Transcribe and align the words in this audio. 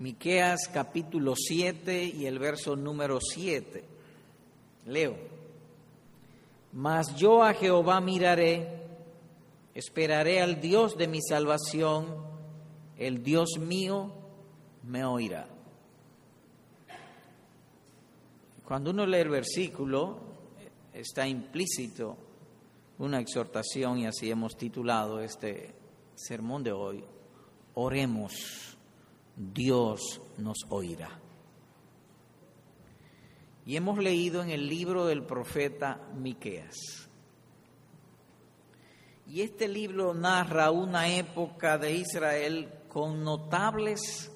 Miqueas 0.00 0.68
capítulo 0.72 1.34
7 1.36 2.04
y 2.04 2.26
el 2.26 2.38
verso 2.38 2.76
número 2.76 3.18
7. 3.20 3.84
Leo. 4.86 5.16
Mas 6.72 7.16
yo 7.16 7.42
a 7.42 7.52
Jehová 7.52 8.00
miraré, 8.00 8.86
esperaré 9.74 10.40
al 10.40 10.60
Dios 10.60 10.96
de 10.96 11.08
mi 11.08 11.20
salvación, 11.20 12.06
el 12.96 13.24
Dios 13.24 13.58
mío 13.58 14.12
me 14.84 15.04
oirá. 15.04 15.48
Cuando 18.64 18.90
uno 18.90 19.04
lee 19.04 19.18
el 19.18 19.30
versículo, 19.30 20.20
está 20.92 21.26
implícito 21.26 22.16
una 22.98 23.18
exhortación 23.18 23.98
y 23.98 24.06
así 24.06 24.30
hemos 24.30 24.56
titulado 24.56 25.20
este 25.20 25.74
sermón 26.14 26.62
de 26.62 26.72
hoy. 26.72 27.04
Oremos 27.74 28.67
Dios 29.38 30.20
nos 30.36 30.58
oirá. 30.68 31.10
Y 33.64 33.76
hemos 33.76 33.98
leído 33.98 34.42
en 34.42 34.50
el 34.50 34.66
libro 34.66 35.06
del 35.06 35.22
profeta 35.22 36.00
Miqueas. 36.14 37.08
Y 39.26 39.42
este 39.42 39.68
libro 39.68 40.14
narra 40.14 40.70
una 40.70 41.08
época 41.08 41.78
de 41.78 41.94
Israel 41.94 42.72
con 42.88 43.22
notables 43.22 44.32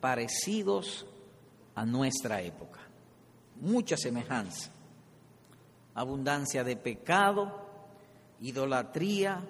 parecidos 0.00 1.04
a 1.74 1.84
nuestra 1.84 2.40
época. 2.40 2.80
Mucha 3.60 3.96
semejanza. 3.96 4.70
Abundancia 5.94 6.62
de 6.62 6.76
pecado, 6.76 7.66
idolatría, 8.40 9.44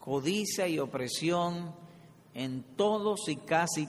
codicia 0.00 0.66
y 0.66 0.80
opresión 0.80 1.74
en 2.34 2.62
todos 2.76 3.28
y 3.28 3.36
casi 3.36 3.88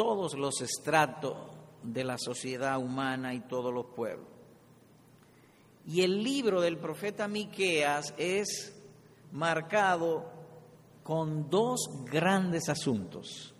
todos 0.00 0.32
los 0.32 0.62
estratos 0.62 1.36
de 1.82 2.04
la 2.04 2.16
sociedad 2.16 2.78
humana 2.78 3.34
y 3.34 3.40
todos 3.40 3.70
los 3.70 3.84
pueblos. 3.94 4.28
Y 5.86 6.00
el 6.00 6.24
libro 6.24 6.62
del 6.62 6.78
profeta 6.78 7.28
Miqueas 7.28 8.14
es 8.16 8.74
marcado 9.30 10.24
con 11.02 11.50
dos 11.50 11.80
grandes 12.10 12.70
asuntos. 12.70 13.52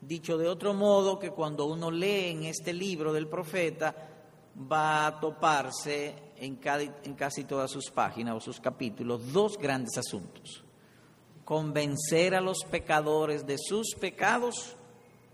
Dicho 0.00 0.38
de 0.38 0.46
otro 0.46 0.72
modo, 0.72 1.18
que 1.18 1.32
cuando 1.32 1.66
uno 1.66 1.90
lee 1.90 2.30
en 2.30 2.44
este 2.44 2.72
libro 2.72 3.12
del 3.12 3.26
profeta, 3.26 3.92
va 4.70 5.08
a 5.08 5.18
toparse 5.18 6.14
en, 6.36 6.60
en 7.02 7.14
casi 7.16 7.42
todas 7.42 7.72
sus 7.72 7.90
páginas 7.90 8.36
o 8.36 8.40
sus 8.40 8.60
capítulos 8.60 9.32
dos 9.32 9.58
grandes 9.58 9.98
asuntos. 9.98 10.62
Convencer 11.44 12.36
a 12.36 12.40
los 12.40 12.58
pecadores 12.70 13.44
de 13.44 13.56
sus 13.58 13.96
pecados 13.98 14.76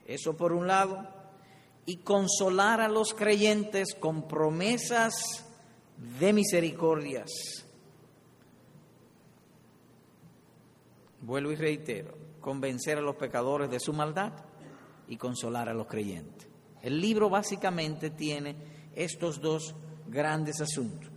eso 0.09 0.37
por 0.37 0.53
un 0.53 0.67
lado. 0.67 1.07
Y 1.87 1.99
consolar 1.99 2.81
a 2.81 2.89
los 2.89 3.15
creyentes 3.15 3.95
con 3.95 4.27
promesas 4.27 5.15
de 6.19 6.33
misericordias. 6.33 7.31
Vuelvo 11.21 11.53
y 11.53 11.57
reitero, 11.57 12.17
convencer 12.41 12.99
a 12.99 13.03
los 13.03 13.17
pecadores 13.17 13.71
de 13.71 13.81
su 13.81 13.93
maldad 13.93 14.33
y 15.09 15.17
consolar 15.17 15.69
a 15.69 15.75
los 15.75 15.87
creyentes. 15.87 16.49
El 16.83 17.01
libro 17.01 17.29
básicamente 17.29 18.11
tiene 18.11 18.57
estos 18.95 19.41
dos 19.41 19.75
grandes 20.07 20.61
asuntos. 20.61 21.11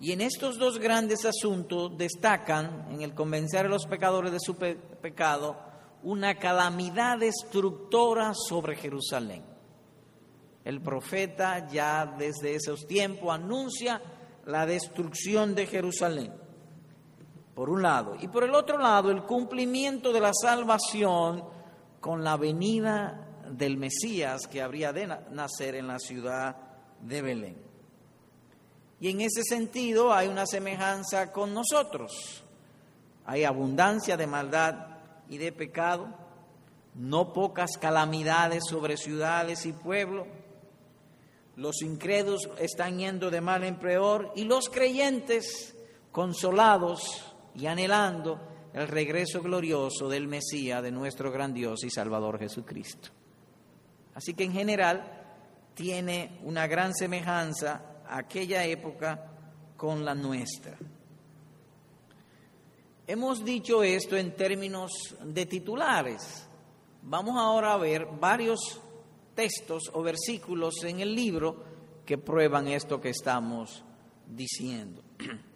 Y 0.00 0.12
en 0.12 0.20
estos 0.20 0.58
dos 0.58 0.78
grandes 0.78 1.24
asuntos 1.24 1.96
destacan, 1.96 2.86
en 2.90 3.02
el 3.02 3.14
convencer 3.14 3.66
a 3.66 3.68
los 3.68 3.86
pecadores 3.86 4.30
de 4.30 4.38
su 4.40 4.54
pecado, 4.54 5.56
una 6.02 6.36
calamidad 6.36 7.18
destructora 7.18 8.32
sobre 8.34 8.76
Jerusalén. 8.76 9.44
El 10.64 10.80
profeta 10.80 11.66
ya 11.68 12.06
desde 12.18 12.54
esos 12.54 12.86
tiempos 12.86 13.34
anuncia 13.34 14.00
la 14.46 14.66
destrucción 14.66 15.54
de 15.54 15.66
Jerusalén, 15.66 16.32
por 17.54 17.70
un 17.70 17.82
lado, 17.82 18.16
y 18.20 18.28
por 18.28 18.44
el 18.44 18.54
otro 18.54 18.78
lado 18.78 19.10
el 19.10 19.22
cumplimiento 19.24 20.12
de 20.12 20.20
la 20.20 20.32
salvación 20.32 21.44
con 22.00 22.22
la 22.22 22.36
venida 22.36 23.26
del 23.50 23.76
Mesías 23.76 24.46
que 24.46 24.62
habría 24.62 24.92
de 24.92 25.06
nacer 25.30 25.74
en 25.74 25.86
la 25.86 25.98
ciudad 25.98 26.56
de 27.00 27.22
Belén. 27.22 27.68
Y 29.00 29.10
en 29.10 29.20
ese 29.20 29.42
sentido 29.44 30.12
hay 30.12 30.28
una 30.28 30.46
semejanza 30.46 31.32
con 31.32 31.54
nosotros. 31.54 32.44
Hay 33.24 33.44
abundancia 33.44 34.16
de 34.16 34.26
maldad 34.26 34.97
y 35.28 35.38
de 35.38 35.52
pecado, 35.52 36.08
no 36.94 37.32
pocas 37.32 37.78
calamidades 37.78 38.64
sobre 38.68 38.96
ciudades 38.96 39.66
y 39.66 39.72
pueblos. 39.72 40.26
Los 41.56 41.82
incrédulos 41.82 42.48
están 42.58 42.98
yendo 42.98 43.30
de 43.30 43.40
mal 43.40 43.64
en 43.64 43.78
peor 43.78 44.32
y 44.36 44.44
los 44.44 44.68
creyentes 44.68 45.76
consolados 46.12 47.34
y 47.54 47.66
anhelando 47.66 48.40
el 48.72 48.86
regreso 48.86 49.42
glorioso 49.42 50.08
del 50.08 50.28
Mesías, 50.28 50.82
de 50.82 50.92
nuestro 50.92 51.32
gran 51.32 51.52
Dios 51.52 51.84
y 51.84 51.90
Salvador 51.90 52.38
Jesucristo. 52.38 53.10
Así 54.14 54.34
que 54.34 54.44
en 54.44 54.52
general 54.52 55.18
tiene 55.74 56.38
una 56.42 56.66
gran 56.66 56.94
semejanza 56.94 58.02
aquella 58.08 58.64
época 58.64 59.30
con 59.76 60.04
la 60.04 60.14
nuestra. 60.14 60.76
Hemos 63.10 63.42
dicho 63.42 63.82
esto 63.82 64.18
en 64.18 64.36
términos 64.36 65.16
de 65.24 65.46
titulares. 65.46 66.46
Vamos 67.00 67.38
ahora 67.38 67.72
a 67.72 67.78
ver 67.78 68.06
varios 68.20 68.82
textos 69.34 69.84
o 69.94 70.02
versículos 70.02 70.84
en 70.84 71.00
el 71.00 71.14
libro 71.14 71.56
que 72.04 72.18
prueban 72.18 72.68
esto 72.68 73.00
que 73.00 73.08
estamos 73.08 73.82
diciendo. 74.26 75.02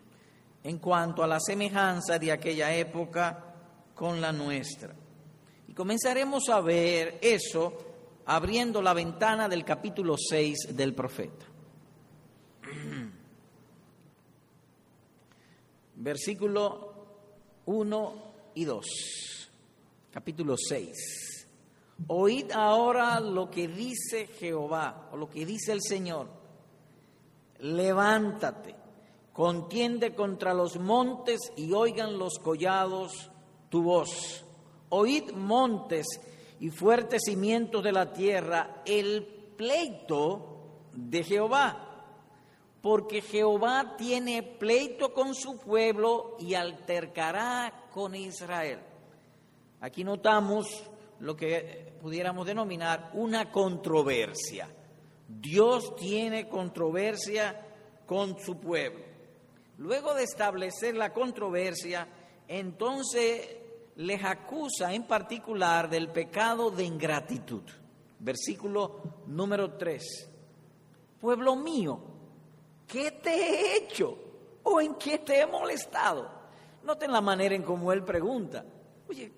En 0.64 0.78
cuanto 0.78 1.24
a 1.24 1.26
la 1.26 1.40
semejanza 1.40 2.18
de 2.20 2.30
aquella 2.30 2.72
época 2.74 3.56
con 3.94 4.20
la 4.20 4.32
nuestra. 4.32 4.94
Y 5.66 5.74
comenzaremos 5.74 6.48
a 6.48 6.60
ver 6.60 7.18
eso 7.20 7.76
abriendo 8.26 8.80
la 8.80 8.94
ventana 8.94 9.48
del 9.48 9.64
capítulo 9.64 10.14
6 10.16 10.68
del 10.74 10.94
profeta. 10.94 11.44
Versículo 15.96 16.91
1 17.66 18.12
y 18.54 18.64
2, 18.64 18.86
capítulo 20.10 20.56
6. 20.56 21.48
Oíd 22.08 22.50
ahora 22.52 23.20
lo 23.20 23.50
que 23.50 23.68
dice 23.68 24.26
Jehová, 24.26 25.08
o 25.12 25.16
lo 25.16 25.28
que 25.28 25.46
dice 25.46 25.72
el 25.72 25.80
Señor. 25.80 26.28
Levántate, 27.60 28.74
contiende 29.32 30.14
contra 30.14 30.52
los 30.52 30.78
montes 30.78 31.52
y 31.56 31.72
oigan 31.72 32.18
los 32.18 32.38
collados 32.38 33.30
tu 33.68 33.82
voz. 33.82 34.44
Oíd 34.88 35.30
montes 35.32 36.06
y 36.58 36.70
fuertes 36.70 37.22
cimientos 37.24 37.84
de 37.84 37.92
la 37.92 38.12
tierra, 38.12 38.82
el 38.84 39.24
pleito 39.56 40.90
de 40.92 41.22
Jehová 41.22 41.91
porque 42.82 43.22
Jehová 43.22 43.94
tiene 43.96 44.42
pleito 44.42 45.14
con 45.14 45.34
su 45.34 45.56
pueblo 45.56 46.36
y 46.40 46.54
altercará 46.54 47.88
con 47.92 48.16
Israel. 48.16 48.80
Aquí 49.80 50.02
notamos 50.02 50.66
lo 51.20 51.36
que 51.36 51.94
pudiéramos 52.02 52.44
denominar 52.44 53.12
una 53.14 53.52
controversia. 53.52 54.68
Dios 55.28 55.94
tiene 55.94 56.48
controversia 56.48 57.66
con 58.04 58.36
su 58.40 58.58
pueblo. 58.58 59.04
Luego 59.78 60.14
de 60.14 60.24
establecer 60.24 60.96
la 60.96 61.12
controversia, 61.12 62.08
entonces 62.48 63.48
les 63.96 64.24
acusa 64.24 64.92
en 64.92 65.04
particular 65.04 65.88
del 65.88 66.08
pecado 66.08 66.70
de 66.72 66.84
ingratitud. 66.84 67.62
Versículo 68.18 69.02
número 69.26 69.74
3. 69.74 70.28
Pueblo 71.20 71.56
mío, 71.56 72.11
¿qué 72.92 73.10
te 73.10 73.34
he 73.34 73.76
hecho? 73.78 74.18
¿O 74.64 74.78
en 74.78 74.96
qué 74.96 75.18
te 75.18 75.40
he 75.40 75.46
molestado? 75.46 76.28
Noten 76.82 77.10
la 77.10 77.22
manera 77.22 77.54
en 77.54 77.62
cómo 77.62 77.90
él 77.90 78.04
pregunta. 78.04 78.62
Oye, 79.08 79.32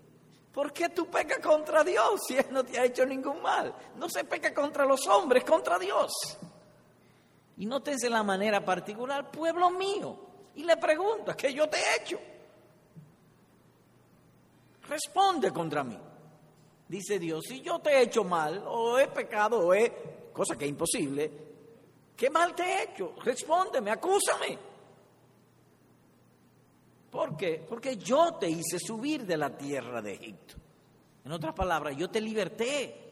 ¿por 0.53 0.73
qué 0.73 0.89
tú 0.89 1.07
pecas 1.07 1.39
contra 1.39 1.85
Dios 1.85 2.21
si 2.27 2.37
Él 2.37 2.47
no 2.51 2.65
te 2.65 2.79
ha 2.79 2.85
hecho 2.85 3.07
ningún 3.07 3.41
mal? 3.41 3.73
No 3.97 4.09
se 4.09 4.25
peca 4.25 4.53
contra 4.53 4.85
los 4.85 5.07
hombres, 5.07 5.45
contra 5.45 5.79
Dios. 5.79 6.13
Y 7.57 7.67
nótense 7.67 8.11
la 8.11 8.25
manera 8.25 8.65
particular, 8.65 9.31
pueblo 9.31 9.71
mío. 9.71 10.19
Y 10.57 10.65
le 10.65 10.77
pregunta, 10.77 11.37
¿qué 11.37 11.55
yo 11.55 11.69
te 11.69 11.79
he 11.79 12.03
hecho? 12.03 12.19
Responde 14.89 15.53
contra 15.53 15.85
mí. 15.85 15.99
Dice 16.89 17.21
Dios, 17.21 17.45
si 17.47 17.61
yo 17.61 17.79
te 17.79 17.91
he 17.91 18.03
hecho 18.03 18.25
mal, 18.25 18.65
o 18.67 18.99
he 18.99 19.07
pecado, 19.07 19.61
o 19.61 19.73
he, 19.75 20.31
cosa 20.33 20.57
que 20.59 20.65
es 20.65 20.71
imposible, 20.71 21.54
¿Qué 22.17 22.31
mal 22.31 22.55
te 22.55 22.63
he 22.63 22.83
hecho? 22.85 23.15
Respóndeme, 23.23 23.91
acúsame. 23.91 24.59
¿Por 27.11 27.37
qué? 27.37 27.65
Porque 27.69 27.97
yo 27.97 28.35
te 28.35 28.49
hice 28.49 28.79
subir 28.79 29.25
de 29.25 29.37
la 29.37 29.57
tierra 29.57 30.03
de 30.03 30.15
Egipto. 30.15 30.55
En 31.25 31.33
otras 31.33 31.55
palabras, 31.55 31.97
yo 31.97 32.11
te 32.11 32.21
liberté. 32.21 33.03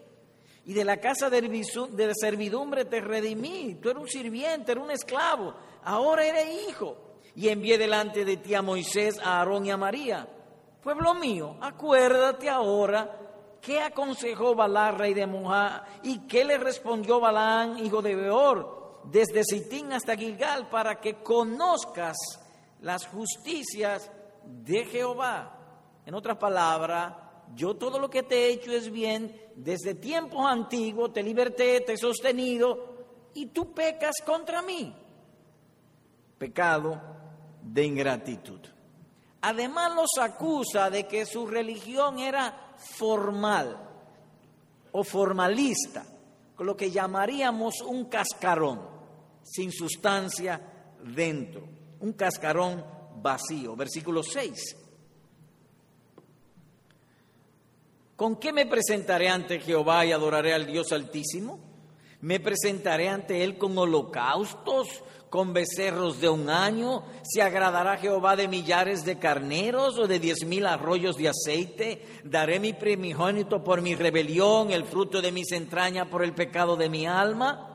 Y 0.65 0.73
de 0.75 0.85
la 0.85 0.99
casa 0.99 1.29
de 1.29 2.13
servidumbre 2.15 2.85
te 2.85 3.01
redimí. 3.01 3.77
Tú 3.81 3.91
eres 3.91 4.03
un 4.03 4.09
sirviente, 4.09 4.73
eres 4.73 4.85
un 4.85 4.91
esclavo. 4.91 5.55
Ahora 5.85 6.25
eres 6.25 6.69
hijo. 6.69 6.97
Y 7.35 7.49
envié 7.49 7.79
delante 7.79 8.25
de 8.25 8.37
ti 8.37 8.55
a 8.55 8.63
Moisés, 8.63 9.19
a 9.19 9.39
Aarón 9.39 9.67
y 9.67 9.71
a 9.71 9.77
María. 9.77 10.29
Pueblo 10.83 11.15
mío, 11.15 11.57
acuérdate 11.61 12.49
ahora 12.51 13.19
qué 13.61 13.81
aconsejó 13.81 14.57
Balá, 14.57 14.91
rey 14.91 15.15
de 15.15 15.29
Moab, 15.29 15.85
y 16.03 16.27
qué 16.27 16.45
le 16.45 16.59
respondió 16.59 17.21
Balán, 17.21 17.79
hijo 17.79 18.03
de 18.03 18.17
Beor, 18.17 18.82
desde 19.05 19.45
Sitín 19.45 19.93
hasta 19.93 20.17
Gilgal, 20.17 20.69
para 20.69 21.01
que 21.01 21.23
conozcas 21.23 22.17
las 22.81 23.07
justicias 23.07 24.11
de 24.45 24.85
Jehová. 24.85 25.59
En 26.07 26.15
otras 26.15 26.37
palabras, 26.39 27.15
yo 27.55 27.75
todo 27.75 27.99
lo 27.99 28.09
que 28.11 28.23
te 28.23 28.47
he 28.47 28.53
hecho 28.53 28.73
es 28.73 28.91
bien, 28.91 29.41
desde 29.55 29.95
tiempos 29.95 30.45
antiguos 30.47 31.13
te 31.13 31.23
liberté, 31.23 31.81
te 31.81 31.95
he 31.95 31.97
sostenido, 31.97 32.93
y 33.35 33.47
tú 33.47 33.73
pecas 33.73 34.17
contra 34.25 34.63
mí. 34.63 34.95
Pecado 36.39 37.01
de 37.63 37.85
ingratitud. 37.85 38.61
Además 39.43 39.95
los 39.95 40.11
acusa 40.21 40.91
de 40.91 41.07
que 41.07 41.27
su 41.27 41.47
religión 41.47 42.19
era 42.19 42.75
formal 42.77 43.77
o 44.93 45.03
formalista, 45.03 46.05
lo 46.59 46.77
que 46.77 46.91
llamaríamos 46.91 47.81
un 47.81 48.05
cascarón, 48.05 48.81
sin 49.43 49.73
sustancia 49.73 50.61
dentro, 51.05 51.69
un 52.01 52.13
cascarón 52.13 52.85
vacío. 53.23 53.77
Versículo 53.77 54.23
6. 54.23 54.77
¿Con 58.17 58.37
qué 58.37 58.53
me 58.53 58.67
presentaré 58.67 59.29
ante 59.29 59.59
Jehová 59.59 60.07
y 60.07 60.13
adoraré 60.13 60.55
al 60.55 60.67
Dios 60.67 60.93
Altísimo? 60.93 61.59
¿Me 62.21 62.39
presentaré 62.39 63.09
ante 63.09 63.43
Él 63.43 63.59
con 63.59 63.77
holocaustos, 63.77 65.03
con 65.29 65.53
becerros 65.53 66.21
de 66.21 66.29
un 66.29 66.49
año? 66.49 67.03
¿Se 67.25 67.43
agradará 67.43 67.97
Jehová 67.97 68.37
de 68.37 68.47
millares 68.47 69.05
de 69.05 69.19
carneros 69.19 69.99
o 69.99 70.07
de 70.07 70.21
diez 70.21 70.45
mil 70.45 70.67
arroyos 70.67 71.17
de 71.17 71.31
aceite? 71.31 72.07
¿Daré 72.23 72.61
mi 72.61 72.75
primogénito 72.75 73.65
por 73.65 73.83
mi 73.83 73.97
rebelión, 73.97 74.71
el 74.71 74.85
fruto 74.85 75.21
de 75.21 75.33
mis 75.33 75.51
entrañas 75.51 76.07
por 76.07 76.23
el 76.23 76.33
pecado 76.33 76.77
de 76.77 76.89
mi 76.89 77.07
alma? 77.07 77.72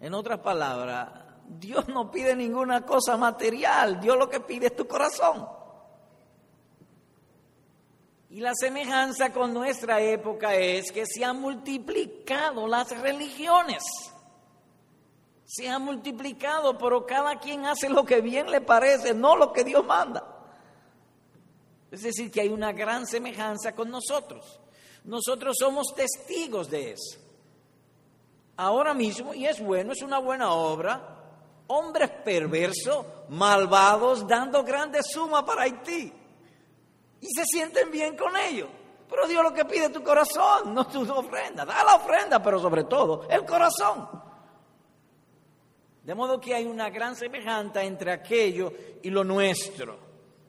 En 0.00 0.14
otras 0.14 0.40
palabras, 0.40 1.10
Dios 1.46 1.88
no 1.88 2.10
pide 2.10 2.34
ninguna 2.34 2.86
cosa 2.86 3.16
material, 3.16 4.00
Dios 4.00 4.16
lo 4.16 4.28
que 4.28 4.40
pide 4.40 4.66
es 4.66 4.76
tu 4.76 4.86
corazón. 4.86 5.46
Y 8.30 8.40
la 8.40 8.52
semejanza 8.54 9.32
con 9.32 9.52
nuestra 9.52 10.00
época 10.00 10.54
es 10.54 10.92
que 10.92 11.04
se 11.04 11.24
han 11.24 11.40
multiplicado 11.40 12.66
las 12.68 12.96
religiones. 13.00 13.82
Se 15.44 15.68
han 15.68 15.82
multiplicado, 15.82 16.78
pero 16.78 17.04
cada 17.04 17.40
quien 17.40 17.66
hace 17.66 17.88
lo 17.88 18.04
que 18.04 18.20
bien 18.20 18.50
le 18.50 18.60
parece, 18.60 19.12
no 19.14 19.34
lo 19.36 19.52
que 19.52 19.64
Dios 19.64 19.84
manda. 19.84 20.24
Es 21.90 22.02
decir, 22.02 22.30
que 22.30 22.40
hay 22.40 22.48
una 22.48 22.72
gran 22.72 23.06
semejanza 23.06 23.74
con 23.74 23.90
nosotros. 23.90 24.60
Nosotros 25.04 25.56
somos 25.58 25.88
testigos 25.94 26.70
de 26.70 26.92
eso. 26.92 27.19
Ahora 28.60 28.92
mismo, 28.92 29.32
y 29.32 29.46
es 29.46 29.58
bueno, 29.58 29.94
es 29.94 30.02
una 30.02 30.18
buena 30.18 30.52
obra, 30.52 31.00
hombres 31.68 32.10
perversos, 32.22 33.06
malvados, 33.30 34.28
dando 34.28 34.62
grandes 34.62 35.06
sumas 35.10 35.44
para 35.44 35.62
Haití 35.62 36.12
y 37.22 37.26
se 37.26 37.44
sienten 37.46 37.90
bien 37.90 38.18
con 38.18 38.36
ellos. 38.36 38.68
Pero 39.08 39.26
Dios 39.26 39.42
lo 39.42 39.54
que 39.54 39.64
pide 39.64 39.86
es 39.86 39.92
tu 39.92 40.02
corazón, 40.02 40.74
no 40.74 40.86
tu 40.86 41.10
ofrenda. 41.10 41.64
Da 41.64 41.82
la 41.82 41.94
ofrenda, 41.94 42.42
pero 42.42 42.58
sobre 42.58 42.84
todo 42.84 43.26
el 43.30 43.46
corazón. 43.46 44.06
De 46.02 46.14
modo 46.14 46.38
que 46.38 46.54
hay 46.54 46.66
una 46.66 46.90
gran 46.90 47.16
semejanza 47.16 47.82
entre 47.82 48.12
aquello 48.12 48.74
y 49.02 49.08
lo 49.08 49.24
nuestro. 49.24 49.96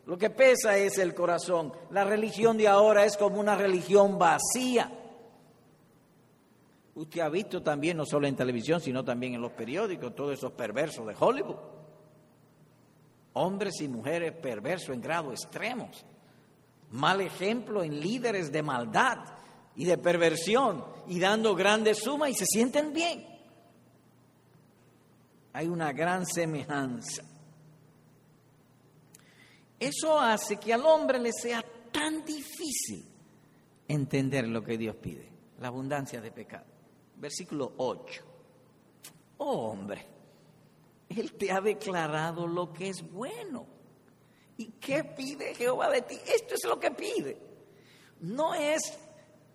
Lo 0.05 0.17
que 0.17 0.31
pesa 0.31 0.75
es 0.75 0.97
el 0.97 1.15
corazón. 1.15 1.71
La 1.91 2.03
religión 2.03 2.57
de 2.57 2.67
ahora 2.67 3.05
es 3.05 3.15
como 3.15 3.39
una 3.39 3.55
religión 3.55 4.19
vacía. 4.19 4.97
Usted 7.01 7.21
ha 7.21 7.29
visto 7.29 7.63
también, 7.63 7.97
no 7.97 8.05
solo 8.05 8.27
en 8.27 8.35
televisión, 8.35 8.79
sino 8.79 9.03
también 9.03 9.33
en 9.33 9.41
los 9.41 9.53
periódicos, 9.53 10.13
todos 10.13 10.33
esos 10.33 10.51
perversos 10.51 11.07
de 11.07 11.15
Hollywood. 11.17 11.55
Hombres 13.33 13.81
y 13.81 13.87
mujeres 13.87 14.33
perversos 14.33 14.93
en 14.93 15.01
grado 15.01 15.31
extremos 15.31 16.05
mal 16.91 17.21
ejemplo 17.21 17.81
en 17.81 17.99
líderes 17.99 18.51
de 18.51 18.61
maldad 18.61 19.17
y 19.75 19.85
de 19.85 19.97
perversión 19.97 20.85
y 21.07 21.19
dando 21.19 21.55
grandes 21.55 22.03
sumas 22.03 22.29
y 22.29 22.33
se 22.35 22.45
sienten 22.45 22.93
bien. 22.93 23.25
Hay 25.53 25.67
una 25.67 25.93
gran 25.93 26.27
semejanza. 26.27 27.23
Eso 29.79 30.19
hace 30.19 30.57
que 30.57 30.71
al 30.71 30.85
hombre 30.85 31.17
le 31.17 31.31
sea 31.31 31.65
tan 31.91 32.23
difícil 32.23 33.07
entender 33.87 34.47
lo 34.47 34.61
que 34.61 34.77
Dios 34.77 34.95
pide, 34.97 35.31
la 35.59 35.69
abundancia 35.69 36.21
de 36.21 36.31
pecado. 36.31 36.70
Versículo 37.21 37.71
8. 37.77 38.23
Oh 39.37 39.69
hombre, 39.69 40.05
Él 41.07 41.31
te 41.33 41.51
ha 41.51 41.61
declarado 41.61 42.45
lo 42.45 42.73
que 42.73 42.89
es 42.89 43.09
bueno 43.09 43.81
¿Y 44.61 44.73
qué 44.79 45.03
pide 45.03 45.55
Jehová 45.55 45.89
de 45.89 46.03
ti? 46.03 46.19
Esto 46.23 46.53
es 46.53 46.63
lo 46.67 46.79
que 46.79 46.91
pide. 46.91 47.35
No 48.19 48.53
es 48.53 48.95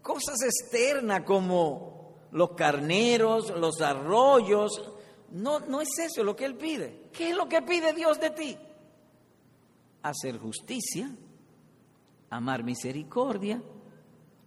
cosas 0.03 0.43
externas 0.43 1.23
como 1.23 2.27
los 2.33 2.51
carneros, 2.57 3.51
los 3.51 3.81
arroyos. 3.81 4.83
No, 5.31 5.61
no 5.61 5.81
es 5.81 5.97
eso 6.01 6.25
lo 6.25 6.35
que 6.35 6.45
Él 6.45 6.57
pide. 6.57 7.09
¿Qué 7.13 7.31
es 7.31 7.37
lo 7.37 7.49
que 7.49 7.63
pide 7.63 7.93
Dios 7.93 8.19
de 8.19 8.31
ti? 8.31 8.59
Hacer 10.03 10.39
justicia, 10.39 11.09
amar 12.29 12.65
misericordia 12.65 13.63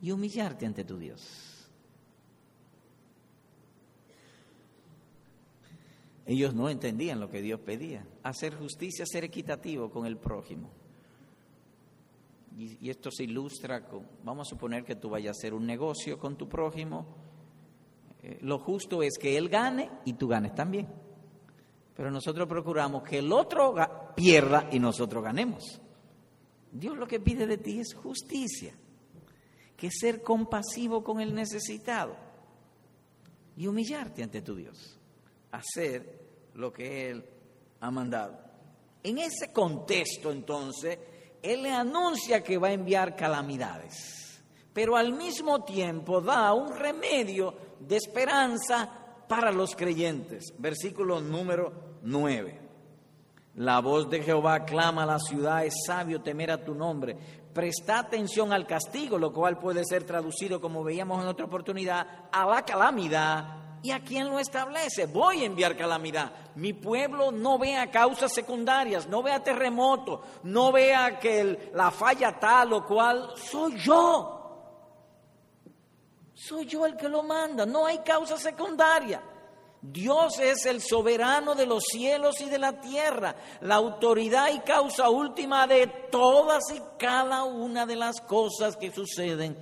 y 0.01 0.11
humillarte 0.11 0.65
ante 0.65 0.83
tu 0.83 0.97
Dios. 0.97 1.48
Ellos 6.29 6.53
no 6.53 6.69
entendían 6.69 7.19
lo 7.19 7.27
que 7.27 7.41
Dios 7.41 7.59
pedía. 7.59 8.05
Hacer 8.21 8.53
justicia, 8.53 9.03
ser 9.03 9.23
equitativo 9.23 9.89
con 9.89 10.05
el 10.05 10.17
prójimo. 10.17 10.69
Y, 12.55 12.87
esto 12.87 13.09
se 13.09 13.23
ilustra 13.23 13.87
con, 13.87 14.05
vamos 14.23 14.47
a 14.47 14.51
suponer 14.51 14.83
que 14.83 14.95
tú 14.95 15.09
vayas 15.09 15.29
a 15.29 15.39
hacer 15.39 15.55
un 15.55 15.65
negocio 15.65 16.19
con 16.19 16.37
tu 16.37 16.47
prójimo. 16.47 17.07
Eh, 18.21 18.37
lo 18.43 18.59
justo 18.59 19.01
es 19.01 19.17
que 19.17 19.37
él 19.37 19.49
gane 19.49 19.89
y 20.05 20.13
tú 20.13 20.27
ganes 20.27 20.53
también. 20.53 20.87
Pero 21.95 22.11
nosotros 22.11 22.47
procuramos 22.47 23.01
que 23.01 23.17
el 23.17 23.33
otro 23.33 23.73
pierda 24.15 24.69
y 24.71 24.77
nosotros 24.77 25.23
ganemos. 25.23 25.81
Dios 26.71 26.95
lo 26.95 27.07
que 27.07 27.19
pide 27.19 27.47
de 27.47 27.57
ti 27.57 27.79
es 27.79 27.95
justicia, 27.95 28.75
que 29.75 29.89
ser 29.89 30.21
compasivo 30.21 31.03
con 31.03 31.21
el 31.21 31.33
necesitado 31.33 32.15
y 33.57 33.65
humillarte 33.65 34.21
ante 34.21 34.43
tu 34.43 34.53
Dios 34.53 34.98
hacer 35.51 36.19
lo 36.55 36.71
que 36.71 37.09
Él 37.09 37.25
ha 37.79 37.91
mandado. 37.91 38.37
En 39.03 39.17
ese 39.17 39.51
contexto, 39.53 40.31
entonces, 40.31 40.97
Él 41.41 41.63
le 41.63 41.71
anuncia 41.71 42.43
que 42.43 42.57
va 42.57 42.67
a 42.67 42.73
enviar 42.73 43.15
calamidades, 43.15 44.43
pero 44.73 44.97
al 44.97 45.13
mismo 45.13 45.63
tiempo 45.63 46.21
da 46.21 46.53
un 46.53 46.75
remedio 46.75 47.53
de 47.79 47.95
esperanza 47.95 48.89
para 49.27 49.51
los 49.51 49.75
creyentes. 49.75 50.53
Versículo 50.57 51.21
número 51.21 51.71
9. 52.03 52.59
La 53.55 53.79
voz 53.79 54.09
de 54.09 54.21
Jehová 54.21 54.63
clama 54.63 55.03
a 55.03 55.07
la 55.07 55.19
ciudad, 55.19 55.65
es 55.65 55.73
sabio 55.85 56.21
temer 56.21 56.51
a 56.51 56.63
tu 56.63 56.73
nombre. 56.73 57.17
Presta 57.53 57.99
atención 57.99 58.53
al 58.53 58.67
castigo, 58.67 59.17
lo 59.17 59.33
cual 59.33 59.57
puede 59.57 59.83
ser 59.83 60.03
traducido, 60.03 60.61
como 60.61 60.83
veíamos 60.83 61.21
en 61.21 61.27
otra 61.27 61.45
oportunidad, 61.45 62.29
a 62.31 62.45
la 62.45 62.63
calamidad 62.63 63.68
¿Y 63.81 63.91
a 63.91 64.01
quién 64.01 64.27
lo 64.29 64.39
establece? 64.39 65.05
Voy 65.05 65.43
a 65.43 65.45
enviar 65.45 65.77
calamidad. 65.77 66.31
Mi 66.55 66.73
pueblo 66.73 67.31
no 67.31 67.57
vea 67.57 67.89
causas 67.89 68.33
secundarias, 68.33 69.07
no 69.07 69.23
vea 69.23 69.41
terremoto, 69.41 70.21
no 70.43 70.71
vea 70.71 71.17
que 71.17 71.71
la 71.73 71.89
falla 71.89 72.37
tal 72.37 72.73
o 72.73 72.85
cual. 72.85 73.31
Soy 73.37 73.77
yo. 73.77 74.35
Soy 76.33 76.65
yo 76.65 76.85
el 76.85 76.97
que 76.97 77.07
lo 77.07 77.23
manda. 77.23 77.65
No 77.65 77.85
hay 77.85 77.99
causa 77.99 78.37
secundaria. 78.37 79.21
Dios 79.81 80.39
es 80.39 80.65
el 80.65 80.81
soberano 80.81 81.55
de 81.55 81.65
los 81.65 81.85
cielos 81.85 82.41
y 82.41 82.49
de 82.49 82.59
la 82.59 82.81
tierra, 82.81 83.33
la 83.61 83.75
autoridad 83.75 84.51
y 84.53 84.59
causa 84.59 85.09
última 85.09 85.67
de 85.67 85.87
todas 86.11 86.65
y 86.75 86.81
cada 86.97 87.45
una 87.45 87.85
de 87.85 87.95
las 87.95 88.19
cosas 88.19 88.75
que 88.75 88.91
suceden 88.91 89.57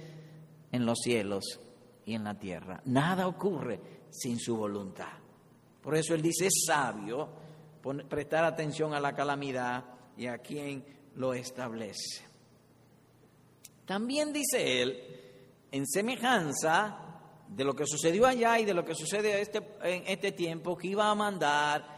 en 0.72 0.86
los 0.88 0.98
cielos 1.04 1.60
y 2.04 2.16
en 2.16 2.24
la 2.24 2.34
tierra. 2.34 2.82
Nada 2.86 3.28
ocurre 3.28 3.97
sin 4.12 4.40
su 4.40 4.56
voluntad. 4.56 5.14
Por 5.82 5.96
eso 5.96 6.14
él 6.14 6.22
dice, 6.22 6.48
es 6.48 6.66
sabio 6.66 7.30
prestar 8.10 8.44
atención 8.44 8.94
a 8.94 9.00
la 9.00 9.14
calamidad 9.14 9.86
y 10.18 10.28
a 10.28 10.40
quien 10.40 10.84
lo 11.16 11.34
establece. 11.34 12.26
También 13.86 14.34
dice 14.34 14.82
él, 14.82 15.00
en 15.72 15.88
semejanza 15.88 16.98
de 17.48 17.64
lo 17.64 17.74
que 17.74 17.86
sucedió 17.86 18.26
allá 18.26 18.60
y 18.60 18.66
de 18.66 18.74
lo 18.74 18.84
que 18.84 18.96
sucede 18.96 19.40
este, 19.40 19.60
en 19.84 20.04
este 20.08 20.34
tiempo, 20.34 20.78
que 20.78 20.90
iba 20.90 21.10
a 21.10 21.16
mandar 21.16 21.98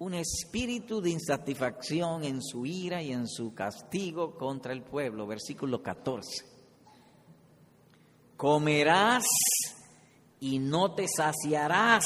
un 0.00 0.14
espíritu 0.14 1.00
de 1.00 1.10
insatisfacción 1.10 2.24
en 2.24 2.42
su 2.42 2.66
ira 2.66 3.00
y 3.00 3.12
en 3.12 3.28
su 3.28 3.54
castigo 3.54 4.34
contra 4.36 4.72
el 4.72 4.82
pueblo. 4.82 5.26
Versículo 5.26 5.82
14. 5.82 6.44
Comerás 8.36 9.24
y 10.44 10.58
no 10.58 10.94
te 10.94 11.06
saciarás, 11.08 12.04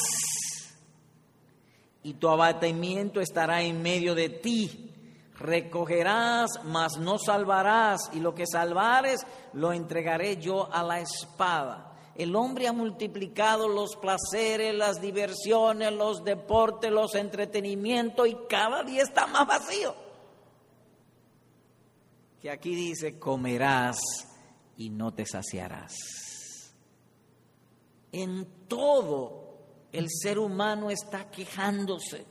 y 2.03 2.13
tu 2.13 2.29
abatimiento 2.29 3.19
estará 3.19 3.61
en 3.63 3.81
medio 3.81 4.15
de 4.15 4.29
ti. 4.29 4.93
Recogerás, 5.35 6.51
mas 6.63 6.97
no 6.99 7.19
salvarás, 7.19 8.09
y 8.13 8.21
lo 8.21 8.33
que 8.33 8.45
salvares 8.47 9.25
lo 9.51 9.73
entregaré 9.73 10.37
yo 10.37 10.73
a 10.73 10.83
la 10.83 11.01
espada. 11.01 11.97
El 12.15 12.33
hombre 12.33 12.69
ha 12.69 12.71
multiplicado 12.71 13.67
los 13.67 13.97
placeres, 13.97 14.73
las 14.73 15.01
diversiones, 15.01 15.91
los 15.91 16.23
deportes, 16.23 16.89
los 16.91 17.15
entretenimientos 17.15 18.25
y 18.25 18.37
cada 18.47 18.83
día 18.83 19.03
está 19.03 19.27
más 19.27 19.45
vacío. 19.45 19.93
Que 22.41 22.51
aquí 22.51 22.73
dice, 22.73 23.19
comerás 23.19 23.99
y 24.77 24.89
no 24.91 25.13
te 25.13 25.25
saciarás. 25.25 26.28
En 28.11 28.67
todo 28.67 29.57
el 29.91 30.07
ser 30.09 30.39
humano 30.39 30.89
está 30.89 31.29
quejándose. 31.29 32.25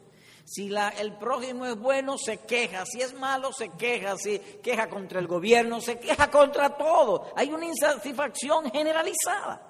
Si 0.44 0.70
el 0.98 1.12
prójimo 1.18 1.66
es 1.66 1.78
bueno, 1.78 2.16
se 2.16 2.38
queja. 2.38 2.86
Si 2.86 3.02
es 3.02 3.12
malo, 3.12 3.52
se 3.52 3.68
queja. 3.70 4.16
Si 4.16 4.38
queja 4.62 4.88
contra 4.88 5.20
el 5.20 5.26
gobierno, 5.26 5.80
se 5.80 5.98
queja 5.98 6.30
contra 6.30 6.76
todo. 6.76 7.30
Hay 7.36 7.52
una 7.52 7.66
insatisfacción 7.66 8.70
generalizada 8.70 9.68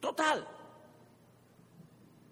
total. 0.00 0.46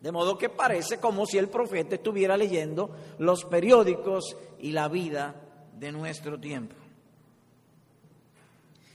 De 0.00 0.12
modo 0.12 0.38
que 0.38 0.48
parece 0.48 0.98
como 0.98 1.26
si 1.26 1.38
el 1.38 1.48
profeta 1.48 1.96
estuviera 1.96 2.36
leyendo 2.36 2.94
los 3.18 3.44
periódicos 3.44 4.36
y 4.58 4.72
la 4.72 4.88
vida 4.88 5.34
de 5.74 5.92
nuestro 5.92 6.38
tiempo. 6.38 6.76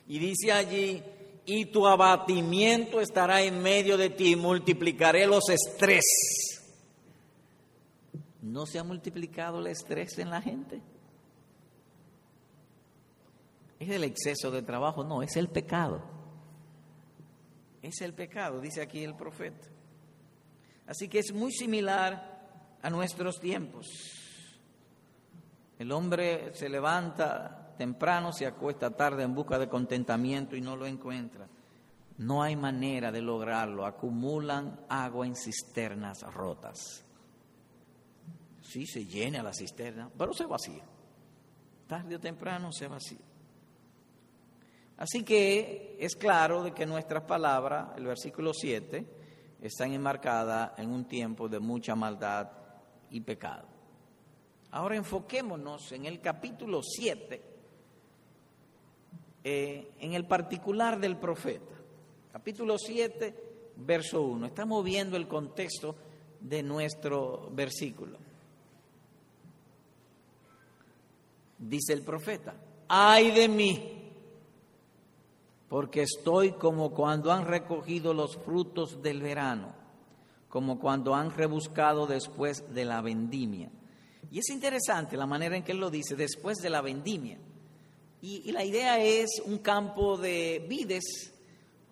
Y 0.08 0.18
dice 0.18 0.52
allí, 0.52 1.04
y 1.52 1.66
tu 1.66 1.88
abatimiento 1.88 3.02
estará 3.02 3.42
en 3.42 3.60
medio 3.64 3.98
de 3.98 4.12
ti, 4.12 4.36
multiplicaré 4.36 5.26
los 5.26 5.50
estrés. 5.50 6.06
¿No 8.44 8.68
se 8.68 8.78
ha 8.78 8.84
multiplicado 8.84 9.58
el 9.58 9.66
estrés 9.66 10.20
en 10.20 10.30
la 10.30 10.44
gente? 10.44 10.80
¿Es 13.80 13.90
el 13.90 14.04
exceso 14.04 14.52
de 14.52 14.62
trabajo? 14.62 15.04
No, 15.04 15.24
es 15.24 15.36
el 15.38 15.50
pecado. 15.50 16.04
Es 17.82 18.00
el 18.02 18.14
pecado, 18.14 18.62
dice 18.62 18.84
aquí 18.84 19.04
el 19.04 19.16
profeta. 19.16 19.68
Así 20.86 21.08
que 21.08 21.18
es 21.18 21.34
muy 21.34 21.52
similar 21.52 22.78
a 22.80 22.90
nuestros 22.92 23.40
tiempos. 23.40 23.88
El 25.80 25.92
hombre 25.94 26.54
se 26.54 26.70
levanta 26.70 27.59
temprano, 27.80 28.34
se 28.34 28.46
acuesta 28.46 28.92
tarde 28.92 29.24
en 29.24 29.34
busca 29.34 29.58
de 29.58 29.70
contentamiento 29.70 30.58
y 30.58 30.60
no 30.60 30.76
lo 30.76 30.86
encuentra. 30.86 31.48
No 32.18 32.44
hay 32.44 32.58
manera 32.58 33.10
de 33.10 33.22
lograrlo. 33.22 33.86
Acumulan 33.86 34.82
agua 34.90 35.26
en 35.26 35.34
cisternas 35.34 36.22
rotas. 36.34 37.06
Sí, 38.62 38.86
se 38.86 39.06
llena 39.06 39.42
la 39.42 39.54
cisterna, 39.54 40.12
pero 40.18 40.34
se 40.34 40.46
vacía. 40.46 40.84
Tarde 41.88 42.18
o 42.18 42.20
temprano 42.20 42.70
se 42.74 42.88
vacía. 42.88 43.26
Así 44.98 45.24
que 45.24 45.96
es 46.02 46.18
claro 46.18 46.62
de 46.64 46.74
que 46.74 46.86
nuestras 46.86 47.24
palabras, 47.24 47.92
el 47.96 48.04
versículo 48.04 48.54
7, 48.54 49.06
están 49.62 49.94
enmarcadas 49.94 50.78
en 50.78 50.92
un 50.92 51.06
tiempo 51.06 51.48
de 51.48 51.62
mucha 51.62 51.96
maldad 51.96 52.52
y 53.10 53.22
pecado. 53.22 53.70
Ahora 54.72 54.98
enfoquémonos 54.98 55.94
en 55.94 56.06
el 56.08 56.20
capítulo 56.20 56.82
7, 56.84 57.59
eh, 59.44 59.92
en 60.00 60.14
el 60.14 60.26
particular 60.26 61.00
del 61.00 61.18
profeta. 61.18 61.76
Capítulo 62.32 62.78
7, 62.78 63.36
verso 63.78 64.22
1. 64.22 64.48
Estamos 64.48 64.84
viendo 64.84 65.18
el 65.18 65.28
contexto 65.28 65.96
de 66.40 66.64
nuestro 66.64 67.50
versículo. 67.52 68.18
Dice 71.58 71.94
el 71.94 72.04
profeta, 72.04 72.56
ay 72.88 73.32
de 73.32 73.50
mí 73.50 74.00
porque 75.70 76.02
estoy 76.02 76.54
como 76.54 76.92
cuando 76.92 77.32
han 77.32 77.46
recogido 77.46 78.14
los 78.14 78.38
frutos 78.38 79.02
del 79.04 79.22
verano, 79.22 79.72
como 80.50 80.80
cuando 80.80 81.14
han 81.14 81.32
rebuscado 81.32 82.08
después 82.08 82.74
de 82.74 82.86
la 82.86 83.02
vendimia. 83.02 83.72
Y 84.32 84.40
es 84.40 84.50
interesante 84.50 85.16
la 85.16 85.28
manera 85.28 85.56
en 85.56 85.64
que 85.64 85.72
él 85.72 85.80
lo 85.80 85.92
dice, 85.92 86.16
después 86.16 86.58
de 86.58 86.72
la 86.72 86.82
vendimia. 86.82 87.38
Y, 88.22 88.52
la 88.52 88.64
idea 88.64 89.00
es 89.00 89.42
un 89.46 89.60
campo 89.60 90.18
de 90.18 90.66
vides 90.68 91.34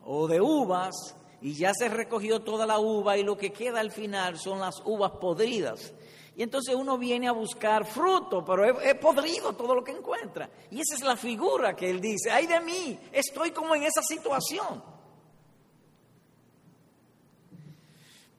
o 0.03 0.27
de 0.27 0.41
uvas, 0.41 1.15
y 1.41 1.53
ya 1.53 1.71
se 1.73 1.87
recogió 1.89 2.41
toda 2.41 2.65
la 2.65 2.79
uva 2.79 3.17
y 3.17 3.23
lo 3.23 3.37
que 3.37 3.51
queda 3.51 3.79
al 3.79 3.91
final 3.91 4.37
son 4.39 4.59
las 4.59 4.81
uvas 4.85 5.11
podridas. 5.11 5.93
Y 6.35 6.43
entonces 6.43 6.75
uno 6.75 6.97
viene 6.97 7.27
a 7.27 7.31
buscar 7.31 7.85
fruto, 7.85 8.43
pero 8.45 8.79
he, 8.81 8.95
podrido 8.95 9.53
todo 9.53 9.73
lo 9.73 9.83
que 9.83 9.91
encuentra. 9.91 10.49
Y 10.69 10.75
esa 10.75 10.95
es 10.95 11.01
la 11.01 11.15
figura 11.15 11.75
que 11.75 11.89
él 11.89 11.99
dice, 11.99 12.29
ay 12.31 12.45
de 12.45 12.59
mí, 12.59 12.99
estoy 13.11 13.51
como 13.51 13.75
en 13.75 13.83
esa 13.83 14.01
situación. 14.01 14.83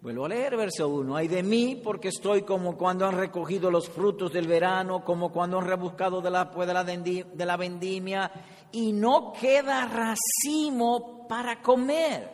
Vuelvo 0.01 0.27
a 0.27 0.29
leer 0.29 0.57
verso 0.57 0.89
1, 0.89 1.17
ay 1.17 1.27
de 1.27 1.43
mí 1.43 1.81
porque 1.83 2.09
estoy 2.09 2.43
como 2.43 2.77
cuando 2.77 3.05
han 3.05 3.17
recogido 3.17 3.71
los 3.71 3.89
frutos 3.89 4.33
del 4.33 4.47
verano, 4.47 5.05
como 5.05 5.33
cuando 5.33 5.59
han 5.59 5.67
rebuscado 5.67 6.21
de 6.21 6.31
la, 6.31 6.51
la, 6.55 6.85
de 6.85 7.47
la 7.47 7.57
vendimia 7.57 8.31
y 8.71 8.93
no 8.93 9.33
queda 9.33 9.87
racimo 9.87 11.27
para 11.27 11.61
comer. 11.61 12.31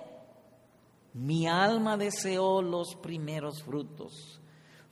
Mi 1.14 1.47
alma 1.47 1.97
deseó 1.97 2.61
los 2.61 2.97
primeros 2.97 3.62
frutos 3.62 4.40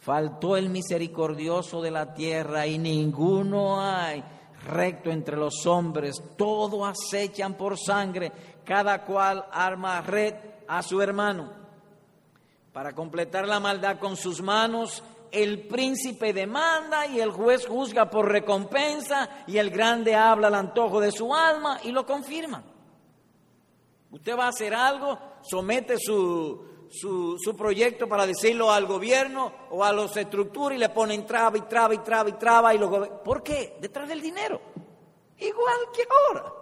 Faltó 0.03 0.57
el 0.57 0.69
misericordioso 0.69 1.81
de 1.81 1.93
la 1.93 2.13
tierra 2.13 2.67
y 2.67 2.77
ninguno 2.77 3.81
hay 3.81 4.25
recto 4.67 5.13
entre 5.13 5.37
los 5.37 5.65
hombres. 5.65 6.21
Todo 6.37 6.85
acechan 6.85 7.55
por 7.55 7.79
sangre, 7.79 8.33
cada 8.65 9.05
cual 9.05 9.47
arma 9.53 10.01
red 10.01 10.35
a 10.67 10.83
su 10.83 11.01
hermano. 11.01 11.62
Para 12.73 12.95
completar 12.95 13.47
la 13.47 13.61
maldad 13.61 13.99
con 13.99 14.17
sus 14.17 14.41
manos, 14.41 15.03
el 15.31 15.67
príncipe 15.67 16.33
demanda 16.33 17.07
y 17.07 17.21
el 17.21 17.31
juez 17.31 17.67
juzga 17.67 18.09
por 18.09 18.31
recompensa 18.31 19.45
y 19.47 19.59
el 19.59 19.71
grande 19.71 20.15
habla 20.15 20.49
al 20.49 20.55
antojo 20.55 21.01
de 21.01 21.13
su 21.13 21.35
alma 21.35 21.81
y 21.83 21.93
lo 21.93 22.07
confirma. 22.07 22.63
Usted 24.11 24.39
va 24.39 24.47
a 24.47 24.49
hacer 24.49 24.75
algo, 24.75 25.19
somete 25.43 25.97
su, 25.99 26.87
su, 26.91 27.57
proyecto 27.57 28.07
para 28.07 28.27
decirlo 28.27 28.71
al 28.71 28.87
gobierno 28.87 29.53
o 29.71 29.83
a 29.83 29.93
los 29.93 30.17
estructuras 30.17 30.77
y 30.77 30.81
le 30.81 30.91
ponen 30.91 31.27
traba 31.27 31.57
y 31.57 31.63
traba 31.63 31.95
y 31.95 31.99
traba 31.99 32.29
y 32.29 32.33
traba 32.33 32.75
y 32.75 32.79
los 32.79 33.09
¿Por 33.25 33.43
qué? 33.43 33.79
Detrás 33.81 34.09
del 34.09 34.21
dinero. 34.21 34.61
Igual 35.39 35.79
que 35.95 36.07
ahora. 36.11 36.53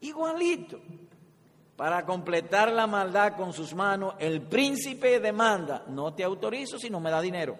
Igualito. 0.00 0.80
Para 1.80 2.04
completar 2.04 2.70
la 2.72 2.86
maldad 2.86 3.38
con 3.38 3.54
sus 3.54 3.74
manos, 3.74 4.14
el 4.18 4.42
príncipe 4.42 5.18
demanda, 5.18 5.86
no 5.88 6.12
te 6.12 6.22
autorizo 6.22 6.78
si 6.78 6.90
no 6.90 7.00
me 7.00 7.10
da 7.10 7.22
dinero. 7.22 7.56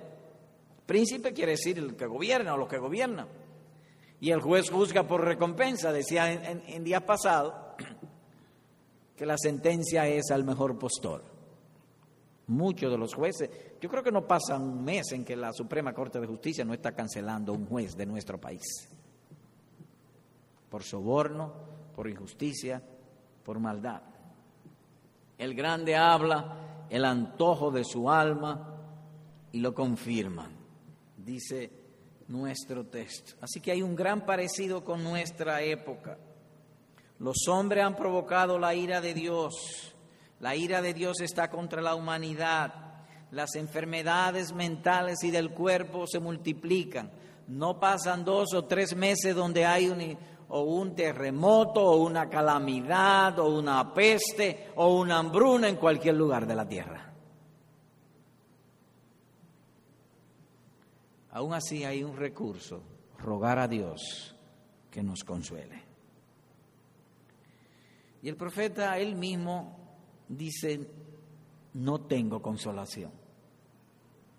Príncipe 0.85 1.33
quiere 1.33 1.53
decir 1.53 1.79
el 1.79 1.97
que 1.97 2.05
gobierna 2.05 2.53
o 2.53 2.59
los 2.59 2.69
que 2.69 2.77
gobiernan. 2.77 3.27
Y 4.21 4.31
el 4.31 4.43
juez 4.43 4.69
juzga 4.69 5.05
por 5.05 5.25
recompensa, 5.25 5.91
decía 5.91 6.31
en, 6.31 6.63
en 6.67 6.85
días 6.85 7.03
pasados 7.03 7.55
que 9.17 9.25
la 9.25 9.39
sentencia 9.39 10.07
es 10.07 10.31
al 10.31 10.45
mejor 10.45 10.79
postor. 10.79 11.25
Muchos 12.49 12.93
de 12.93 12.99
los 12.99 13.15
jueces, 13.15 13.49
yo 13.81 13.89
creo 13.89 14.03
que 14.03 14.13
no 14.13 14.27
pasa 14.27 14.59
un 14.59 14.85
mes 14.85 15.13
en 15.13 15.25
que 15.25 15.35
la 15.35 15.55
Suprema 15.55 15.95
Corte 15.95 16.21
de 16.21 16.27
Justicia 16.27 16.63
no 16.63 16.75
está 16.75 16.93
cancelando 16.93 17.55
un 17.55 17.65
juez 17.65 17.97
de 17.97 18.05
nuestro 18.05 18.39
país. 18.39 18.87
Por 20.69 20.83
soborno, 20.83 21.55
por 21.97 22.07
injusticia, 22.07 22.83
por 23.43 23.59
maldad. 23.59 24.10
El 25.41 25.55
grande 25.55 25.97
habla 25.97 26.85
el 26.91 27.03
antojo 27.03 27.71
de 27.71 27.83
su 27.83 28.11
alma 28.11 28.77
y 29.51 29.61
lo 29.61 29.75
confirman, 29.75 30.55
dice 31.17 31.73
nuestro 32.29 32.85
texto. 32.85 33.37
Así 33.41 33.59
que 33.59 33.73
hay 33.73 33.81
un 33.81 33.97
gran 33.97 34.27
parecido 34.27 34.85
con 34.85 35.03
nuestra 35.03 35.63
época. 35.63 36.19
Los 37.19 37.49
hombres 37.49 37.83
han 37.83 37.97
provocado 37.97 38.59
la 38.59 38.75
ira 38.75 39.01
de 39.01 39.15
Dios. 39.15 39.95
La 40.41 40.57
ira 40.57 40.83
de 40.83 40.93
Dios 40.93 41.23
está 41.23 41.49
contra 41.49 41.81
la 41.81 41.95
humanidad. 41.95 42.75
Las 43.31 43.55
enfermedades 43.55 44.53
mentales 44.53 45.25
y 45.25 45.31
del 45.31 45.53
cuerpo 45.53 46.07
se 46.07 46.21
multiplican. 46.21 47.11
No 47.49 47.81
pasan 47.81 48.27
dos 48.27 48.53
o 48.53 48.67
tres 48.67 48.95
meses 48.95 49.35
donde 49.35 49.65
hay 49.65 49.89
o 50.51 50.63
un 50.63 50.95
terremoto 50.95 51.85
o 51.85 52.05
una 52.05 52.29
calamidad 52.29 53.39
o 53.39 53.59
una 53.59 53.93
peste 53.95 54.71
o 54.77 55.01
una 55.01 55.19
hambruna 55.19 55.69
en 55.69 55.77
cualquier 55.77 56.17
lugar 56.17 56.47
de 56.47 56.55
la 56.55 56.69
tierra. 56.69 57.13
Aún 61.33 61.55
así 61.55 61.85
hay 61.85 62.03
un 62.03 62.17
recurso, 62.17 62.83
rogar 63.19 63.59
a 63.59 63.69
Dios 63.69 64.35
que 64.91 65.03
nos 65.03 65.23
consuele. 65.23 65.85
Y 68.23 68.29
el 68.29 68.37
profeta 68.37 68.99
él 68.99 69.15
mismo 69.15 69.79
dice, 70.29 70.91
no 71.75 72.01
tengo 72.03 72.43
consolación. 72.43 73.13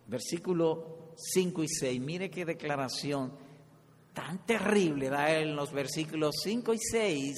Versículo 0.07 1.13
5 1.15 1.63
y 1.63 1.67
6, 1.67 2.01
mire 2.01 2.29
qué 2.29 2.43
declaración 2.43 3.31
tan 4.13 4.45
terrible 4.45 5.09
da 5.09 5.29
él 5.31 5.49
en 5.49 5.55
los 5.55 5.71
versículos 5.71 6.35
5 6.43 6.73
y 6.73 6.77
6, 6.79 7.37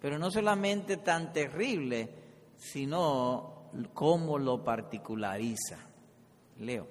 pero 0.00 0.18
no 0.18 0.30
solamente 0.30 0.98
tan 0.98 1.32
terrible, 1.32 2.14
sino 2.56 3.70
cómo 3.94 4.38
lo 4.38 4.62
particulariza. 4.62 5.78
Leo, 6.58 6.86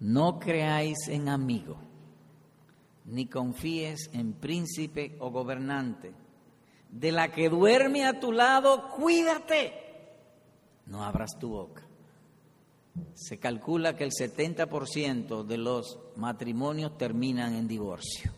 no 0.00 0.38
creáis 0.38 1.08
en 1.08 1.28
amigo, 1.28 1.76
ni 3.06 3.26
confíes 3.26 4.10
en 4.12 4.34
príncipe 4.34 5.16
o 5.20 5.30
gobernante 5.30 6.14
de 6.90 7.12
la 7.12 7.30
que 7.30 7.48
duerme 7.48 8.04
a 8.04 8.18
tu 8.18 8.32
lado, 8.32 8.88
cuídate. 8.88 9.74
No 10.86 11.04
abras 11.04 11.38
tu 11.38 11.50
boca. 11.50 11.86
Se 13.14 13.38
calcula 13.38 13.96
que 13.96 14.04
el 14.04 14.10
70% 14.10 15.44
de 15.44 15.58
los 15.58 15.98
matrimonios 16.16 16.96
terminan 16.96 17.54
en 17.54 17.68
divorcio. 17.68 18.32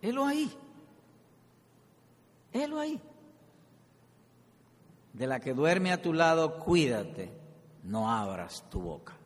Helo 0.00 0.24
ahí. 0.24 0.50
Helo 2.52 2.78
ahí. 2.78 3.00
De 5.12 5.26
la 5.26 5.40
que 5.40 5.54
duerme 5.54 5.92
a 5.92 6.02
tu 6.02 6.12
lado, 6.12 6.58
cuídate. 6.58 7.30
No 7.84 8.10
abras 8.10 8.64
tu 8.70 8.80
boca. 8.80 9.16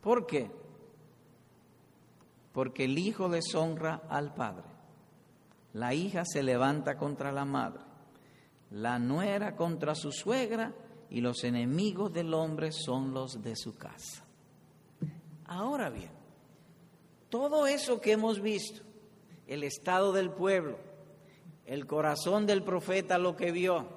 ¿Por 0.00 0.26
qué? 0.26 0.50
Porque 2.52 2.84
el 2.84 2.98
hijo 2.98 3.28
deshonra 3.28 4.02
al 4.08 4.34
padre 4.34 4.76
la 5.76 5.92
hija 5.92 6.24
se 6.24 6.42
levanta 6.42 6.96
contra 6.96 7.32
la 7.32 7.44
madre, 7.44 7.82
la 8.70 8.98
nuera 8.98 9.56
contra 9.56 9.94
su 9.94 10.10
suegra 10.10 10.72
y 11.10 11.20
los 11.20 11.44
enemigos 11.44 12.12
del 12.12 12.34
hombre 12.34 12.72
son 12.72 13.12
los 13.12 13.42
de 13.42 13.56
su 13.56 13.76
casa. 13.76 14.24
Ahora 15.46 15.90
bien, 15.90 16.10
todo 17.28 17.66
eso 17.66 18.00
que 18.00 18.12
hemos 18.12 18.40
visto, 18.40 18.82
el 19.46 19.62
estado 19.62 20.12
del 20.12 20.30
pueblo, 20.30 20.78
el 21.64 21.86
corazón 21.86 22.46
del 22.46 22.62
profeta, 22.62 23.18
lo 23.18 23.36
que 23.36 23.52
vio, 23.52 23.88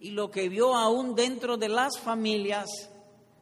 y 0.00 0.10
lo 0.10 0.30
que 0.30 0.48
vio 0.48 0.74
aún 0.74 1.14
dentro 1.14 1.56
de 1.56 1.68
las 1.68 1.98
familias, 1.98 2.68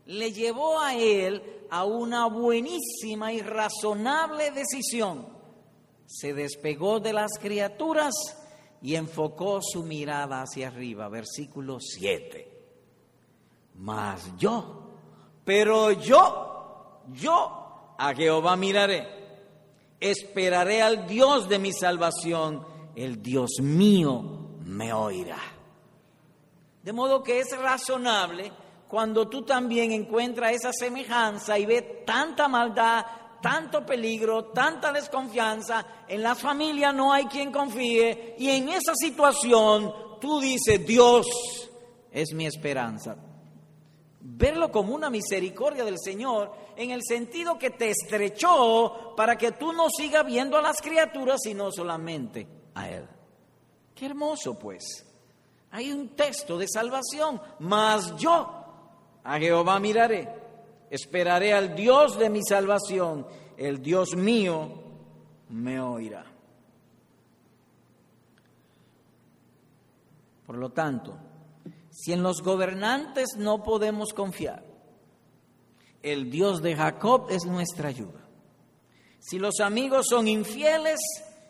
le 0.06 0.32
llevó 0.32 0.80
a 0.80 0.94
él 0.94 1.42
a 1.70 1.84
una 1.84 2.26
buenísima 2.26 3.32
y 3.32 3.40
razonable 3.40 4.50
decisión 4.50 5.34
se 6.06 6.34
despegó 6.34 7.00
de 7.00 7.12
las 7.12 7.32
criaturas 7.40 8.14
y 8.82 8.94
enfocó 8.96 9.60
su 9.62 9.84
mirada 9.84 10.42
hacia 10.42 10.68
arriba. 10.68 11.08
Versículo 11.08 11.78
7. 11.80 12.53
Mas 13.75 14.37
yo, 14.38 14.83
pero 15.45 15.93
yo, 15.93 17.02
yo 17.12 17.95
a 17.99 18.14
Jehová 18.14 18.57
miraré, 18.57 19.07
esperaré 20.00 20.83
al 20.83 21.07
Dios 21.07 21.49
de 21.49 21.59
mi 21.59 21.73
salvación, 21.73 22.66
el 22.95 23.23
Dios 23.23 23.61
mío 23.61 24.23
me 24.64 24.93
oirá. 24.93 25.38
De 26.83 26.93
modo 26.93 27.23
que 27.23 27.41
es 27.41 27.56
razonable 27.56 28.52
cuando 28.89 29.28
tú 29.28 29.43
también 29.43 29.93
encuentras 29.93 30.52
esa 30.52 30.73
semejanza 30.73 31.58
y 31.58 31.67
ves 31.67 32.04
tanta 32.04 32.47
maldad, 32.47 33.04
tanto 33.41 33.84
peligro, 33.84 34.47
tanta 34.47 34.93
desconfianza, 34.93 35.84
en 36.08 36.23
la 36.23 36.34
familia 36.34 36.93
no 36.93 37.13
hay 37.13 37.25
quien 37.26 37.50
confíe 37.50 38.37
y 38.39 38.50
en 38.50 38.69
esa 38.69 38.95
situación 38.95 39.93
tú 40.21 40.41
dices, 40.41 40.87
Dios 40.87 41.26
es 42.10 42.32
mi 42.32 42.47
esperanza. 42.47 43.17
Verlo 44.26 44.73
como 44.73 44.95
una 44.95 45.10
misericordia 45.10 45.84
del 45.84 45.99
Señor 45.99 46.52
en 46.76 46.91
el 46.91 47.02
sentido 47.02 47.58
que 47.58 47.71
te 47.71 47.91
estrechó 47.91 49.15
para 49.17 49.37
que 49.37 49.52
tú 49.52 49.73
no 49.73 49.89
sigas 49.91 50.25
viendo 50.25 50.56
a 50.56 50.63
las 50.63 50.80
criaturas, 50.80 51.41
sino 51.43 51.71
solamente 51.71 52.47
a 52.75 52.89
Él. 52.89 53.06
Qué 53.95 54.06
hermoso 54.06 54.58
pues. 54.58 55.06
Hay 55.71 55.93
un 55.93 56.08
texto 56.10 56.56
de 56.56 56.67
salvación, 56.69 57.41
mas 57.58 58.17
yo 58.17 58.65
a 59.23 59.39
Jehová 59.39 59.78
miraré 59.78 60.45
Esperaré 60.95 61.52
al 61.52 61.75
Dios 61.75 62.17
de 62.17 62.30
mi 62.30 62.41
salvación, 62.45 63.26
el 63.56 63.82
Dios 63.82 64.15
mío 64.15 64.71
me 65.49 65.80
oirá. 65.80 66.25
Por 70.47 70.56
lo 70.56 70.71
tanto, 70.71 71.17
si 71.95 72.13
en 72.13 72.25
los 72.25 72.43
gobernantes 72.43 73.37
no 73.37 73.63
podemos 73.63 74.13
confiar, 74.13 74.65
el 76.02 76.28
Dios 76.28 76.61
de 76.61 76.75
Jacob 76.75 77.28
es 77.30 77.45
nuestra 77.45 77.89
ayuda. 77.89 78.28
Si 79.21 79.39
los 79.39 79.61
amigos 79.61 80.07
son 80.11 80.26
infieles, 80.26 80.99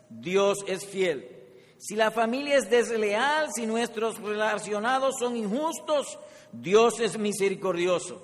Dios 0.09 0.59
es 0.67 0.85
fiel. 0.85 1.31
Si 1.79 1.95
la 1.95 2.11
familia 2.11 2.57
es 2.57 2.69
desleal, 2.69 3.49
si 3.53 3.65
nuestros 3.65 4.19
relacionados 4.19 5.15
son 5.19 5.35
injustos, 5.35 6.19
Dios 6.53 6.99
es 6.99 7.17
misericordioso. 7.17 8.21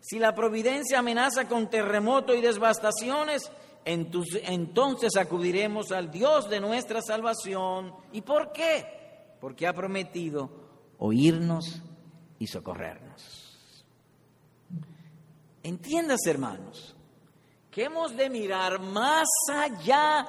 Si 0.00 0.20
la 0.20 0.32
providencia 0.32 1.00
amenaza 1.00 1.48
con 1.48 1.68
terremoto 1.68 2.34
y 2.34 2.40
devastaciones, 2.40 3.50
entonces 3.84 5.16
acudiremos 5.16 5.90
al 5.90 6.10
Dios 6.10 6.48
de 6.48 6.60
nuestra 6.60 7.02
salvación. 7.02 7.94
¿Y 8.12 8.20
por 8.22 8.52
qué? 8.52 8.86
Porque 9.40 9.66
ha 9.66 9.74
prometido 9.74 10.63
oírnos 10.98 11.80
y 12.38 12.46
socorrernos. 12.46 13.84
Entiendas, 15.62 16.20
hermanos, 16.26 16.94
que 17.70 17.84
hemos 17.84 18.14
de 18.16 18.28
mirar 18.28 18.80
más 18.80 19.26
allá 19.52 20.26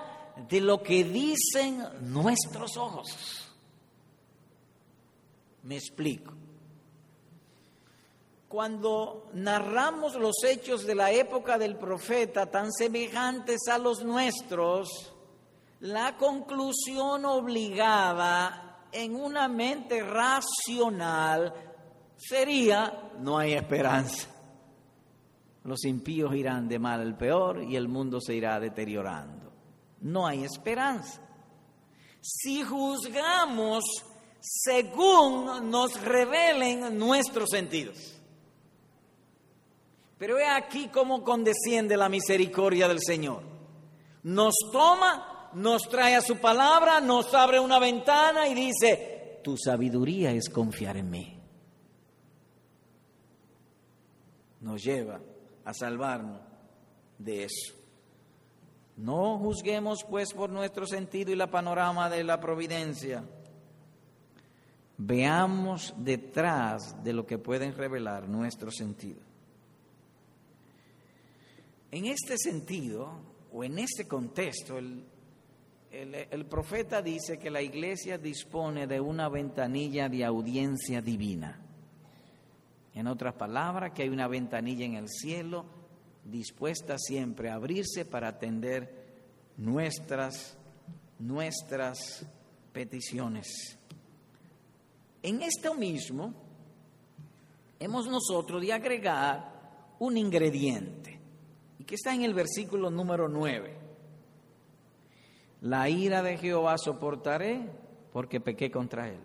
de 0.50 0.62
lo 0.62 0.82
que 0.82 1.04
dicen 1.04 1.84
nuestros 2.02 2.78
ojos. 2.78 3.52
Me 5.64 5.76
explico. 5.76 6.34
Cuando 8.48 9.30
narramos 9.34 10.16
los 10.16 10.36
hechos 10.46 10.86
de 10.86 10.96
la 10.96 11.12
época 11.12 11.58
del 11.58 11.76
profeta 11.76 12.50
tan 12.50 12.72
semejantes 12.72 13.68
a 13.68 13.78
los 13.78 14.04
nuestros, 14.04 15.14
la 15.82 16.18
conclusión 16.18 17.26
obligada 17.26 18.65
en 18.96 19.16
una 19.16 19.48
mente 19.48 20.02
racional 20.02 21.54
sería, 22.16 23.12
no 23.20 23.38
hay 23.38 23.54
esperanza. 23.54 24.28
Los 25.64 25.84
impíos 25.86 26.36
irán 26.36 26.68
de 26.68 26.80
mal 26.80 27.02
al 27.02 27.18
peor 27.18 27.64
y 27.64 27.76
el 27.76 27.88
mundo 27.88 28.22
se 28.22 28.36
irá 28.36 28.60
deteriorando. 28.60 29.52
No 30.02 30.28
hay 30.28 30.44
esperanza. 30.44 31.22
Si 32.22 32.64
juzgamos 32.64 33.84
según 34.46 35.72
nos 35.72 36.00
revelen 36.02 36.98
nuestros 36.98 37.50
sentidos. 37.50 37.98
Pero 40.20 40.38
he 40.38 40.48
aquí 40.48 40.88
cómo 40.90 41.24
condesciende 41.24 41.98
la 41.98 42.10
misericordia 42.10 42.88
del 42.88 43.00
Señor. 43.02 43.42
Nos 44.24 44.54
toma, 44.72 45.35
nos 45.56 45.84
trae 45.84 46.16
a 46.16 46.22
su 46.22 46.38
palabra, 46.38 47.00
nos 47.00 47.34
abre 47.34 47.60
una 47.60 47.80
ventana 47.80 48.48
y 48.48 48.54
dice, 48.54 49.40
tu 49.44 49.58
sabiduría 49.58 50.32
es 50.32 50.50
confiar 50.50 50.98
en 50.98 51.10
mí. 51.10 51.40
Nos 54.60 54.84
lleva 54.84 55.22
a 55.64 55.74
salvarnos 55.74 56.42
de 57.18 57.46
eso. 57.46 57.74
No 58.98 59.38
juzguemos 59.40 60.04
pues 60.04 60.34
por 60.34 60.50
nuestro 60.50 60.86
sentido 60.86 61.32
y 61.32 61.36
la 61.36 61.50
panorama 61.50 62.10
de 62.10 62.24
la 62.24 62.40
providencia. 62.40 63.24
Veamos 64.98 65.94
detrás 65.98 67.04
de 67.04 67.14
lo 67.14 67.26
que 67.26 67.38
pueden 67.38 67.74
revelar 67.76 68.28
nuestro 68.28 68.72
sentido. 68.72 69.22
En 71.92 72.06
este 72.06 72.38
sentido, 72.38 73.10
o 73.54 73.64
en 73.64 73.80
este 73.80 74.08
contexto, 74.08 74.78
el, 74.78 75.06
profeta 76.50 77.02
dice 77.02 77.38
que 77.38 77.50
la 77.50 77.62
iglesia 77.62 78.18
dispone 78.18 78.88
de 78.88 79.00
una 79.00 79.30
ventanilla 79.30 80.10
de 80.10 80.26
audiencia 80.26 81.02
divina. 81.02 81.60
En 82.94 83.08
otras 83.08 83.36
palabras, 83.36 83.92
que 83.94 84.04
hay 84.04 84.10
una 84.10 84.28
ventanilla 84.28 84.86
en 84.86 84.96
el 84.96 85.10
cielo 85.10 85.66
dispuesta 86.24 86.98
siempre 86.98 87.50
a 87.50 87.56
abrirse 87.56 88.06
para 88.06 88.30
atender 88.30 89.06
nuestras, 89.58 90.58
nuestras 91.20 92.26
peticiones. 92.74 93.78
En 95.22 95.42
esto 95.42 95.76
mismo 95.76 96.34
hemos 97.80 98.08
nosotros 98.08 98.62
de 98.62 98.74
agregar 98.74 99.96
un 100.00 100.18
ingrediente, 100.18 101.20
y 101.80 101.84
que 101.84 101.96
está 101.96 102.14
en 102.14 102.24
el 102.24 102.34
versículo 102.34 102.90
número 102.90 103.28
9. 103.28 103.85
La 105.66 105.90
ira 105.90 106.22
de 106.22 106.38
Jehová 106.38 106.78
soportaré 106.78 107.68
porque 108.14 108.40
pequé 108.40 108.70
contra 108.70 109.10
él, 109.10 109.18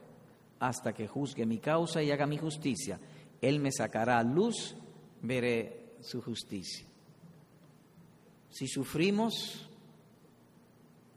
hasta 0.59 0.95
que 0.95 1.07
juzgue 1.07 1.45
mi 1.45 1.59
causa 1.59 2.03
y 2.03 2.11
haga 2.11 2.27
mi 2.27 2.39
justicia. 2.39 2.99
Él 3.43 3.61
me 3.61 3.71
sacará 3.71 4.19
a 4.19 4.23
luz, 4.23 4.75
veré 5.21 5.97
su 6.01 6.23
justicia. 6.23 6.87
Si 8.49 8.67
sufrimos, 8.69 9.69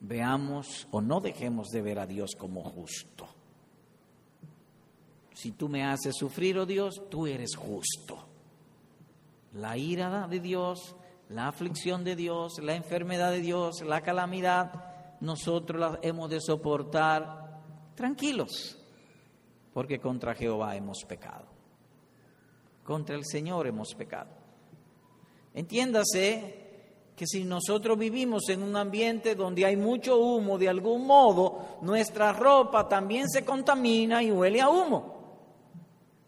veamos 0.01 0.89
o 0.91 0.99
no 0.99 1.21
dejemos 1.21 1.69
de 1.69 1.81
ver 1.81 1.99
a 1.99 2.05
Dios 2.05 2.31
como 2.37 2.61
justo. 2.61 3.25
Si 5.33 5.53
tú 5.53 5.69
me 5.69 5.85
haces 5.85 6.17
sufrir, 6.17 6.57
oh 6.57 6.65
Dios, 6.65 7.01
tú 7.09 7.27
eres 7.27 7.55
justo. 7.55 8.27
La 9.53 9.77
ira 9.77 10.27
de 10.27 10.41
Dios, 10.41 10.97
la 11.29 11.47
aflicción 11.47 12.03
de 12.03 12.17
Dios, 12.17 12.59
la 12.61 12.75
enfermedad 12.75 13.31
de 13.31 13.39
Dios, 13.39 13.81
la 13.83 14.01
calamidad, 14.01 14.92
nosotros 15.23 15.79
la 15.79 15.99
hemos 16.01 16.29
de 16.29 16.41
soportar 16.41 17.61
tranquilos, 17.95 18.77
porque 19.73 19.97
contra 19.97 20.35
Jehová 20.35 20.75
hemos 20.75 21.05
pecado. 21.05 21.45
Contra 22.83 23.15
el 23.15 23.23
Señor 23.23 23.65
hemos 23.65 23.95
pecado. 23.95 24.31
Entiéndase 25.53 26.63
que 27.15 27.25
si 27.25 27.45
nosotros 27.45 27.97
vivimos 27.97 28.49
en 28.49 28.63
un 28.63 28.75
ambiente 28.75 29.33
donde 29.33 29.65
hay 29.65 29.77
mucho 29.77 30.17
humo, 30.17 30.57
de 30.57 30.67
algún 30.67 31.07
modo, 31.07 31.77
nuestra 31.81 32.33
ropa 32.33 32.89
también 32.89 33.29
se 33.29 33.45
contamina 33.45 34.21
y 34.21 34.29
huele 34.29 34.59
a 34.59 34.69
humo. 34.69 35.12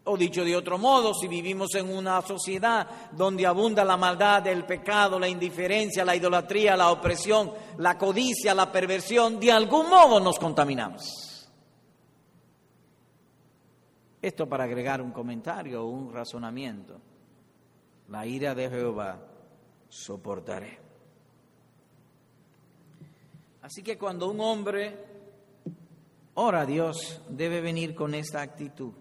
O 0.08 0.16
dicho 0.16 0.44
de 0.44 0.54
otro 0.54 0.78
modo, 0.78 1.12
si 1.12 1.26
vivimos 1.26 1.74
en 1.74 1.92
una 1.92 2.22
sociedad 2.22 3.10
donde 3.10 3.44
abunda 3.44 3.84
la 3.84 3.96
maldad, 3.96 4.46
el 4.46 4.64
pecado, 4.64 5.18
la 5.18 5.28
indiferencia, 5.28 6.04
la 6.04 6.14
idolatría, 6.14 6.76
la 6.76 6.92
opresión, 6.92 7.52
la 7.78 7.98
codicia, 7.98 8.54
la 8.54 8.70
perversión, 8.70 9.40
de 9.40 9.50
algún 9.50 9.90
modo 9.90 10.20
nos 10.20 10.38
contaminamos. 10.38 11.50
Esto 14.22 14.48
para 14.48 14.62
agregar 14.62 15.02
un 15.02 15.10
comentario 15.10 15.82
o 15.82 15.88
un 15.88 16.12
razonamiento. 16.12 17.00
La 18.08 18.24
ira 18.24 18.54
de 18.54 18.70
Jehová 18.70 19.18
soportaré. 19.88 20.78
Así 23.62 23.82
que 23.82 23.98
cuando 23.98 24.30
un 24.30 24.40
hombre 24.40 25.04
ora 26.34 26.60
a 26.60 26.66
Dios, 26.66 27.20
debe 27.28 27.60
venir 27.60 27.96
con 27.96 28.14
esta 28.14 28.40
actitud 28.40 28.92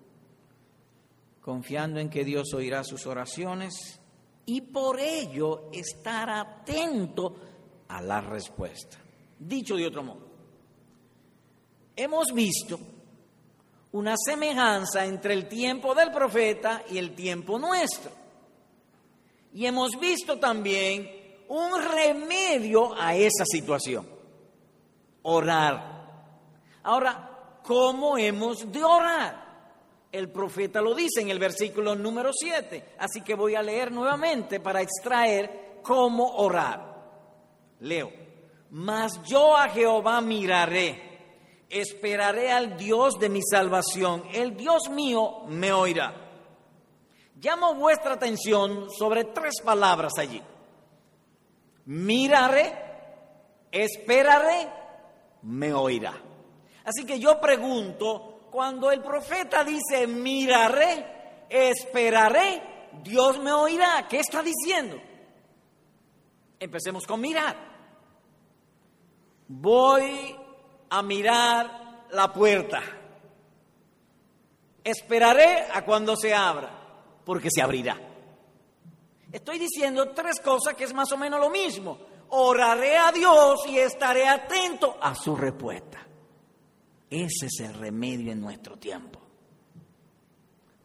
confiando 1.46 2.00
en 2.00 2.10
que 2.10 2.26
Dios 2.26 2.56
oirá 2.56 2.84
sus 2.84 3.06
oraciones 3.06 4.00
y 4.48 4.62
por 4.62 5.00
ello 5.00 5.70
estar 5.72 6.28
atento 6.28 7.36
a 7.88 8.02
la 8.02 8.20
respuesta. 8.20 8.98
Dicho 9.38 9.76
de 9.76 9.86
otro 9.86 10.02
modo, 10.02 10.28
hemos 11.96 12.34
visto 12.34 12.80
una 13.92 14.16
semejanza 14.18 15.06
entre 15.06 15.36
el 15.36 15.48
tiempo 15.48 15.94
del 15.94 16.12
profeta 16.12 16.82
y 16.90 16.98
el 16.98 17.14
tiempo 17.14 17.60
nuestro. 17.60 18.10
Y 19.54 19.68
hemos 19.68 20.00
visto 20.00 20.40
también 20.40 21.08
un 21.48 21.80
remedio 21.80 23.00
a 23.00 23.16
esa 23.16 23.46
situación, 23.46 24.08
orar. 25.22 26.26
Ahora, 26.82 27.60
¿cómo 27.62 28.18
hemos 28.18 28.72
de 28.72 28.84
orar? 28.84 29.45
El 30.16 30.30
profeta 30.30 30.80
lo 30.80 30.96
dice 30.96 31.20
en 31.20 31.30
el 31.30 31.40
versículo 31.40 31.94
número 31.94 32.32
7. 32.32 32.96
Así 33.00 33.20
que 33.20 33.36
voy 33.36 33.54
a 33.54 33.62
leer 33.62 33.92
nuevamente 33.92 34.62
para 34.62 34.82
extraer 34.82 35.82
cómo 35.84 36.38
orar. 36.38 36.96
Leo. 37.82 38.14
Mas 38.70 39.22
yo 39.24 39.58
a 39.58 39.68
Jehová 39.68 40.22
miraré, 40.22 41.66
esperaré 41.70 42.50
al 42.50 42.78
Dios 42.78 43.20
de 43.20 43.28
mi 43.28 43.42
salvación. 43.42 44.24
El 44.32 44.56
Dios 44.56 44.90
mío 44.90 45.42
me 45.50 45.74
oirá. 45.74 46.16
Llamo 47.42 47.76
vuestra 47.76 48.14
atención 48.14 48.90
sobre 48.98 49.26
tres 49.26 49.56
palabras 49.66 50.14
allí. 50.18 50.42
Miraré, 51.88 52.74
esperaré, 53.70 54.70
me 55.42 55.74
oirá. 55.74 56.14
Así 56.86 57.06
que 57.06 57.20
yo 57.20 57.42
pregunto, 57.42 58.35
cuando 58.56 58.90
el 58.90 59.02
profeta 59.02 59.66
dice, 59.66 60.08
miraré, 60.08 61.46
esperaré, 61.50 62.90
Dios 63.04 63.38
me 63.40 63.52
oirá, 63.52 64.08
¿qué 64.08 64.22
está 64.22 64.42
diciendo? 64.42 64.96
Empecemos 66.58 67.06
con 67.06 67.20
mirar. 67.20 67.54
Voy 69.50 70.34
a 70.90 71.02
mirar 71.02 72.06
la 72.12 72.32
puerta. 72.32 72.82
Esperaré 74.82 75.68
a 75.74 75.84
cuando 75.84 76.16
se 76.16 76.34
abra, 76.34 76.70
porque 77.26 77.50
se 77.54 77.62
abrirá. 77.62 78.00
Estoy 79.34 79.60
diciendo 79.60 80.12
tres 80.12 80.40
cosas 80.40 80.76
que 80.76 80.86
es 80.86 80.94
más 80.94 81.12
o 81.12 81.18
menos 81.18 81.42
lo 81.42 81.50
mismo. 81.50 82.00
Oraré 82.30 82.98
a 83.00 83.12
Dios 83.12 83.68
y 83.68 83.80
estaré 83.80 84.26
atento 84.26 84.98
a 85.02 85.14
su 85.14 85.36
respuesta. 85.36 86.05
Ese 87.16 87.46
es 87.46 87.62
el 87.62 87.74
remedio 87.76 88.34
en 88.34 88.42
nuestro 88.42 88.76
tiempo. 88.76 89.22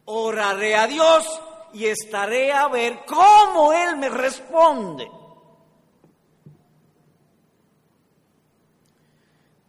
Oraré 0.04 0.76
a 0.76 0.86
Dios 0.86 1.24
y 1.74 1.86
estaré 1.86 2.52
a 2.52 2.68
ver 2.68 3.00
cómo 3.04 3.72
Él 3.72 3.96
me 3.96 4.08
responde. 4.08 5.10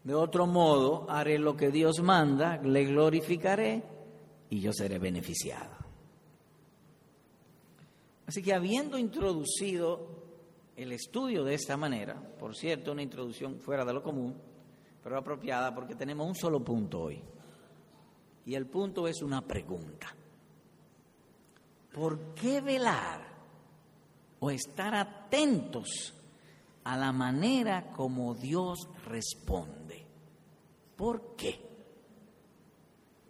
De 0.04 0.13
otro 0.13 0.45
modo, 0.45 1.10
haré 1.10 1.39
lo 1.39 1.58
que 1.58 1.71
Dios 1.71 2.00
manda, 2.04 2.58
le 2.58 2.86
glorificaré 2.86 3.82
y 4.52 4.60
yo 4.60 4.71
seré 4.71 5.00
beneficiado. 5.00 5.76
Así 8.28 8.43
que 8.43 8.54
habiendo 8.54 9.00
introducido 9.00 10.00
el 10.76 10.91
estudio 10.91 11.43
de 11.43 11.56
esta 11.56 11.76
manera, 11.76 12.21
por 12.38 12.56
cierto, 12.56 12.91
una 12.91 13.02
introducción 13.02 13.60
fuera 13.60 13.84
de 13.84 13.93
lo 13.93 14.04
común, 14.04 14.52
pero 15.04 15.18
apropiada 15.18 15.74
porque 15.74 15.96
tenemos 15.96 16.28
un 16.28 16.36
solo 16.36 16.64
punto 16.64 17.02
hoy. 17.02 17.22
Y 18.46 18.56
el 18.56 18.66
punto 18.66 19.08
es 19.08 19.22
una 19.22 19.42
pregunta. 19.42 20.16
¿Por 21.94 22.34
qué 22.34 22.62
velar 22.62 23.22
o 24.40 24.50
estar 24.50 24.96
atentos 24.96 26.14
a 26.84 26.98
la 26.98 27.12
manera 27.12 27.92
como 27.92 28.34
Dios 28.34 28.88
responde? 29.06 30.06
¿Por 30.96 31.36
qué? 31.36 31.60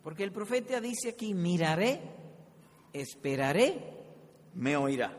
Porque 0.04 0.24
el 0.24 0.32
profeta 0.32 0.82
dice 0.82 1.10
aquí, 1.10 1.34
miraré, 1.34 2.02
esperaré, 2.94 4.04
me 4.56 4.76
oirá. 4.76 5.18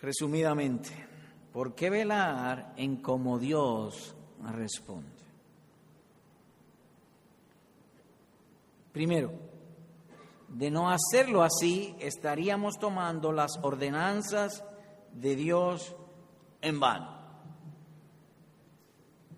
Resumidamente, 0.00 0.90
¿Por 1.52 1.74
qué 1.74 1.90
velar 1.90 2.72
en 2.76 2.96
cómo 2.96 3.38
Dios 3.38 4.14
responde? 4.52 5.10
Primero, 8.92 9.32
de 10.48 10.70
no 10.70 10.90
hacerlo 10.90 11.42
así, 11.42 11.94
estaríamos 11.98 12.78
tomando 12.78 13.32
las 13.32 13.52
ordenanzas 13.62 14.64
de 15.12 15.36
Dios 15.36 15.94
en 16.60 16.80
vano. 16.80 17.22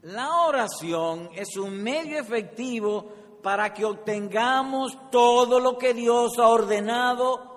La 0.02 0.42
oración 0.46 1.30
es 1.34 1.56
un 1.56 1.82
medio 1.82 2.18
efectivo 2.18 3.40
para 3.42 3.72
que 3.72 3.84
obtengamos 3.84 5.10
todo 5.10 5.60
lo 5.60 5.78
que 5.78 5.94
Dios 5.94 6.38
ha 6.38 6.48
ordenado 6.48 7.54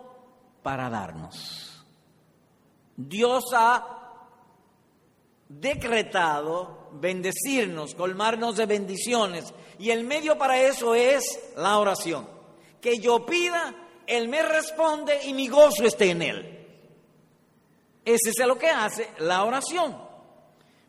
para 0.63 0.89
darnos. 0.89 1.85
Dios 2.95 3.45
ha 3.53 3.96
decretado 5.49 6.89
bendecirnos, 6.93 7.95
colmarnos 7.95 8.57
de 8.57 8.65
bendiciones. 8.65 9.53
Y 9.79 9.91
el 9.91 10.03
medio 10.03 10.37
para 10.37 10.61
eso 10.61 10.95
es 10.95 11.51
la 11.55 11.77
oración. 11.77 12.27
Que 12.81 12.99
yo 12.99 13.25
pida, 13.25 13.73
Él 14.05 14.27
me 14.29 14.41
responde 14.41 15.25
y 15.25 15.33
mi 15.33 15.47
gozo 15.47 15.83
esté 15.83 16.11
en 16.11 16.21
Él. 16.21 16.53
Ese 18.05 18.29
es 18.29 18.47
lo 18.47 18.57
que 18.57 18.67
hace 18.67 19.09
la 19.19 19.43
oración. 19.43 20.07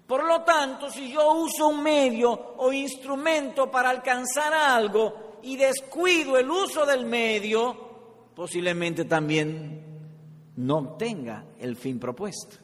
Por 0.07 0.25
lo 0.25 0.43
tanto, 0.43 0.89
si 0.89 1.13
yo 1.13 1.35
uso 1.35 1.69
un 1.69 1.83
medio 1.83 2.55
o 2.57 2.73
instrumento 2.73 3.71
para 3.71 3.91
alcanzar 3.91 4.55
algo 4.55 5.39
y 5.43 5.57
descuido 5.57 6.39
el 6.39 6.51
uso 6.51 6.87
del 6.87 7.05
medio, 7.05 7.89
posiblemente 8.35 9.05
también 9.05 9.85
no 10.57 10.79
obtenga 10.79 11.45
el 11.59 11.77
fin 11.77 11.99
propuesto. 11.99 12.57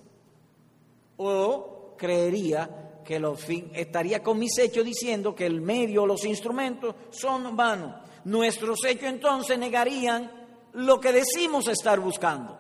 O 1.17 1.74
creería 1.97 3.01
que 3.05 3.19
lo 3.19 3.35
fin, 3.35 3.71
estaría 3.75 4.23
con 4.23 4.39
mis 4.39 4.59
hechos 4.59 4.85
diciendo 4.85 5.35
que 5.35 5.47
el 5.47 5.61
medio, 5.61 6.07
los 6.07 6.25
instrumentos 6.25 6.95
son 7.11 7.55
vanos. 7.57 7.95
Nuestros 8.25 8.85
hechos 8.85 9.09
entonces 9.09 9.59
negarían 9.59 10.31
lo 10.73 11.01
que 11.01 11.13
decimos 11.13 11.69
estar 11.69 12.01
buscando. 12.01 12.59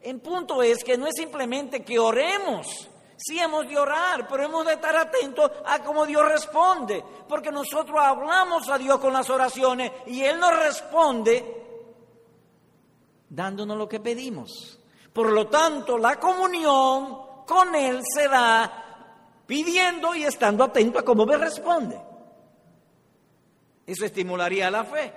El 0.00 0.20
punto 0.20 0.62
es 0.62 0.82
que 0.82 0.98
no 0.98 1.06
es 1.06 1.14
simplemente 1.16 1.84
que 1.84 1.98
oremos, 1.98 2.88
Sí 3.24 3.38
hemos 3.38 3.68
de 3.68 3.78
orar, 3.78 4.26
pero 4.26 4.42
hemos 4.42 4.66
de 4.66 4.72
estar 4.72 4.96
atentos 4.96 5.48
a 5.64 5.80
cómo 5.84 6.04
Dios 6.06 6.26
responde, 6.26 7.04
porque 7.28 7.52
nosotros 7.52 7.96
hablamos 8.00 8.68
a 8.68 8.78
Dios 8.78 8.98
con 8.98 9.12
las 9.12 9.30
oraciones 9.30 9.92
y 10.06 10.22
Él 10.22 10.40
nos 10.40 10.58
responde 10.58 11.62
dándonos 13.28 13.78
lo 13.78 13.88
que 13.88 14.00
pedimos. 14.00 14.80
Por 15.12 15.30
lo 15.30 15.46
tanto, 15.46 15.98
la 15.98 16.18
comunión 16.18 17.31
con 17.46 17.74
Él 17.74 18.00
se 18.14 18.28
da 18.28 19.42
pidiendo 19.46 20.14
y 20.14 20.24
estando 20.24 20.64
atento 20.64 20.98
a 20.98 21.04
cómo 21.04 21.26
me 21.26 21.36
responde. 21.36 22.00
Eso 23.86 24.04
estimularía 24.04 24.70
la 24.70 24.84
fe. 24.84 25.12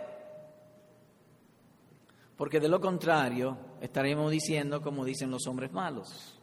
Porque 2.35 2.59
de 2.59 2.67
lo 2.67 2.81
contrario, 2.81 3.57
estaremos 3.79 4.31
diciendo 4.31 4.81
como 4.81 5.05
dicen 5.05 5.31
los 5.31 5.47
hombres 5.47 5.71
malos. 5.71 6.39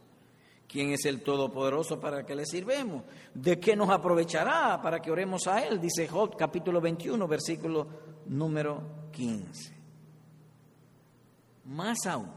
¿Quién 0.67 0.89
es 0.89 1.05
el 1.05 1.21
Todopoderoso 1.21 1.99
para 1.99 2.25
que 2.25 2.33
le 2.33 2.47
sirvemos? 2.47 3.03
¿De 3.33 3.59
qué 3.59 3.75
nos 3.75 3.89
aprovechará 3.89 4.81
para 4.81 4.99
que 4.99 5.11
oremos 5.11 5.45
a 5.45 5.63
Él? 5.63 5.79
Dice 5.79 6.07
Job 6.07 6.35
capítulo 6.35 6.81
21, 6.81 7.27
versículo 7.27 7.87
número 8.25 9.09
15. 9.11 9.83
Más 11.65 12.07
aún, 12.07 12.31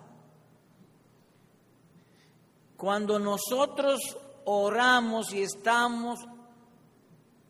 cuando 2.77 3.19
nosotros 3.19 4.01
oramos 4.45 5.33
y 5.33 5.43
estamos 5.43 6.21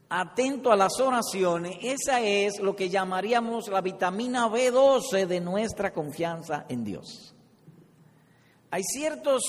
atentos 0.08 0.72
a 0.72 0.76
las 0.76 1.00
oraciones, 1.00 1.76
esa 1.82 2.20
es 2.20 2.60
lo 2.60 2.76
que 2.76 2.88
llamaríamos 2.88 3.68
la 3.68 3.80
vitamina 3.80 4.48
B12 4.48 5.26
de 5.26 5.40
nuestra 5.40 5.92
confianza 5.92 6.64
en 6.68 6.84
Dios. 6.84 7.34
Hay 8.70 8.82
ciertos 8.84 9.42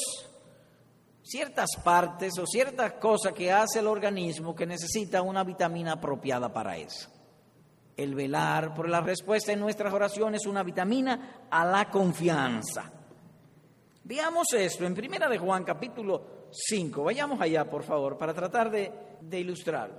ciertas 1.28 1.72
partes 1.84 2.40
o 2.40 2.46
ciertas 2.46 2.94
cosas 2.94 3.34
que 3.34 3.52
hace 3.52 3.80
el 3.80 3.88
organismo 3.88 4.56
que 4.56 4.66
necesita 4.66 5.22
una 5.22 5.44
vitamina 5.44 5.94
apropiada 5.94 6.54
para 6.54 6.78
eso. 6.78 7.10
El 7.98 8.16
velar 8.16 8.74
por 8.74 8.88
la 8.88 9.02
respuesta 9.02 9.52
en 9.52 9.60
nuestras 9.60 9.94
oraciones 9.94 10.42
es 10.42 10.48
una 10.48 10.64
vitamina 10.64 11.48
a 11.52 11.66
la 11.66 11.90
confianza. 11.90 12.92
Veamos 14.08 14.48
esto 14.54 14.86
en 14.86 14.96
Primera 14.96 15.28
de 15.28 15.38
Juan 15.38 15.66
capítulo 15.66 16.48
5. 16.50 17.04
Vayamos 17.04 17.42
allá, 17.42 17.70
por 17.70 17.84
favor, 17.84 18.18
para 18.18 18.34
tratar 18.34 18.72
de, 18.72 18.90
ilustrarlo. 19.38 19.98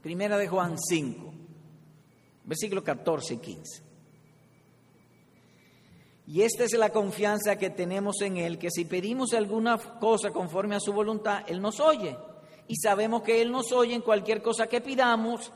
Primera 0.00 0.38
de 0.38 0.48
Juan 0.48 0.78
5, 0.78 1.34
versículos 2.44 2.82
14 2.84 3.34
y 3.34 3.36
15. 3.36 3.82
Y 6.28 6.40
esta 6.40 6.64
es 6.64 6.72
la 6.72 6.88
confianza 6.88 7.56
que 7.56 7.68
tenemos 7.68 8.22
en 8.22 8.38
Él, 8.38 8.58
que 8.58 8.70
si 8.70 8.86
pedimos 8.86 9.34
alguna 9.34 9.76
cosa 9.76 10.30
conforme 10.30 10.76
a 10.76 10.80
su 10.80 10.94
voluntad, 10.94 11.42
Él 11.48 11.60
nos 11.60 11.80
oye. 11.80 12.16
Y 12.66 12.76
sabemos 12.76 13.20
que 13.20 13.42
Él 13.42 13.52
nos 13.52 13.72
oye 13.72 13.94
en 13.94 14.00
cualquier 14.00 14.40
cosa 14.40 14.68
que 14.68 14.80
pidamos. 14.80 15.52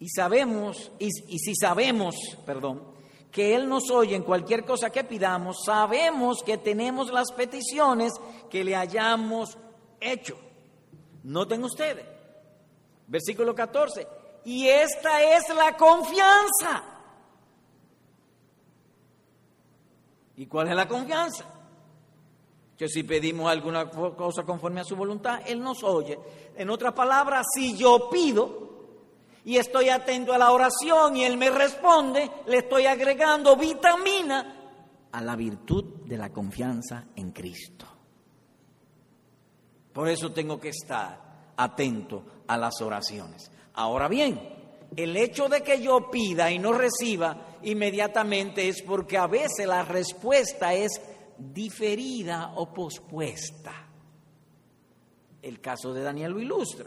Y 0.00 0.08
sabemos, 0.08 0.90
y 0.98 1.10
si 1.10 1.54
sabemos, 1.54 2.14
perdón, 2.46 2.94
que 3.34 3.54
Él 3.54 3.68
nos 3.68 3.90
oye 3.90 4.14
en 4.14 4.22
cualquier 4.22 4.64
cosa 4.64 4.90
que 4.90 5.02
pidamos, 5.02 5.64
sabemos 5.66 6.42
que 6.44 6.56
tenemos 6.56 7.10
las 7.10 7.32
peticiones 7.32 8.12
que 8.48 8.62
le 8.62 8.76
hayamos 8.76 9.58
hecho. 10.00 10.38
Noten 11.24 11.64
ustedes, 11.64 12.06
versículo 13.08 13.52
14, 13.52 14.06
y 14.44 14.68
esta 14.68 15.20
es 15.36 15.48
la 15.54 15.76
confianza 15.76 16.94
¿Y 20.36 20.46
cuál 20.46 20.68
es 20.68 20.74
la 20.74 20.88
confianza? 20.88 21.44
Que 22.76 22.88
si 22.88 23.04
pedimos 23.04 23.50
alguna 23.50 23.88
cosa 23.88 24.42
conforme 24.42 24.80
a 24.80 24.84
su 24.84 24.96
voluntad, 24.96 25.40
Él 25.46 25.60
nos 25.60 25.84
oye. 25.84 26.18
En 26.56 26.70
otras 26.70 26.92
palabras, 26.92 27.46
si 27.54 27.76
yo 27.76 28.10
pido 28.10 28.63
y 29.44 29.58
estoy 29.58 29.90
atento 29.90 30.32
a 30.32 30.38
la 30.38 30.50
oración 30.50 31.16
y 31.16 31.24
Él 31.24 31.36
me 31.36 31.50
responde, 31.50 32.30
le 32.46 32.58
estoy 32.58 32.86
agregando 32.86 33.56
vitamina 33.56 34.72
a 35.12 35.20
la 35.20 35.36
virtud 35.36 35.84
de 36.06 36.16
la 36.16 36.30
confianza 36.30 37.04
en 37.14 37.30
Cristo. 37.30 37.86
Por 39.92 40.08
eso 40.08 40.32
tengo 40.32 40.58
que 40.58 40.70
estar 40.70 41.52
atento 41.56 42.24
a 42.48 42.56
las 42.56 42.80
oraciones. 42.80 43.50
Ahora 43.74 44.08
bien, 44.08 44.40
el 44.96 45.16
hecho 45.16 45.48
de 45.48 45.62
que 45.62 45.80
yo 45.80 46.10
pida 46.10 46.50
y 46.50 46.58
no 46.58 46.72
reciba 46.72 47.58
inmediatamente 47.62 48.68
es 48.68 48.82
porque 48.82 49.18
a 49.18 49.26
veces 49.26 49.66
la 49.66 49.84
respuesta 49.84 50.72
es 50.74 51.00
diferida 51.38 52.52
o 52.56 52.72
pospuesta. 52.72 53.72
El 55.42 55.60
caso 55.60 55.92
de 55.92 56.02
Daniel 56.02 56.32
lo 56.32 56.40
ilustra. 56.40 56.86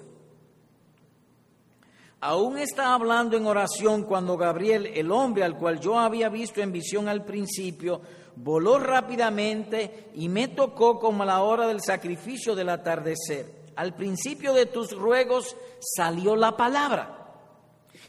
Aún 2.20 2.58
está 2.58 2.94
hablando 2.94 3.38
en 3.38 3.46
oración 3.46 4.04
cuando 4.04 4.38
Gabriel, 4.38 4.88
el 4.88 5.12
hombre 5.12 5.44
al 5.44 5.58
cual 5.58 5.80
yo 5.80 6.00
había 6.00 6.30
visto 6.30 6.62
en 6.62 6.72
visión 6.72 7.08
al 7.08 7.24
principio, 7.24 8.02
voló 8.36 8.80
rápidamente 8.80 10.10
y 10.16 10.28
me 10.28 10.48
tocó 10.48 11.00
como 11.00 11.24
a 11.24 11.28
la 11.28 11.42
hora 11.42 11.68
del 11.68 11.82
sacrificio 11.82 12.56
del 12.56 12.70
atardecer. 12.70 13.68
Al 13.76 13.94
principio 13.94 14.54
de 14.54 14.66
tus 14.66 14.92
ruegos 14.92 15.56
salió 15.80 16.36
la 16.36 16.58
palabra 16.58 17.18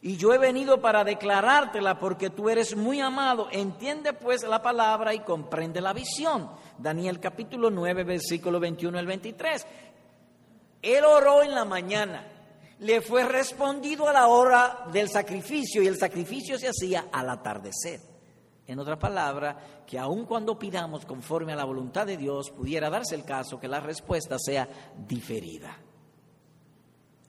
y 0.01 0.17
yo 0.17 0.33
he 0.33 0.39
venido 0.39 0.81
para 0.81 1.03
declarártela 1.03 1.99
porque 1.99 2.31
tú 2.31 2.49
eres 2.49 2.77
muy 2.77 3.01
amado. 3.01 3.49
Entiende 3.51 4.13
pues 4.13 4.43
la 4.45 4.63
palabra 4.63 5.13
y 5.15 5.21
comprende 5.21 5.81
la 5.81 5.93
visión. 5.93 6.51
Daniel 6.79 7.19
capítulo 7.19 7.71
9, 7.71 8.05
versículo 8.05 8.61
21 8.61 8.99
al 8.99 9.07
23. 9.07 9.67
Él 10.83 11.05
oró 11.05 11.43
en 11.43 11.55
la 11.55 11.65
mañana, 11.65 12.25
le 12.81 13.01
fue 13.01 13.25
respondido 13.25 14.09
a 14.09 14.13
la 14.13 14.29
hora 14.29 14.85
del 14.93 15.09
sacrificio 15.09 15.83
y 15.83 15.87
el 15.87 15.99
sacrificio 15.99 16.59
se 16.59 16.69
hacía 16.69 17.07
al 17.13 17.29
atardecer. 17.31 18.01
En 18.67 18.79
otra 18.79 18.99
palabra, 18.99 19.85
que 19.87 19.99
aun 19.99 20.27
cuando 20.27 20.59
pidamos 20.59 21.07
conforme 21.07 21.55
a 21.55 21.57
la 21.57 21.65
voluntad 21.65 22.07
de 22.07 22.19
Dios, 22.19 22.51
pudiera 22.51 22.91
darse 22.91 23.15
el 23.15 23.25
caso 23.25 23.59
que 23.59 23.67
la 23.67 23.81
respuesta 23.81 24.37
sea 24.39 24.69
diferida 25.07 25.77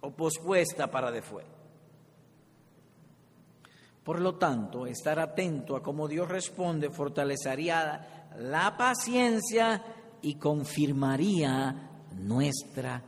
o 0.02 0.12
pospuesta 0.12 0.92
para 0.92 1.12
después. 1.12 1.46
Por 4.04 4.20
lo 4.20 4.36
tanto, 4.36 4.86
estar 4.86 5.20
atento 5.20 5.76
a 5.76 5.84
cómo 5.84 6.08
Dios 6.08 6.28
responde 6.28 6.90
fortalecería 6.90 8.28
la 8.38 8.76
paciencia 8.76 9.84
y 10.22 10.36
confirmaría 10.36 11.90
nuestra 12.16 13.02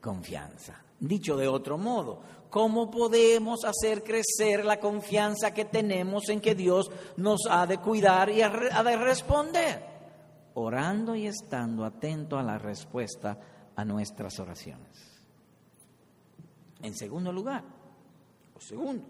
confianza. 0.00 0.83
Dicho 1.00 1.36
de 1.36 1.48
otro 1.48 1.76
modo, 1.76 2.20
¿cómo 2.50 2.90
podemos 2.90 3.64
hacer 3.64 4.02
crecer 4.02 4.64
la 4.64 4.78
confianza 4.78 5.52
que 5.52 5.64
tenemos 5.64 6.28
en 6.28 6.40
que 6.40 6.54
Dios 6.54 6.90
nos 7.16 7.40
ha 7.50 7.66
de 7.66 7.78
cuidar 7.78 8.30
y 8.30 8.42
ha 8.42 8.50
de 8.50 8.96
responder? 8.96 9.94
Orando 10.54 11.14
y 11.14 11.26
estando 11.26 11.84
atento 11.84 12.38
a 12.38 12.42
la 12.42 12.58
respuesta 12.58 13.38
a 13.76 13.84
nuestras 13.84 14.38
oraciones. 14.38 15.14
En 16.82 16.94
segundo 16.94 17.32
lugar, 17.32 17.64
o 18.54 18.60
segundo, 18.60 19.04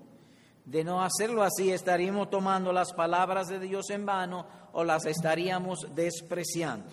de 0.65 0.83
no 0.83 1.03
hacerlo 1.03 1.43
así, 1.43 1.71
estaríamos 1.71 2.31
tomando 2.31 2.73
las 2.73 2.93
palabras 2.93 3.49
de 3.49 3.59
Dios 3.59 3.91
en 3.91 4.07
vano 4.07 4.47
o 4.73 4.83
las 4.85 5.05
estaríamos 5.05 5.95
despreciando. 5.95 6.91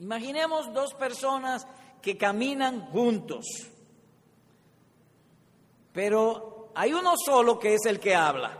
Imaginemos 0.00 0.72
dos 0.72 0.92
personas 0.94 1.66
que 2.02 2.18
caminan 2.18 2.90
juntos, 2.90 3.44
pero 5.94 6.72
hay 6.74 6.92
uno 6.92 7.14
solo 7.16 7.58
que 7.58 7.74
es 7.74 7.86
el 7.86 8.00
que 8.00 8.14
habla 8.16 8.58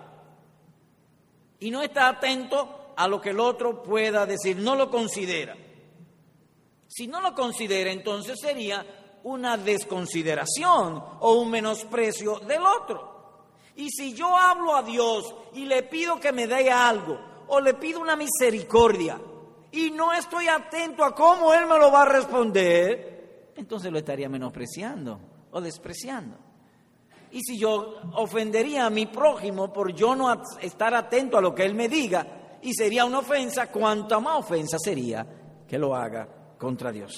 y 1.59 1.71
no 1.71 1.83
está 1.83 2.09
atento 2.09 2.93
a 2.97 3.09
lo 3.09 3.21
que 3.21 3.31
el 3.31 3.41
otro 3.41 3.83
pueda 3.83 4.25
decir, 4.25 4.57
no 4.57 4.77
lo 4.77 4.89
considera. 4.89 5.57
Si 6.87 7.09
no 7.09 7.21
lo 7.21 7.35
considera, 7.35 7.91
entonces 7.91 8.39
sería 8.41 8.87
una 9.25 9.57
desconsideración 9.57 11.03
o 11.19 11.33
un 11.33 11.51
menosprecio 11.51 12.39
del 12.39 12.63
otro. 12.63 13.47
Y 13.75 13.91
si 13.91 14.15
yo 14.15 14.37
hablo 14.37 14.77
a 14.77 14.83
Dios 14.83 15.35
y 15.55 15.65
le 15.65 15.83
pido 15.83 16.21
que 16.21 16.31
me 16.31 16.47
dé 16.47 16.71
algo 16.71 17.19
o 17.49 17.59
le 17.61 17.75
pido 17.75 18.01
una 18.01 18.15
misericordia 18.15 19.21
y 19.73 19.91
no 19.91 20.13
estoy 20.13 20.47
atento 20.47 21.03
a 21.03 21.15
cómo 21.15 21.53
Él 21.53 21.67
me 21.67 21.79
lo 21.79 21.91
va 21.91 22.03
a 22.03 22.09
responder, 22.09 23.51
entonces 23.57 23.91
lo 23.91 23.99
estaría 23.99 24.29
menospreciando 24.29 25.19
o 25.51 25.61
despreciando. 25.61 26.44
Y 27.35 27.41
si 27.43 27.59
yo 27.59 27.97
ofendería 28.15 28.87
a 28.87 28.91
mi 28.91 29.07
prójimo 29.07 29.73
por 29.73 29.93
yo 29.93 30.15
no 30.15 30.33
estar 30.61 30.95
atento 30.95 31.37
a 31.37 31.41
lo 31.41 31.53
que 31.53 31.65
Él 31.65 31.75
me 31.75 31.89
diga, 31.89 32.59
y 32.63 32.73
sería 32.73 33.05
una 33.05 33.19
ofensa, 33.19 33.73
cuanta 33.73 34.21
más 34.21 34.39
ofensa 34.39 34.79
sería 34.79 35.27
que 35.67 35.77
lo 35.77 35.97
haga 35.97 36.29
contra 36.57 36.93
Dios. 36.93 37.13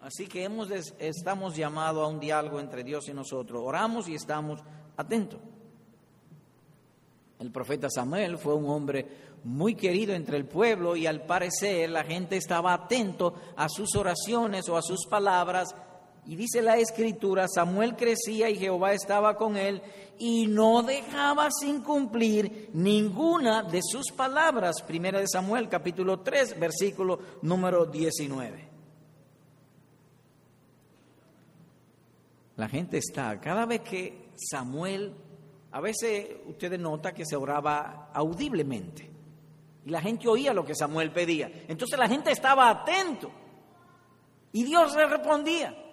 Así 0.00 0.28
que 0.28 0.44
hemos 0.44 0.70
estamos 1.00 1.56
llamados 1.56 2.04
a 2.04 2.06
un 2.06 2.20
diálogo 2.20 2.60
entre 2.60 2.84
Dios 2.84 3.08
y 3.08 3.12
nosotros. 3.12 3.60
Oramos 3.64 4.08
y 4.08 4.14
estamos 4.14 4.60
atentos. 4.96 5.40
El 7.40 7.50
profeta 7.50 7.90
Samuel 7.90 8.38
fue 8.38 8.54
un 8.54 8.70
hombre 8.70 9.26
muy 9.42 9.74
querido 9.74 10.14
entre 10.14 10.36
el 10.36 10.46
pueblo 10.46 10.94
y 10.94 11.06
al 11.06 11.26
parecer 11.26 11.90
la 11.90 12.04
gente 12.04 12.36
estaba 12.36 12.72
atento 12.72 13.34
a 13.56 13.68
sus 13.68 13.96
oraciones 13.96 14.68
o 14.68 14.76
a 14.76 14.82
sus 14.82 15.06
palabras. 15.06 15.74
Y 16.26 16.34
dice 16.34 16.60
la 16.60 16.76
escritura, 16.76 17.46
Samuel 17.46 17.94
crecía 17.94 18.50
y 18.50 18.56
Jehová 18.56 18.92
estaba 18.92 19.36
con 19.36 19.56
él 19.56 19.80
y 20.18 20.48
no 20.48 20.82
dejaba 20.82 21.48
sin 21.50 21.82
cumplir 21.82 22.70
ninguna 22.72 23.62
de 23.62 23.80
sus 23.82 24.10
palabras. 24.10 24.82
Primera 24.82 25.20
de 25.20 25.28
Samuel 25.28 25.68
capítulo 25.68 26.20
3 26.20 26.58
versículo 26.58 27.20
número 27.42 27.86
19. 27.86 28.68
La 32.56 32.68
gente 32.68 32.98
está, 32.98 33.38
cada 33.40 33.64
vez 33.66 33.82
que 33.82 34.30
Samuel 34.34 35.14
a 35.70 35.80
veces 35.80 36.28
ustedes 36.46 36.80
notan 36.80 37.14
que 37.14 37.26
se 37.26 37.36
oraba 37.36 38.10
audiblemente 38.14 39.10
y 39.84 39.90
la 39.90 40.00
gente 40.00 40.26
oía 40.26 40.52
lo 40.52 40.64
que 40.64 40.74
Samuel 40.74 41.12
pedía. 41.12 41.52
Entonces 41.68 41.98
la 41.98 42.08
gente 42.08 42.32
estaba 42.32 42.68
atento 42.68 43.30
y 44.52 44.64
Dios 44.64 44.96
le 44.96 45.06
respondía. 45.06 45.85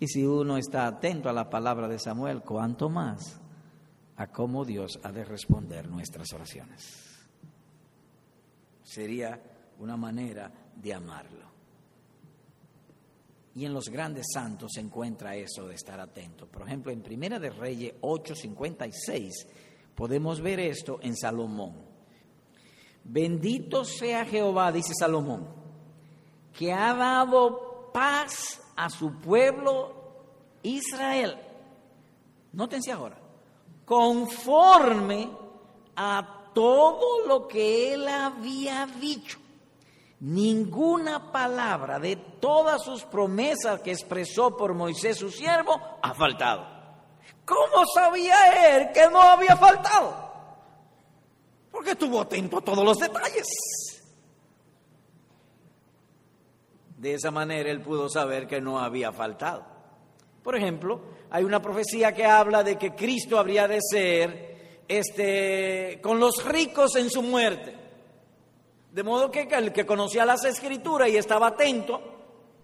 Y 0.00 0.08
si 0.08 0.24
uno 0.24 0.56
está 0.56 0.86
atento 0.86 1.28
a 1.28 1.32
la 1.34 1.50
palabra 1.50 1.86
de 1.86 1.98
Samuel, 1.98 2.40
cuánto 2.40 2.88
más 2.88 3.38
a 4.16 4.26
cómo 4.28 4.64
Dios 4.64 4.98
ha 5.02 5.12
de 5.12 5.24
responder 5.24 5.88
nuestras 5.88 6.32
oraciones. 6.32 7.28
Sería 8.82 9.38
una 9.78 9.98
manera 9.98 10.50
de 10.74 10.94
amarlo. 10.94 11.50
Y 13.54 13.66
en 13.66 13.74
los 13.74 13.90
grandes 13.90 14.26
santos 14.32 14.72
se 14.74 14.80
encuentra 14.80 15.36
eso 15.36 15.68
de 15.68 15.74
estar 15.74 16.00
atento. 16.00 16.46
Por 16.46 16.62
ejemplo, 16.66 16.90
en 16.90 17.02
Primera 17.02 17.38
de 17.38 17.50
Reyes 17.50 17.94
8:56 18.00 19.46
podemos 19.94 20.40
ver 20.40 20.60
esto 20.60 20.98
en 21.02 21.14
Salomón. 21.14 21.74
Bendito 23.04 23.84
sea 23.84 24.24
Jehová, 24.24 24.72
dice 24.72 24.94
Salomón, 24.98 25.46
que 26.52 26.72
ha 26.72 26.94
dado 26.94 27.90
paz 27.92 28.62
a 28.80 28.88
su 28.88 29.12
pueblo 29.20 29.92
Israel. 30.62 31.36
Nótense 32.54 32.90
ahora, 32.90 33.18
conforme 33.84 35.30
a 35.94 36.50
todo 36.54 37.26
lo 37.26 37.46
que 37.46 37.92
él 37.92 38.08
había 38.08 38.86
dicho 38.98 39.38
ninguna 40.20 41.30
palabra 41.30 41.98
de 41.98 42.16
todas 42.16 42.82
sus 42.82 43.04
promesas 43.04 43.82
que 43.82 43.92
expresó 43.92 44.56
por 44.56 44.72
Moisés 44.72 45.18
su 45.18 45.30
siervo 45.30 45.78
ha 46.02 46.14
faltado. 46.14 46.66
¿Cómo 47.44 47.84
sabía 47.94 48.76
él 48.76 48.92
que 48.92 49.08
no 49.10 49.20
había 49.20 49.56
faltado? 49.56 50.30
Porque 51.70 51.90
estuvo 51.90 52.18
atento 52.18 52.58
a 52.58 52.62
todos 52.62 52.84
los 52.84 52.96
detalles. 52.96 53.46
De 57.00 57.14
esa 57.14 57.30
manera 57.30 57.70
él 57.70 57.80
pudo 57.80 58.10
saber 58.10 58.46
que 58.46 58.60
no 58.60 58.78
había 58.78 59.10
faltado. 59.10 59.64
Por 60.42 60.54
ejemplo, 60.54 61.00
hay 61.30 61.44
una 61.44 61.62
profecía 61.62 62.12
que 62.12 62.26
habla 62.26 62.62
de 62.62 62.76
que 62.76 62.94
Cristo 62.94 63.38
habría 63.38 63.66
de 63.66 63.78
ser 63.80 64.82
este, 64.86 65.98
con 66.02 66.20
los 66.20 66.44
ricos 66.44 66.96
en 66.96 67.08
su 67.08 67.22
muerte. 67.22 67.74
De 68.92 69.02
modo 69.02 69.30
que 69.30 69.48
el 69.50 69.72
que 69.72 69.86
conocía 69.86 70.26
las 70.26 70.44
escrituras 70.44 71.08
y 71.08 71.16
estaba 71.16 71.46
atento 71.46 72.02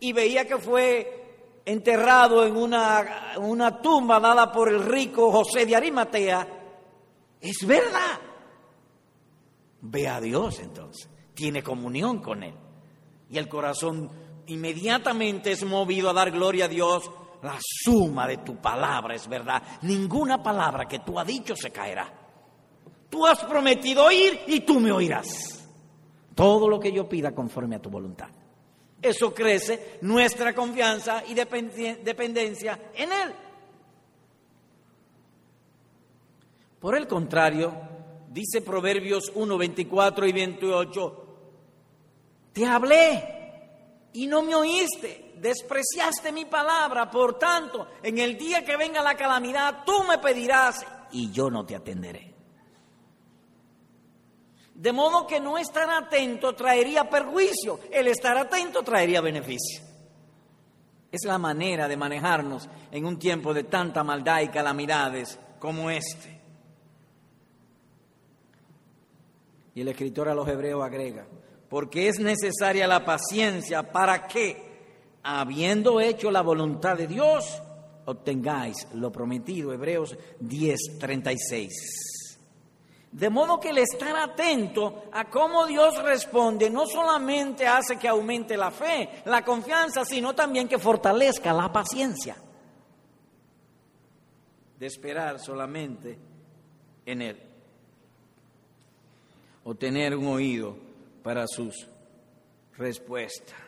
y 0.00 0.12
veía 0.12 0.46
que 0.46 0.58
fue 0.58 1.62
enterrado 1.64 2.44
en 2.44 2.58
una, 2.58 3.36
una 3.38 3.80
tumba 3.80 4.20
dada 4.20 4.52
por 4.52 4.68
el 4.68 4.84
rico 4.84 5.32
José 5.32 5.64
de 5.64 5.76
Arimatea, 5.76 6.46
es 7.40 7.66
verdad. 7.66 8.20
Ve 9.80 10.06
a 10.06 10.20
Dios 10.20 10.60
entonces, 10.60 11.08
tiene 11.32 11.62
comunión 11.62 12.20
con 12.20 12.42
Él. 12.42 12.54
Y 13.30 13.38
el 13.38 13.48
corazón 13.48 14.25
inmediatamente 14.46 15.52
es 15.52 15.64
movido 15.64 16.10
a 16.10 16.12
dar 16.12 16.30
gloria 16.30 16.66
a 16.66 16.68
Dios. 16.68 17.10
La 17.42 17.58
suma 17.60 18.26
de 18.26 18.38
tu 18.38 18.56
palabra 18.56 19.14
es 19.14 19.28
verdad. 19.28 19.62
Ninguna 19.82 20.42
palabra 20.42 20.86
que 20.86 21.00
tú 21.00 21.18
has 21.18 21.26
dicho 21.26 21.54
se 21.54 21.70
caerá. 21.70 22.12
Tú 23.08 23.26
has 23.26 23.44
prometido 23.44 24.04
oír 24.04 24.40
y 24.46 24.60
tú 24.60 24.80
me 24.80 24.90
oirás 24.92 25.64
todo 26.34 26.68
lo 26.68 26.78
que 26.78 26.92
yo 26.92 27.08
pida 27.08 27.32
conforme 27.32 27.76
a 27.76 27.82
tu 27.82 27.88
voluntad. 27.88 28.28
Eso 29.00 29.32
crece 29.32 29.98
nuestra 30.02 30.54
confianza 30.54 31.22
y 31.26 31.34
dependencia 31.34 32.90
en 32.94 33.12
Él. 33.12 33.34
Por 36.80 36.96
el 36.96 37.06
contrario, 37.06 37.72
dice 38.30 38.60
Proverbios 38.60 39.32
1, 39.34 39.58
24 39.58 40.26
y 40.26 40.32
28, 40.32 41.26
te 42.52 42.66
hablé 42.66 43.35
y 44.16 44.26
no 44.26 44.42
me 44.42 44.54
oíste, 44.54 45.34
despreciaste 45.36 46.32
mi 46.32 46.46
palabra, 46.46 47.10
por 47.10 47.38
tanto, 47.38 47.86
en 48.02 48.16
el 48.16 48.38
día 48.38 48.64
que 48.64 48.74
venga 48.74 49.02
la 49.02 49.14
calamidad, 49.14 49.84
tú 49.84 50.04
me 50.04 50.16
pedirás 50.16 50.86
y 51.12 51.30
yo 51.30 51.50
no 51.50 51.66
te 51.66 51.76
atenderé. 51.76 52.34
De 54.74 54.90
modo 54.90 55.26
que 55.26 55.38
no 55.38 55.58
estar 55.58 55.90
atento 55.90 56.54
traería 56.54 57.10
perjuicio, 57.10 57.78
el 57.92 58.08
estar 58.08 58.38
atento 58.38 58.82
traería 58.82 59.20
beneficio. 59.20 59.82
Es 61.12 61.26
la 61.26 61.36
manera 61.36 61.86
de 61.86 61.98
manejarnos 61.98 62.70
en 62.90 63.04
un 63.04 63.18
tiempo 63.18 63.52
de 63.52 63.64
tanta 63.64 64.02
maldad 64.02 64.40
y 64.40 64.48
calamidades 64.48 65.38
como 65.58 65.90
este. 65.90 66.40
Y 69.74 69.82
el 69.82 69.88
escritor 69.88 70.30
a 70.30 70.34
los 70.34 70.48
hebreos 70.48 70.82
agrega, 70.82 71.26
porque 71.68 72.08
es 72.08 72.20
necesaria 72.20 72.86
la 72.86 73.04
paciencia 73.04 73.90
para 73.92 74.26
que, 74.26 75.18
habiendo 75.22 76.00
hecho 76.00 76.30
la 76.30 76.42
voluntad 76.42 76.96
de 76.96 77.06
Dios, 77.06 77.60
obtengáis 78.04 78.86
lo 78.94 79.10
prometido. 79.10 79.72
Hebreos 79.72 80.16
10:36. 80.40 81.70
De 83.12 83.30
modo 83.30 83.58
que 83.58 83.70
el 83.70 83.78
estar 83.78 84.14
atento 84.16 85.04
a 85.12 85.24
cómo 85.30 85.66
Dios 85.66 86.02
responde 86.02 86.68
no 86.68 86.86
solamente 86.86 87.66
hace 87.66 87.96
que 87.96 88.08
aumente 88.08 88.56
la 88.56 88.70
fe, 88.70 89.22
la 89.24 89.42
confianza, 89.42 90.04
sino 90.04 90.34
también 90.34 90.68
que 90.68 90.78
fortalezca 90.78 91.52
la 91.52 91.72
paciencia 91.72 92.36
de 94.78 94.86
esperar 94.86 95.38
solamente 95.40 96.18
en 97.06 97.22
Él 97.22 97.40
o 99.64 99.74
tener 99.74 100.14
un 100.14 100.26
oído 100.26 100.85
para 101.26 101.48
sus 101.48 101.88
respuestas. 102.78 103.58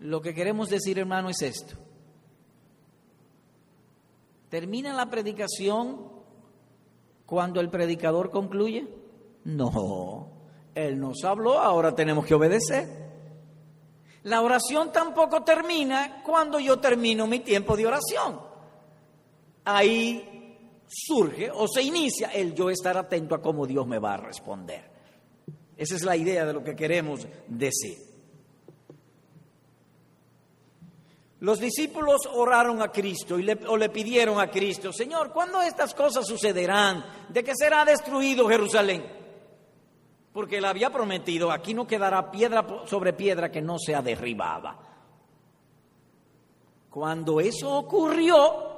Lo 0.00 0.22
que 0.22 0.32
queremos 0.32 0.70
decir, 0.70 0.98
hermano, 0.98 1.28
es 1.28 1.42
esto. 1.42 1.74
¿Termina 4.48 4.94
la 4.94 5.10
predicación 5.10 6.08
cuando 7.26 7.60
el 7.60 7.68
predicador 7.68 8.30
concluye? 8.30 8.88
No, 9.44 10.28
Él 10.74 10.98
nos 10.98 11.22
habló, 11.24 11.58
ahora 11.58 11.94
tenemos 11.94 12.24
que 12.24 12.32
obedecer. 12.32 12.88
La 14.22 14.40
oración 14.40 14.92
tampoco 14.92 15.42
termina 15.42 16.22
cuando 16.24 16.58
yo 16.58 16.80
termino 16.80 17.26
mi 17.26 17.40
tiempo 17.40 17.76
de 17.76 17.86
oración. 17.86 18.40
Ahí 19.66 20.41
surge 20.92 21.50
o 21.50 21.66
se 21.66 21.82
inicia 21.82 22.28
el 22.28 22.54
yo 22.54 22.68
estar 22.68 22.96
atento 22.96 23.34
a 23.34 23.40
cómo 23.40 23.66
Dios 23.66 23.86
me 23.86 23.98
va 23.98 24.14
a 24.14 24.18
responder. 24.18 24.84
Esa 25.76 25.96
es 25.96 26.02
la 26.02 26.16
idea 26.16 26.44
de 26.44 26.52
lo 26.52 26.62
que 26.62 26.76
queremos 26.76 27.26
decir. 27.48 27.98
Los 31.40 31.58
discípulos 31.58 32.20
oraron 32.32 32.82
a 32.82 32.92
Cristo 32.92 33.36
y 33.38 33.42
le, 33.42 33.58
o 33.66 33.76
le 33.76 33.88
pidieron 33.88 34.38
a 34.38 34.48
Cristo, 34.48 34.92
Señor, 34.92 35.32
¿cuándo 35.32 35.60
estas 35.60 35.92
cosas 35.92 36.24
sucederán? 36.24 37.04
¿De 37.30 37.42
que 37.42 37.56
será 37.56 37.84
destruido 37.84 38.48
Jerusalén? 38.48 39.04
Porque 40.32 40.58
él 40.58 40.64
había 40.64 40.90
prometido, 40.90 41.50
aquí 41.50 41.74
no 41.74 41.86
quedará 41.86 42.30
piedra 42.30 42.64
sobre 42.86 43.12
piedra 43.12 43.50
que 43.50 43.60
no 43.60 43.76
sea 43.78 44.02
derribada. 44.02 44.78
Cuando 46.88 47.40
eso 47.40 47.76
ocurrió, 47.76 48.72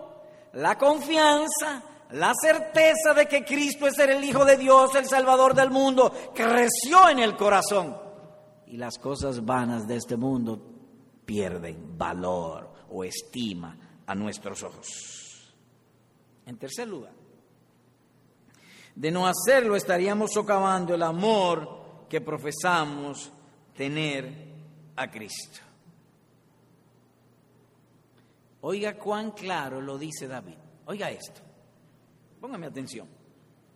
la 0.54 0.78
confianza, 0.78 1.82
la 2.14 2.32
certeza 2.40 3.12
de 3.14 3.26
que 3.26 3.44
Cristo 3.44 3.88
es 3.88 3.98
el 3.98 4.22
Hijo 4.22 4.44
de 4.44 4.56
Dios, 4.56 4.94
el 4.94 5.06
Salvador 5.06 5.52
del 5.52 5.70
mundo, 5.70 6.12
creció 6.32 7.08
en 7.08 7.18
el 7.18 7.36
corazón. 7.36 7.96
Y 8.68 8.76
las 8.76 8.98
cosas 8.98 9.44
vanas 9.44 9.86
de 9.88 9.96
este 9.96 10.16
mundo 10.16 10.60
pierden 11.26 11.98
valor 11.98 12.72
o 12.90 13.02
estima 13.02 13.76
a 14.06 14.14
nuestros 14.14 14.62
ojos. 14.62 14.86
En 16.46 16.56
tercer 16.56 16.86
lugar, 16.86 17.12
De 18.94 19.10
no 19.10 19.26
hacerlo 19.26 19.74
estaríamos 19.74 20.30
socavando 20.32 20.94
el 20.94 21.02
amor 21.02 22.06
que 22.08 22.20
profesamos 22.20 23.32
tener 23.76 24.52
a 24.94 25.10
Cristo. 25.10 25.58
Oiga 28.60 28.96
cuán 28.96 29.32
claro 29.32 29.80
lo 29.80 29.98
dice 29.98 30.28
David. 30.28 30.58
Oiga 30.86 31.10
esto. 31.10 31.53
Póngame 32.44 32.66
atención. 32.66 33.08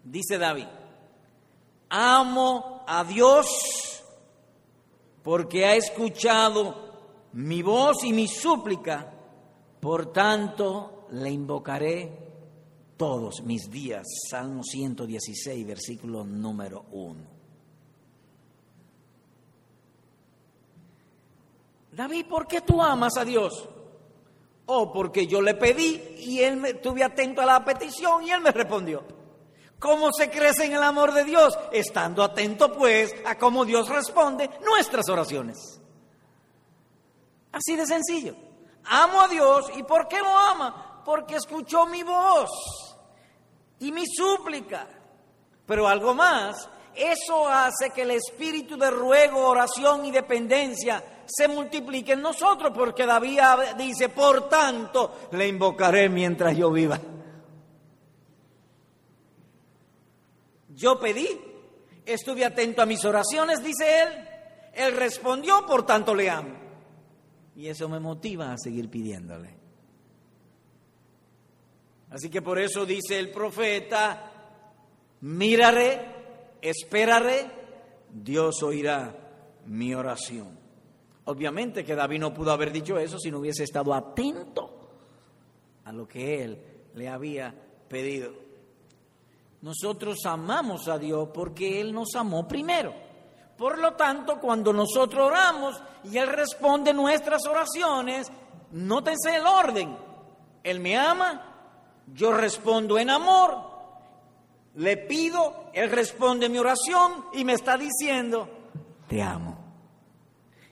Dice 0.05 0.37
David, 0.37 0.67
amo 1.89 2.85
a 2.87 3.03
Dios 3.03 4.03
porque 5.23 5.65
ha 5.65 5.75
escuchado 5.75 6.75
mi 7.33 7.63
voz 7.63 8.05
y 8.05 8.13
mi 8.13 8.29
súplica, 8.29 9.11
por 9.81 10.13
tanto 10.13 11.07
le 11.13 11.31
invocaré 11.31 12.13
todos 12.99 13.41
mis 13.41 13.71
días. 13.71 14.07
Salmo 14.29 14.63
116, 14.63 15.67
versículo 15.67 16.25
número 16.25 16.85
1. 16.91 17.21
David, 21.93 22.27
¿por 22.27 22.47
qué 22.47 22.61
tú 22.61 22.83
amas 22.83 23.17
a 23.17 23.25
Dios? 23.25 23.67
Oh, 24.71 24.93
porque 24.93 25.27
yo 25.27 25.41
le 25.41 25.55
pedí 25.55 26.15
y 26.19 26.43
él 26.43 26.59
me 26.59 26.71
estuve 26.71 27.03
atento 27.03 27.41
a 27.41 27.47
la 27.47 27.65
petición 27.65 28.23
y 28.23 28.31
él 28.31 28.43
me 28.43 28.51
respondió. 28.51 29.03
¿Cómo 29.79 30.13
se 30.13 30.29
crece 30.29 30.67
en 30.67 30.75
el 30.75 30.83
amor 30.83 31.15
de 31.15 31.25
Dios? 31.25 31.59
Estando 31.73 32.23
atento 32.23 32.71
pues 32.75 33.15
a 33.25 33.39
cómo 33.39 33.65
Dios 33.65 33.89
responde 33.89 34.51
nuestras 34.63 35.09
oraciones. 35.09 35.81
Así 37.51 37.77
de 37.77 37.87
sencillo. 37.87 38.37
Amo 38.85 39.23
a 39.23 39.29
Dios 39.29 39.71
y 39.75 39.85
¿por 39.85 40.07
qué 40.07 40.19
lo 40.19 40.37
ama? 40.37 41.03
Porque 41.03 41.37
escuchó 41.37 41.87
mi 41.87 42.03
voz 42.03 42.51
y 43.79 43.91
mi 43.91 44.05
súplica. 44.07 44.87
Pero 45.65 45.89
algo 45.89 46.13
más, 46.13 46.69
eso 46.95 47.49
hace 47.49 47.89
que 47.89 48.03
el 48.03 48.11
espíritu 48.11 48.77
de 48.77 48.91
ruego, 48.91 49.49
oración 49.49 50.05
y 50.05 50.11
dependencia 50.11 51.03
se 51.29 51.47
multiplique 51.47 52.15
en 52.15 52.23
nosotros, 52.23 52.73
porque 52.75 53.05
David 53.05 53.41
dice, 53.77 54.09
por 54.09 54.49
tanto, 54.49 55.29
le 55.33 55.47
invocaré 55.47 56.09
mientras 56.09 56.57
yo 56.57 56.71
viva. 56.71 56.99
Yo 60.71 60.99
pedí, 60.99 61.29
estuve 62.07 62.45
atento 62.45 62.83
a 62.83 62.87
mis 62.87 63.05
oraciones, 63.05 63.63
dice 63.63 64.03
él. 64.03 64.29
Él 64.73 64.97
respondió, 64.97 65.67
por 65.67 65.85
tanto 65.85 66.15
le 66.15 66.31
amo. 66.31 66.57
Y 67.57 67.67
eso 67.67 67.89
me 67.89 67.99
motiva 67.99 68.53
a 68.53 68.57
seguir 68.57 68.89
pidiéndole. 68.89 69.57
Así 72.11 72.31
que 72.31 72.41
por 72.41 72.59
eso 72.59 72.87
dice 72.87 73.19
el 73.19 73.31
profeta, 73.31 74.33
miraré, 75.21 76.57
esperaré, 76.63 77.51
Dios 78.11 78.63
oirá 78.63 79.15
mi 79.67 79.95
oración. 79.95 80.58
Obviamente 81.29 81.85
que 81.85 81.95
David 81.95 82.21
no 82.21 82.33
pudo 82.33 82.53
haber 82.53 82.73
dicho 82.73 82.99
eso 82.99 83.19
si 83.19 83.31
no 83.31 83.39
hubiese 83.39 83.65
estado 83.65 83.93
atento 83.93 84.71
a 85.85 85.93
lo 85.93 86.09
que 86.09 86.43
él 86.43 86.59
le 86.95 87.07
había 87.07 87.55
pedido. 87.87 88.33
Nosotros 89.61 90.25
amamos 90.25 90.89
a 90.89 90.99
Dios 90.99 91.29
porque 91.35 91.83
Él 91.83 91.93
nos 91.93 92.15
amó 92.15 92.49
primero. 92.49 92.95
Por 93.59 93.79
lo 93.79 93.93
tanto, 93.93 94.41
cuando 94.41 94.73
nosotros 94.73 95.27
oramos 95.27 95.83
y 96.05 96.17
Él 96.17 96.29
responde 96.29 96.95
nuestras 96.95 97.45
oraciones, 97.47 98.33
nótense 98.71 99.37
el 99.37 99.47
orden. 99.47 99.99
Él 100.63 100.81
me 100.81 100.97
ama, 100.97 101.45
yo 102.07 102.33
respondo 102.33 102.99
en 102.99 103.11
amor, 103.11 103.69
le 104.77 104.97
pido, 104.97 105.71
Él 105.75 105.91
responde 105.91 106.49
mi 106.49 106.57
oración 106.57 107.27
y 107.35 107.45
me 107.45 107.53
está 107.53 107.77
diciendo, 107.77 108.49
te 109.09 109.21
amo. 109.21 109.58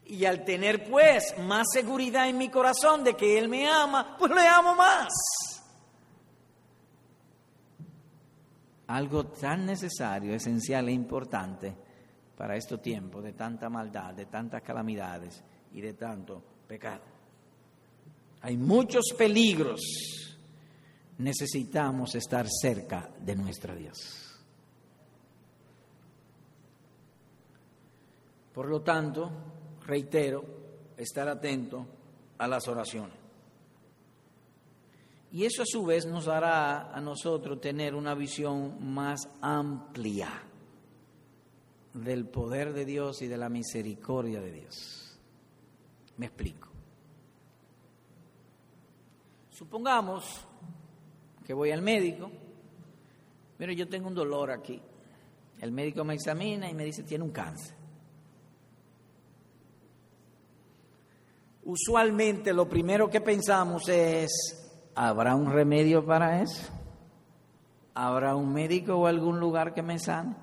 Y 0.08 0.24
al 0.24 0.44
tener 0.44 0.88
pues 0.88 1.36
más 1.38 1.66
seguridad 1.72 2.28
en 2.28 2.38
mi 2.38 2.48
corazón 2.48 3.02
de 3.02 3.14
que 3.14 3.38
Él 3.38 3.48
me 3.48 3.68
ama, 3.68 4.16
pues 4.18 4.32
le 4.32 4.46
amo 4.46 4.74
más. 4.74 5.12
algo 8.88 9.26
tan 9.26 9.66
necesario, 9.66 10.34
esencial 10.34 10.88
e 10.88 10.92
importante 10.92 11.74
para 12.36 12.56
este 12.56 12.78
tiempo 12.78 13.20
de 13.20 13.32
tanta 13.32 13.68
maldad, 13.68 14.14
de 14.14 14.26
tantas 14.26 14.62
calamidades 14.62 15.42
y 15.72 15.80
de 15.80 15.94
tanto 15.94 16.42
pecado. 16.66 17.02
Hay 18.42 18.56
muchos 18.56 19.06
peligros. 19.16 19.80
Necesitamos 21.18 22.14
estar 22.14 22.46
cerca 22.48 23.10
de 23.18 23.34
nuestro 23.34 23.74
Dios. 23.74 24.22
Por 28.52 28.68
lo 28.68 28.82
tanto, 28.82 29.30
reitero, 29.86 30.44
estar 30.96 31.28
atento 31.28 31.86
a 32.38 32.48
las 32.48 32.66
oraciones. 32.68 33.16
Y 35.32 35.44
eso 35.44 35.62
a 35.62 35.66
su 35.66 35.84
vez 35.84 36.06
nos 36.06 36.28
hará 36.28 36.92
a 36.92 37.00
nosotros 37.00 37.60
tener 37.60 37.94
una 37.94 38.14
visión 38.14 38.92
más 38.92 39.28
amplia 39.40 40.42
del 41.92 42.26
poder 42.26 42.72
de 42.72 42.84
Dios 42.84 43.22
y 43.22 43.26
de 43.26 43.36
la 43.36 43.48
misericordia 43.48 44.40
de 44.40 44.52
Dios. 44.52 45.18
Me 46.16 46.26
explico. 46.26 46.68
Supongamos 49.50 50.46
que 51.44 51.54
voy 51.54 51.70
al 51.70 51.82
médico, 51.82 52.30
pero 53.56 53.72
yo 53.72 53.88
tengo 53.88 54.08
un 54.08 54.14
dolor 54.14 54.50
aquí. 54.50 54.80
El 55.60 55.72
médico 55.72 56.04
me 56.04 56.14
examina 56.14 56.68
y 56.70 56.74
me 56.74 56.84
dice, 56.84 57.02
tiene 57.02 57.24
un 57.24 57.30
cáncer. 57.30 57.75
Usualmente 61.66 62.52
lo 62.52 62.68
primero 62.68 63.10
que 63.10 63.20
pensamos 63.20 63.88
es, 63.88 64.66
¿Habrá 64.98 65.34
un 65.34 65.52
remedio 65.52 66.06
para 66.06 66.40
eso? 66.40 66.72
¿Habrá 67.94 68.34
un 68.34 68.50
médico 68.50 68.96
o 68.96 69.06
algún 69.06 69.38
lugar 69.38 69.74
que 69.74 69.82
me 69.82 69.98
sane? 69.98 70.34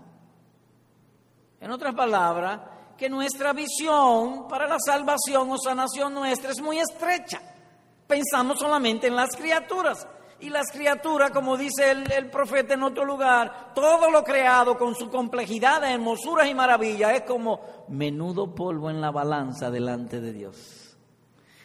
En 1.59 1.71
otras 1.71 1.95
palabras, 1.95 2.59
que 2.95 3.09
nuestra 3.09 3.51
visión 3.51 4.47
para 4.47 4.67
la 4.67 4.77
salvación 4.79 5.49
o 5.49 5.57
sanación 5.57 6.13
nuestra 6.13 6.51
es 6.51 6.61
muy 6.61 6.77
estrecha. 6.77 7.41
Pensamos 8.05 8.59
solamente 8.59 9.07
en 9.07 9.15
las 9.15 9.35
criaturas. 9.35 10.07
Y 10.39 10.51
las 10.51 10.71
criaturas, 10.71 11.31
como 11.31 11.57
dice 11.57 11.89
el, 11.89 12.29
profeta 12.29 12.75
en 12.75 12.83
otro 12.83 13.05
lugar, 13.05 13.71
todo 13.73 14.11
lo 14.11 14.23
creado 14.23 14.77
con 14.77 14.93
su 14.93 15.09
complejidad 15.09 15.83
hermosuras 15.83 16.47
y 16.47 16.53
maravillas 16.53 17.13
es 17.13 17.21
como 17.21 17.59
menudo 17.87 18.53
polvo 18.53 18.91
en 18.91 19.01
la 19.01 19.09
balanza 19.09 19.71
delante 19.71 20.21
de 20.21 20.31
Dios. 20.31 20.92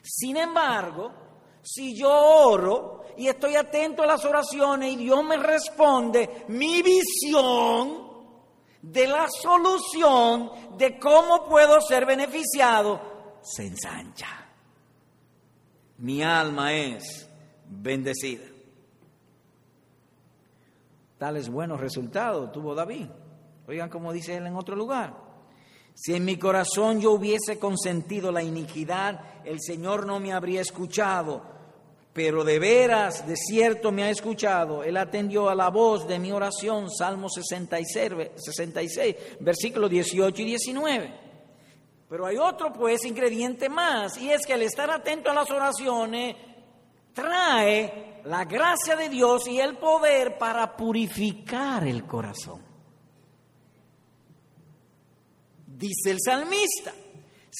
Sin 0.08 0.38
embargo, 0.38 1.12
si 1.62 1.94
yo 1.94 2.10
oro 2.10 3.02
y 3.16 3.28
estoy 3.28 3.56
atento 3.56 4.02
a 4.02 4.06
las 4.06 4.24
oraciones 4.24 4.92
y 4.92 4.96
Dios 4.96 5.22
me 5.22 5.36
responde, 5.36 6.46
mi 6.48 6.82
visión 6.82 8.08
de 8.80 9.06
la 9.06 9.26
solución 9.28 10.50
de 10.78 10.98
cómo 10.98 11.46
puedo 11.46 11.80
ser 11.82 12.06
beneficiado 12.06 13.38
se 13.42 13.66
ensancha. 13.66 14.46
Mi 15.98 16.22
alma 16.22 16.72
es 16.72 17.28
bendecida. 17.66 18.46
Tales 21.18 21.50
buenos 21.50 21.80
resultados 21.80 22.50
tuvo 22.52 22.74
David. 22.74 23.08
Oigan 23.66 23.90
como 23.90 24.12
dice 24.12 24.36
él 24.36 24.46
en 24.46 24.56
otro 24.56 24.74
lugar. 24.74 25.28
Si 26.00 26.14
en 26.14 26.24
mi 26.24 26.36
corazón 26.36 27.00
yo 27.00 27.10
hubiese 27.10 27.58
consentido 27.58 28.30
la 28.30 28.40
iniquidad, 28.40 29.37
el 29.48 29.60
Señor 29.60 30.06
no 30.06 30.20
me 30.20 30.32
habría 30.32 30.60
escuchado 30.60 31.58
pero 32.18 32.42
de 32.42 32.58
veras, 32.58 33.28
de 33.28 33.36
cierto 33.36 33.92
me 33.92 34.02
ha 34.02 34.10
escuchado. 34.10 34.82
Él 34.82 34.96
atendió 34.96 35.48
a 35.48 35.54
la 35.54 35.68
voz 35.68 36.04
de 36.08 36.18
mi 36.18 36.32
oración, 36.32 36.90
Salmo 36.90 37.28
66, 37.28 38.32
66 38.34 39.16
versículos 39.38 39.88
18 39.88 40.42
y 40.42 40.44
19. 40.44 41.20
Pero 42.08 42.26
hay 42.26 42.36
otro, 42.36 42.72
pues, 42.72 43.04
ingrediente 43.04 43.68
más, 43.68 44.18
y 44.18 44.32
es 44.32 44.44
que 44.44 44.54
el 44.54 44.62
estar 44.62 44.90
atento 44.90 45.30
a 45.30 45.34
las 45.34 45.48
oraciones 45.48 46.34
trae 47.12 48.20
la 48.24 48.44
gracia 48.46 48.96
de 48.96 49.08
Dios 49.08 49.46
y 49.46 49.60
el 49.60 49.76
poder 49.76 50.38
para 50.38 50.76
purificar 50.76 51.86
el 51.86 52.04
corazón. 52.04 52.60
Dice 55.68 56.10
el 56.10 56.18
salmista, 56.20 56.92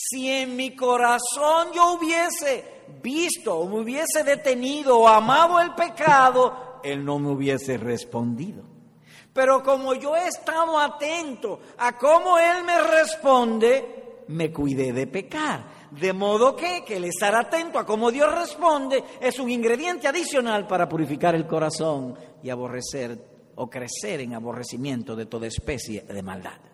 si 0.00 0.30
en 0.30 0.54
mi 0.54 0.76
corazón 0.76 1.72
yo 1.74 1.94
hubiese 1.94 2.84
visto 3.02 3.58
o 3.58 3.68
me 3.68 3.80
hubiese 3.80 4.22
detenido 4.24 4.96
o 4.96 5.08
amado 5.08 5.58
el 5.58 5.74
pecado, 5.74 6.78
Él 6.84 7.04
no 7.04 7.18
me 7.18 7.30
hubiese 7.30 7.76
respondido. 7.78 8.62
Pero 9.32 9.60
como 9.60 9.94
yo 9.94 10.14
he 10.14 10.28
estado 10.28 10.78
atento 10.78 11.58
a 11.78 11.98
cómo 11.98 12.38
Él 12.38 12.62
me 12.64 12.80
responde, 12.80 14.22
me 14.28 14.52
cuidé 14.52 14.92
de 14.92 15.08
pecar. 15.08 15.78
De 15.90 16.12
modo 16.12 16.54
que, 16.54 16.84
que 16.84 16.98
el 16.98 17.04
estar 17.06 17.34
atento 17.34 17.80
a 17.80 17.84
cómo 17.84 18.12
Dios 18.12 18.32
responde 18.32 19.02
es 19.20 19.40
un 19.40 19.50
ingrediente 19.50 20.06
adicional 20.06 20.68
para 20.68 20.88
purificar 20.88 21.34
el 21.34 21.46
corazón 21.46 22.14
y 22.40 22.50
aborrecer 22.50 23.18
o 23.56 23.68
crecer 23.68 24.20
en 24.20 24.34
aborrecimiento 24.34 25.16
de 25.16 25.26
toda 25.26 25.48
especie 25.48 26.02
de 26.02 26.22
maldad. 26.22 26.67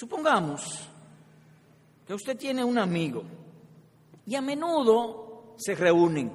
Supongamos 0.00 0.62
que 2.06 2.14
usted 2.14 2.34
tiene 2.38 2.64
un 2.64 2.78
amigo 2.78 3.22
y 4.24 4.34
a 4.34 4.40
menudo 4.40 5.56
se 5.58 5.74
reúnen. 5.74 6.32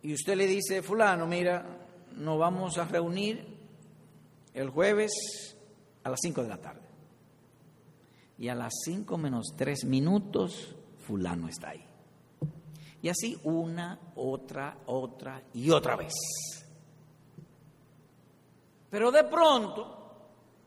Y 0.00 0.14
usted 0.14 0.34
le 0.34 0.46
dice, 0.46 0.80
fulano, 0.80 1.26
mira, 1.26 1.62
nos 2.16 2.38
vamos 2.38 2.78
a 2.78 2.86
reunir 2.86 3.46
el 4.54 4.70
jueves 4.70 5.12
a 6.04 6.08
las 6.08 6.18
5 6.22 6.42
de 6.42 6.48
la 6.48 6.56
tarde. 6.56 6.88
Y 8.38 8.48
a 8.48 8.54
las 8.54 8.72
5 8.86 9.18
menos 9.18 9.48
3 9.54 9.84
minutos, 9.84 10.74
fulano 11.00 11.48
está 11.48 11.68
ahí. 11.68 11.84
Y 13.02 13.10
así 13.10 13.38
una, 13.44 14.00
otra, 14.14 14.78
otra 14.86 15.42
y 15.52 15.68
otra 15.68 15.96
vez. 15.96 16.14
Pero 18.88 19.12
de 19.12 19.24
pronto, 19.24 20.01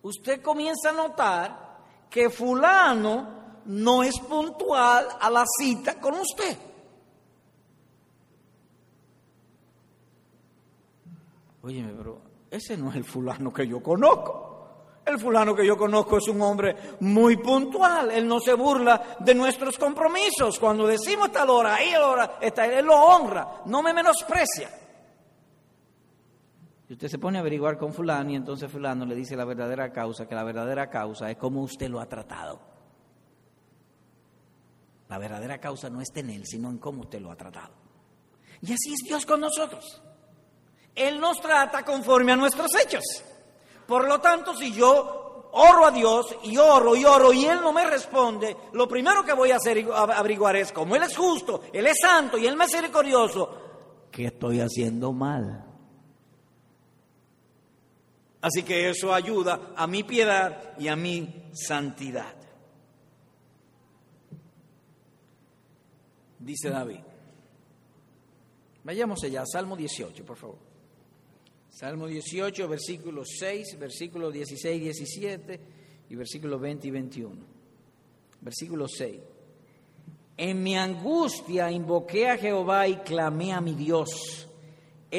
usted 0.06 0.42
comienza 0.42 0.92
a 0.92 0.94
notar 0.94 1.78
que 2.10 2.30
fulano 2.30 3.62
no 3.66 4.04
es 4.04 4.20
puntual 4.20 5.08
a 5.20 5.30
la 5.32 5.44
cita 5.60 6.00
con 6.00 6.14
usted. 6.16 6.58
Óyeme, 11.64 11.94
pero 11.98 12.22
ese 12.52 12.78
no 12.78 12.92
es 12.92 12.98
el 12.98 13.04
fulano 13.04 13.52
que 13.52 13.68
yo 13.68 13.82
conozco. 13.82 14.44
El 15.04 15.20
fulano 15.20 15.56
que 15.56 15.66
yo 15.66 15.76
conozco 15.76 16.18
es 16.18 16.28
un 16.28 16.42
hombre 16.42 16.76
muy 17.00 17.38
puntual. 17.38 18.12
Él 18.12 18.28
no 18.28 18.40
se 18.40 18.54
burla 18.54 19.18
de 19.20 19.34
nuestros 19.34 19.78
compromisos. 19.80 20.60
Cuando 20.60 20.86
decimos 20.86 21.32
tal 21.32 21.50
hora, 21.50 21.76
ahí 21.76 21.96
hora, 21.96 22.38
está, 22.42 22.68
él 22.68 22.86
lo 22.86 22.96
honra, 22.96 23.64
no 23.66 23.82
me 23.82 23.94
menosprecia. 23.94 24.85
Y 26.88 26.94
usted 26.94 27.08
se 27.08 27.18
pone 27.18 27.38
a 27.38 27.42
averiguar 27.42 27.78
con 27.78 27.94
fulano 27.94 28.32
y 28.32 28.36
entonces 28.36 28.72
fulano 28.72 29.06
le 29.06 29.16
dice 29.16 29.36
la 29.36 29.46
verdadera 29.46 29.92
causa, 29.92 30.28
que 30.28 30.36
la 30.36 30.44
verdadera 30.44 30.90
causa 30.90 31.32
es 31.32 31.38
cómo 31.38 31.62
usted 31.62 31.90
lo 31.90 32.00
ha 32.00 32.06
tratado. 32.08 32.60
La 35.10 35.18
verdadera 35.18 35.60
causa 35.60 35.90
no 35.90 36.02
está 36.02 36.20
en 36.20 36.32
él, 36.32 36.46
sino 36.46 36.70
en 36.70 36.78
cómo 36.78 37.02
usted 37.02 37.20
lo 37.20 37.32
ha 37.32 37.36
tratado. 37.36 37.74
Y 38.62 38.74
así 38.74 38.94
es 38.94 39.00
Dios 39.08 39.26
con 39.26 39.40
nosotros. 39.40 40.02
Él 40.94 41.20
nos 41.20 41.42
trata 41.42 41.84
conforme 41.84 42.32
a 42.32 42.36
nuestros 42.36 42.74
hechos. 42.76 43.04
Por 43.88 44.08
lo 44.08 44.20
tanto, 44.20 44.56
si 44.56 44.72
yo 44.72 45.50
oro 45.54 45.86
a 45.86 45.92
Dios 45.92 46.36
y 46.44 46.58
oro 46.58 46.96
y 46.96 47.06
oro 47.06 47.34
y 47.34 47.46
Él 47.46 47.60
no 47.62 47.74
me 47.74 47.86
responde, 47.86 48.56
lo 48.74 48.88
primero 48.88 49.24
que 49.24 49.34
voy 49.34 49.52
a 49.52 49.58
hacer 49.58 49.86
averiguar 49.92 50.56
es, 50.56 50.72
como 50.72 50.96
Él 50.96 51.04
es 51.04 51.16
justo, 51.16 51.62
Él 51.74 51.88
es 51.88 51.98
santo 52.02 52.38
y 52.38 52.46
Él 52.46 52.54
es 52.54 52.60
misericordioso, 52.60 54.08
¿qué 54.12 54.26
estoy 54.26 54.60
haciendo 54.60 55.12
mal? 55.14 55.75
Así 58.46 58.62
que 58.62 58.92
eso 58.92 59.12
ayuda 59.12 59.74
a 59.76 59.88
mi 59.88 60.04
piedad 60.04 60.78
y 60.78 60.88
a 60.88 60.96
mi 60.96 61.50
santidad. 61.52 62.36
Dice 66.38 66.70
David. 66.70 67.00
Vayamos 68.84 69.24
allá, 69.24 69.44
Salmo 69.52 69.76
18, 69.76 70.24
por 70.24 70.38
favor. 70.38 70.60
Salmo 71.72 72.06
18, 72.06 72.68
versículos 72.68 73.30
6, 73.40 73.80
versículos 73.80 74.32
16 74.32 74.80
y 74.80 74.84
17 74.84 75.60
y 76.12 76.16
versículos 76.16 76.62
20 76.62 76.88
y 76.88 76.92
21. 76.92 77.36
Versículo 78.42 78.88
6. 78.88 79.22
En 80.38 80.62
mi 80.62 80.78
angustia 80.78 81.72
invoqué 81.72 82.30
a 82.30 82.38
Jehová 82.38 82.88
y 82.88 82.98
clamé 82.98 83.54
a 83.54 83.60
mi 83.60 83.74
Dios. 83.74 84.48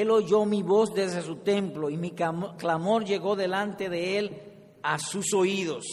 Él 0.01 0.11
oyó 0.11 0.44
mi 0.44 0.62
voz 0.62 0.92
desde 0.92 1.22
su 1.22 1.36
templo 1.36 1.88
y 1.88 1.97
mi 1.97 2.11
clamor 2.11 3.05
llegó 3.07 3.34
delante 3.34 3.88
de 3.88 4.18
él 4.18 4.42
a 4.82 4.99
sus 4.99 5.32
oídos. 5.32 5.86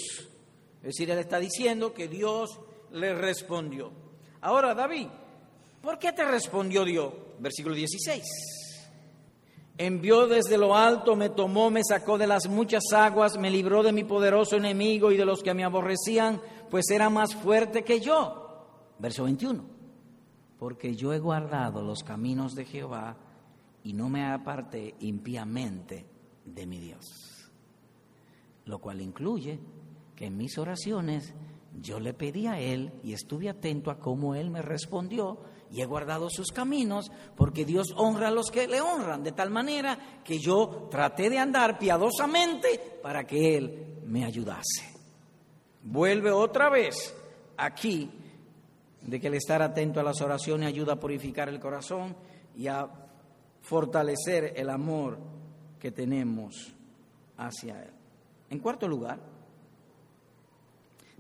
Es 0.81 0.87
decir, 0.87 1.09
él 1.09 1.19
está 1.19 1.39
diciendo 1.39 1.93
que 1.93 2.09
Dios 2.09 2.59
le 2.91 3.15
respondió. 3.15 3.93
Ahora, 4.41 4.75
David, 4.75 5.07
¿por 5.81 5.97
qué 5.99 6.11
te 6.11 6.25
respondió 6.25 6.83
Dios? 6.83 7.13
Versículo 7.39 7.75
16. 7.75 8.23
Envió 9.77 10.27
desde 10.27 10.57
lo 10.57 10.75
alto, 10.75 11.15
me 11.15 11.29
tomó, 11.29 11.71
me 11.71 11.81
sacó 11.87 12.17
de 12.17 12.27
las 12.27 12.49
muchas 12.49 12.83
aguas, 12.93 13.37
me 13.37 13.49
libró 13.49 13.83
de 13.83 13.93
mi 13.93 14.03
poderoso 14.03 14.57
enemigo 14.57 15.13
y 15.13 15.17
de 15.17 15.25
los 15.25 15.41
que 15.41 15.53
me 15.53 15.63
aborrecían, 15.63 16.41
pues 16.69 16.89
era 16.89 17.09
más 17.09 17.33
fuerte 17.35 17.85
que 17.85 18.01
yo. 18.01 18.67
Verso 18.99 19.23
21. 19.23 19.63
Porque 20.59 20.93
yo 20.93 21.13
he 21.13 21.19
guardado 21.19 21.81
los 21.81 22.03
caminos 22.03 22.53
de 22.53 22.65
Jehová 22.65 23.15
y 23.83 23.93
no 23.93 24.09
me 24.09 24.25
aparté 24.25 24.95
impíamente 25.01 26.05
de 26.45 26.65
mi 26.65 26.79
Dios. 26.79 27.51
Lo 28.65 28.79
cual 28.79 29.01
incluye 29.01 29.59
que 30.15 30.27
en 30.27 30.37
mis 30.37 30.57
oraciones 30.57 31.33
yo 31.81 31.99
le 31.99 32.13
pedí 32.13 32.47
a 32.47 32.59
Él 32.59 32.93
y 33.03 33.13
estuve 33.13 33.49
atento 33.49 33.91
a 33.91 33.99
cómo 33.99 34.35
Él 34.35 34.49
me 34.49 34.61
respondió 34.61 35.39
y 35.71 35.81
he 35.81 35.85
guardado 35.85 36.29
sus 36.29 36.51
caminos, 36.51 37.11
porque 37.35 37.65
Dios 37.65 37.87
honra 37.97 38.27
a 38.27 38.31
los 38.31 38.51
que 38.51 38.67
le 38.67 38.79
honran, 38.79 39.23
de 39.23 39.31
tal 39.31 39.49
manera 39.49 40.21
que 40.23 40.37
yo 40.37 40.87
traté 40.91 41.31
de 41.31 41.39
andar 41.39 41.79
piadosamente 41.79 42.99
para 43.01 43.25
que 43.25 43.57
Él 43.57 44.01
me 44.05 44.23
ayudase. 44.23 44.93
Vuelve 45.81 46.31
otra 46.31 46.69
vez 46.69 47.15
aquí 47.57 48.11
de 49.01 49.19
que 49.19 49.27
el 49.27 49.33
estar 49.33 49.61
atento 49.63 49.99
a 49.99 50.03
las 50.03 50.21
oraciones 50.21 50.67
ayuda 50.67 50.93
a 50.93 50.99
purificar 50.99 51.49
el 51.49 51.59
corazón 51.59 52.15
y 52.55 52.67
a 52.67 53.02
fortalecer 53.63 54.53
el 54.55 54.69
amor 54.69 55.17
que 55.79 55.91
tenemos 55.91 56.73
hacia 57.37 57.81
Él. 57.83 57.93
En 58.49 58.59
cuarto 58.59 58.87
lugar, 58.87 59.19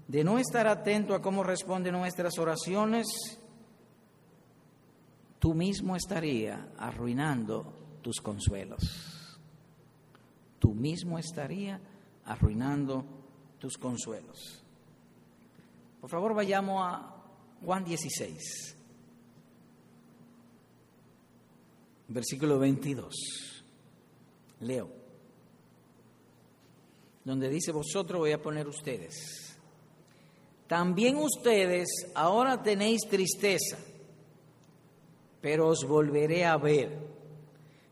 de 0.07 0.23
no 0.23 0.37
estar 0.37 0.67
atento 0.67 1.15
a 1.15 1.21
cómo 1.21 1.43
responden 1.43 1.93
nuestras 1.93 2.37
oraciones, 2.37 3.07
tú 5.39 5.55
mismo 5.55 5.95
estaría 5.95 6.69
arruinando 6.77 7.73
tus 8.01 8.19
consuelos. 8.19 9.39
Tú 10.59 10.73
mismo 10.73 11.17
estaría 11.17 11.79
arruinando 12.25 13.05
tus 13.59 13.77
consuelos. 13.77 14.63
Por 16.01 16.09
favor, 16.09 16.33
vayamos 16.33 16.81
a 16.81 17.15
Juan 17.65 17.85
16, 17.85 18.72
versículo 22.07 22.59
22. 22.59 23.13
Leo, 24.61 24.89
donde 27.23 27.49
dice, 27.49 27.71
vosotros 27.71 28.19
voy 28.19 28.31
a 28.31 28.41
poner 28.41 28.67
ustedes. 28.67 29.57
También 30.67 31.17
ustedes 31.17 31.87
ahora 32.15 32.61
tenéis 32.63 33.01
tristeza 33.09 33.77
pero 35.43 35.67
os 35.67 35.83
volveré 35.83 36.45
a 36.45 36.55
ver 36.55 36.97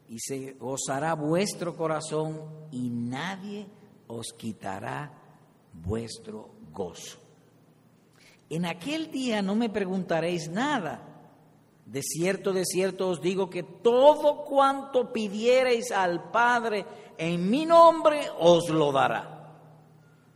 y 0.07 0.17
se 0.19 0.53
gozará 0.53 1.15
vuestro 1.15 1.75
corazón 1.75 2.49
y 2.71 2.89
nadie 2.89 3.67
os 4.07 4.27
quitará 4.37 5.11
vuestro 5.73 6.49
gozo. 6.71 7.19
En 8.49 8.65
aquel 8.65 9.11
día 9.11 9.41
no 9.41 9.55
me 9.55 9.69
preguntaréis 9.69 10.47
nada. 10.47 11.10
De 11.91 12.01
cierto, 12.01 12.53
de 12.53 12.63
cierto 12.63 13.09
os 13.09 13.19
digo 13.19 13.49
que 13.49 13.63
todo 13.63 14.45
cuanto 14.45 15.11
pidiereis 15.11 15.91
al 15.91 16.31
Padre 16.31 16.85
en 17.17 17.49
mi 17.49 17.65
nombre 17.65 18.29
os 18.39 18.69
lo 18.69 18.93
dará. 18.93 19.57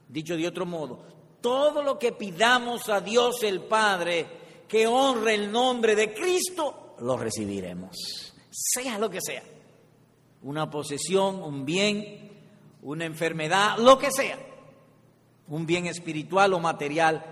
Dicho 0.09 0.35
de 0.35 0.49
otro 0.49 0.65
modo, 0.65 0.99
todo 1.39 1.81
lo 1.81 1.97
que 1.97 2.11
pidamos 2.11 2.89
a 2.89 2.99
Dios 2.99 3.41
el 3.43 3.61
Padre 3.61 4.27
que 4.67 4.85
honre 4.85 5.35
el 5.35 5.49
nombre 5.49 5.95
de 5.95 6.13
Cristo, 6.13 6.95
lo 6.99 7.15
recibiremos, 7.15 8.33
sea 8.51 8.99
lo 8.99 9.09
que 9.09 9.21
sea. 9.21 9.43
Una 10.41 10.69
posesión, 10.69 11.41
un 11.41 11.63
bien, 11.63 12.33
una 12.81 13.05
enfermedad, 13.05 13.77
lo 13.77 13.97
que 13.97 14.11
sea. 14.11 14.37
Un 15.47 15.65
bien 15.65 15.85
espiritual 15.85 16.51
o 16.51 16.59
material, 16.59 17.23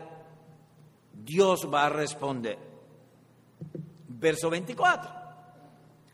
Dios 1.12 1.68
va 1.70 1.88
a 1.88 1.90
responder. 1.90 2.73
Verso 4.24 4.50
24. 4.50 5.12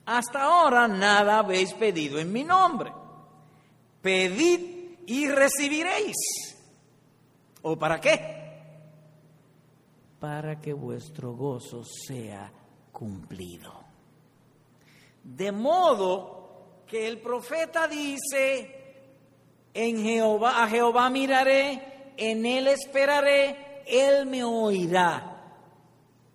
Hasta 0.08 0.42
ahora 0.42 0.88
nada 0.88 1.38
habéis 1.38 1.76
pedido 1.76 2.18
en 2.18 2.32
mi 2.34 2.44
nombre. 2.44 2.92
Pedid 4.02 4.98
y 5.06 5.28
recibiréis. 5.30 6.16
¿O 7.62 7.78
para 7.78 8.02
qué? 8.02 8.18
Para 10.20 10.60
que 10.60 10.74
vuestro 10.74 11.34
gozo 11.34 11.84
sea 11.84 12.52
cumplido. 12.92 13.74
De 15.24 15.52
modo 15.52 16.86
que 16.88 17.08
el 17.08 17.20
profeta 17.20 17.88
dice, 17.88 19.04
en 19.72 20.02
Jehová, 20.02 20.64
a 20.64 20.68
Jehová 20.68 21.12
miraré, 21.12 22.14
en 22.18 22.44
él 22.44 22.70
esperaré, 22.70 23.84
él 23.86 24.26
me 24.26 24.44
oirá. 24.44 25.44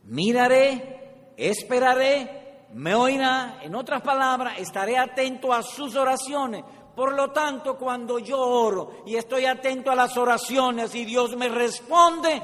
Miraré 0.04 0.93
esperaré, 1.36 2.66
me 2.74 2.94
oirá, 2.94 3.60
en 3.62 3.74
otras 3.74 4.02
palabras, 4.02 4.58
estaré 4.58 4.98
atento 4.98 5.52
a 5.52 5.62
sus 5.62 5.94
oraciones. 5.96 6.64
Por 6.94 7.14
lo 7.14 7.30
tanto, 7.30 7.76
cuando 7.76 8.18
yo 8.18 8.38
oro 8.38 9.02
y 9.06 9.16
estoy 9.16 9.46
atento 9.46 9.90
a 9.90 9.96
las 9.96 10.16
oraciones 10.16 10.94
y 10.94 11.04
Dios 11.04 11.36
me 11.36 11.48
responde, 11.48 12.40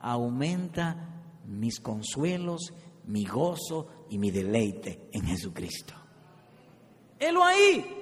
aumenta 0.00 0.96
mis 1.44 1.80
consuelos, 1.80 2.72
mi 3.04 3.24
gozo 3.24 4.06
y 4.08 4.18
mi 4.18 4.30
deleite 4.30 5.08
en 5.12 5.26
Jesucristo. 5.26 5.94
Helo 7.18 7.44
ahí. 7.44 7.98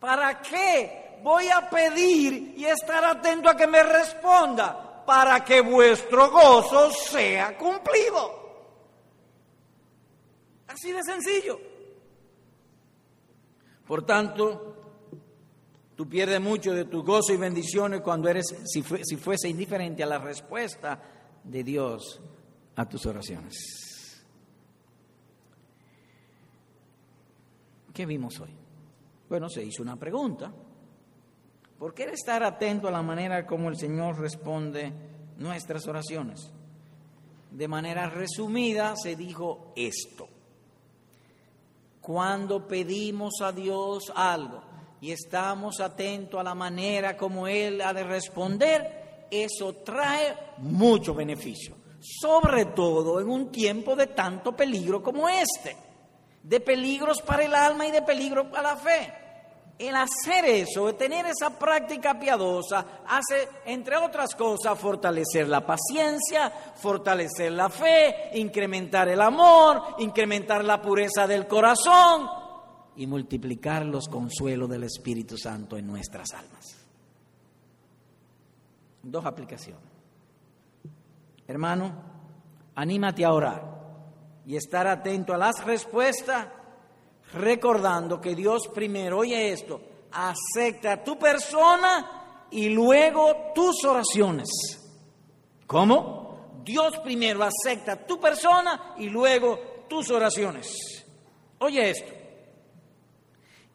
¿Para 0.00 0.40
qué 0.42 1.20
voy 1.22 1.48
a 1.48 1.70
pedir 1.70 2.54
y 2.56 2.64
estar 2.66 3.04
atento 3.04 3.48
a 3.48 3.56
que 3.56 3.66
me 3.66 3.82
responda? 3.82 5.02
Para 5.06 5.44
que 5.44 5.60
vuestro 5.60 6.30
gozo 6.30 6.90
sea 6.90 7.56
cumplido. 7.56 8.43
Así 10.84 10.92
de 10.92 11.02
sencillo. 11.02 11.58
Por 13.86 14.04
tanto, 14.04 14.76
tú 15.96 16.06
pierdes 16.06 16.42
mucho 16.42 16.74
de 16.74 16.84
tu 16.84 17.02
gozo 17.02 17.32
y 17.32 17.38
bendiciones 17.38 18.02
cuando 18.02 18.28
eres, 18.28 18.54
si, 18.66 18.82
si 18.82 19.16
fuese 19.16 19.48
indiferente 19.48 20.02
a 20.02 20.06
la 20.06 20.18
respuesta 20.18 21.00
de 21.42 21.64
Dios 21.64 22.20
a 22.76 22.86
tus 22.86 23.06
oraciones. 23.06 24.22
¿Qué 27.94 28.04
vimos 28.04 28.38
hoy? 28.40 28.54
Bueno, 29.30 29.48
se 29.48 29.64
hizo 29.64 29.82
una 29.82 29.96
pregunta. 29.96 30.52
¿Por 31.78 31.94
qué 31.94 32.04
estar 32.12 32.42
atento 32.42 32.88
a 32.88 32.92
la 32.92 33.00
manera 33.00 33.46
como 33.46 33.70
el 33.70 33.78
Señor 33.78 34.20
responde 34.20 34.92
nuestras 35.38 35.86
oraciones? 35.86 36.52
De 37.50 37.68
manera 37.68 38.10
resumida 38.10 38.96
se 38.96 39.16
dijo 39.16 39.72
esto. 39.76 40.33
Cuando 42.04 42.68
pedimos 42.68 43.40
a 43.40 43.50
Dios 43.50 44.12
algo 44.14 44.62
y 45.00 45.10
estamos 45.10 45.80
atentos 45.80 46.38
a 46.38 46.44
la 46.44 46.54
manera 46.54 47.16
como 47.16 47.48
Él 47.48 47.80
ha 47.80 47.94
de 47.94 48.04
responder, 48.04 49.26
eso 49.30 49.76
trae 49.76 50.36
mucho 50.58 51.14
beneficio, 51.14 51.74
sobre 52.00 52.66
todo 52.66 53.20
en 53.20 53.30
un 53.30 53.50
tiempo 53.50 53.96
de 53.96 54.08
tanto 54.08 54.52
peligro 54.52 55.02
como 55.02 55.28
este, 55.28 55.76
de 56.42 56.60
peligros 56.60 57.22
para 57.22 57.44
el 57.44 57.54
alma 57.54 57.86
y 57.86 57.90
de 57.90 58.02
peligro 58.02 58.50
para 58.50 58.74
la 58.74 58.76
fe 58.76 59.23
el 59.78 59.94
hacer 59.96 60.44
eso, 60.44 60.88
el 60.88 60.94
tener 60.94 61.26
esa 61.26 61.58
práctica 61.58 62.18
piadosa, 62.18 63.02
hace, 63.06 63.48
entre 63.66 63.96
otras 63.96 64.34
cosas, 64.34 64.78
fortalecer 64.78 65.48
la 65.48 65.66
paciencia, 65.66 66.50
fortalecer 66.76 67.52
la 67.52 67.68
fe, 67.68 68.30
incrementar 68.34 69.08
el 69.08 69.20
amor, 69.20 69.96
incrementar 69.98 70.64
la 70.64 70.80
pureza 70.80 71.26
del 71.26 71.46
corazón 71.46 72.28
y 72.96 73.06
multiplicar 73.06 73.84
los 73.84 74.08
consuelos 74.08 74.68
del 74.68 74.84
Espíritu 74.84 75.36
Santo 75.36 75.76
en 75.76 75.86
nuestras 75.86 76.32
almas. 76.32 76.76
Dos 79.02 79.24
aplicaciones. 79.26 79.82
Hermano, 81.46 81.92
anímate 82.74 83.24
a 83.24 83.32
orar 83.32 83.74
y 84.46 84.56
estar 84.56 84.86
atento 84.86 85.34
a 85.34 85.38
las 85.38 85.64
respuestas 85.64 86.46
recordando 87.32 88.20
que 88.20 88.34
Dios 88.34 88.68
primero, 88.68 89.18
oye 89.18 89.52
esto, 89.52 89.80
acepta 90.12 91.02
tu 91.02 91.18
persona 91.18 92.46
y 92.50 92.68
luego 92.68 93.52
tus 93.54 93.84
oraciones. 93.84 94.48
¿Cómo? 95.66 96.60
Dios 96.64 96.98
primero 96.98 97.42
acepta 97.42 98.06
tu 98.06 98.20
persona 98.20 98.94
y 98.98 99.08
luego 99.08 99.86
tus 99.88 100.10
oraciones. 100.10 101.04
Oye 101.58 101.90
esto. 101.90 102.12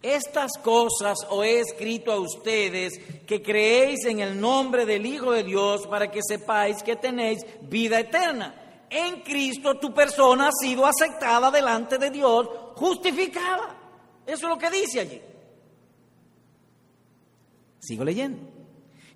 Estas 0.02 0.54
cosas 0.64 1.18
os 1.30 1.44
he 1.44 1.60
escrito 1.60 2.14
a 2.14 2.20
ustedes 2.20 2.94
que 3.28 3.42
creéis 3.42 4.06
en 4.06 4.22
el 4.22 4.40
nombre 4.40 4.86
del 4.86 5.06
Hijo 5.06 5.34
de 5.34 5.44
Dios 5.44 5.86
para 5.88 6.10
que 6.10 6.22
sepáis 6.26 6.82
que 6.84 6.96
tenéis 6.96 7.46
vida 7.64 8.00
eterna 8.00 8.60
en 8.90 9.22
Cristo 9.22 9.76
tu 9.76 9.94
persona 9.94 10.48
ha 10.48 10.52
sido 10.52 10.86
aceptada 10.86 11.52
delante 11.52 11.98
de 11.98 12.10
Dios, 12.10 12.48
justificada. 12.80 13.76
Eso 14.26 14.46
es 14.46 14.50
lo 14.50 14.58
que 14.58 14.70
dice 14.72 15.02
allí. 15.02 15.22
Sigo 17.80 18.06
leyendo. 18.06 18.40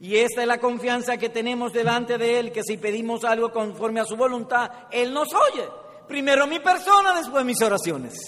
Y 0.01 0.17
esta 0.17 0.41
es 0.41 0.47
la 0.47 0.59
confianza 0.59 1.17
que 1.17 1.29
tenemos 1.29 1.71
delante 1.71 2.17
de 2.17 2.39
Él, 2.39 2.51
que 2.51 2.61
si 2.63 2.75
pedimos 2.75 3.23
algo 3.23 3.53
conforme 3.53 4.01
a 4.01 4.05
su 4.05 4.17
voluntad, 4.17 4.69
Él 4.91 5.13
nos 5.13 5.29
oye. 5.33 5.65
Primero 6.07 6.45
mi 6.45 6.59
persona, 6.59 7.15
después 7.15 7.45
mis 7.45 7.61
oraciones. 7.61 8.19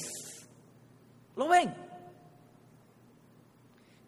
¿Lo 1.35 1.49
ven? 1.49 1.84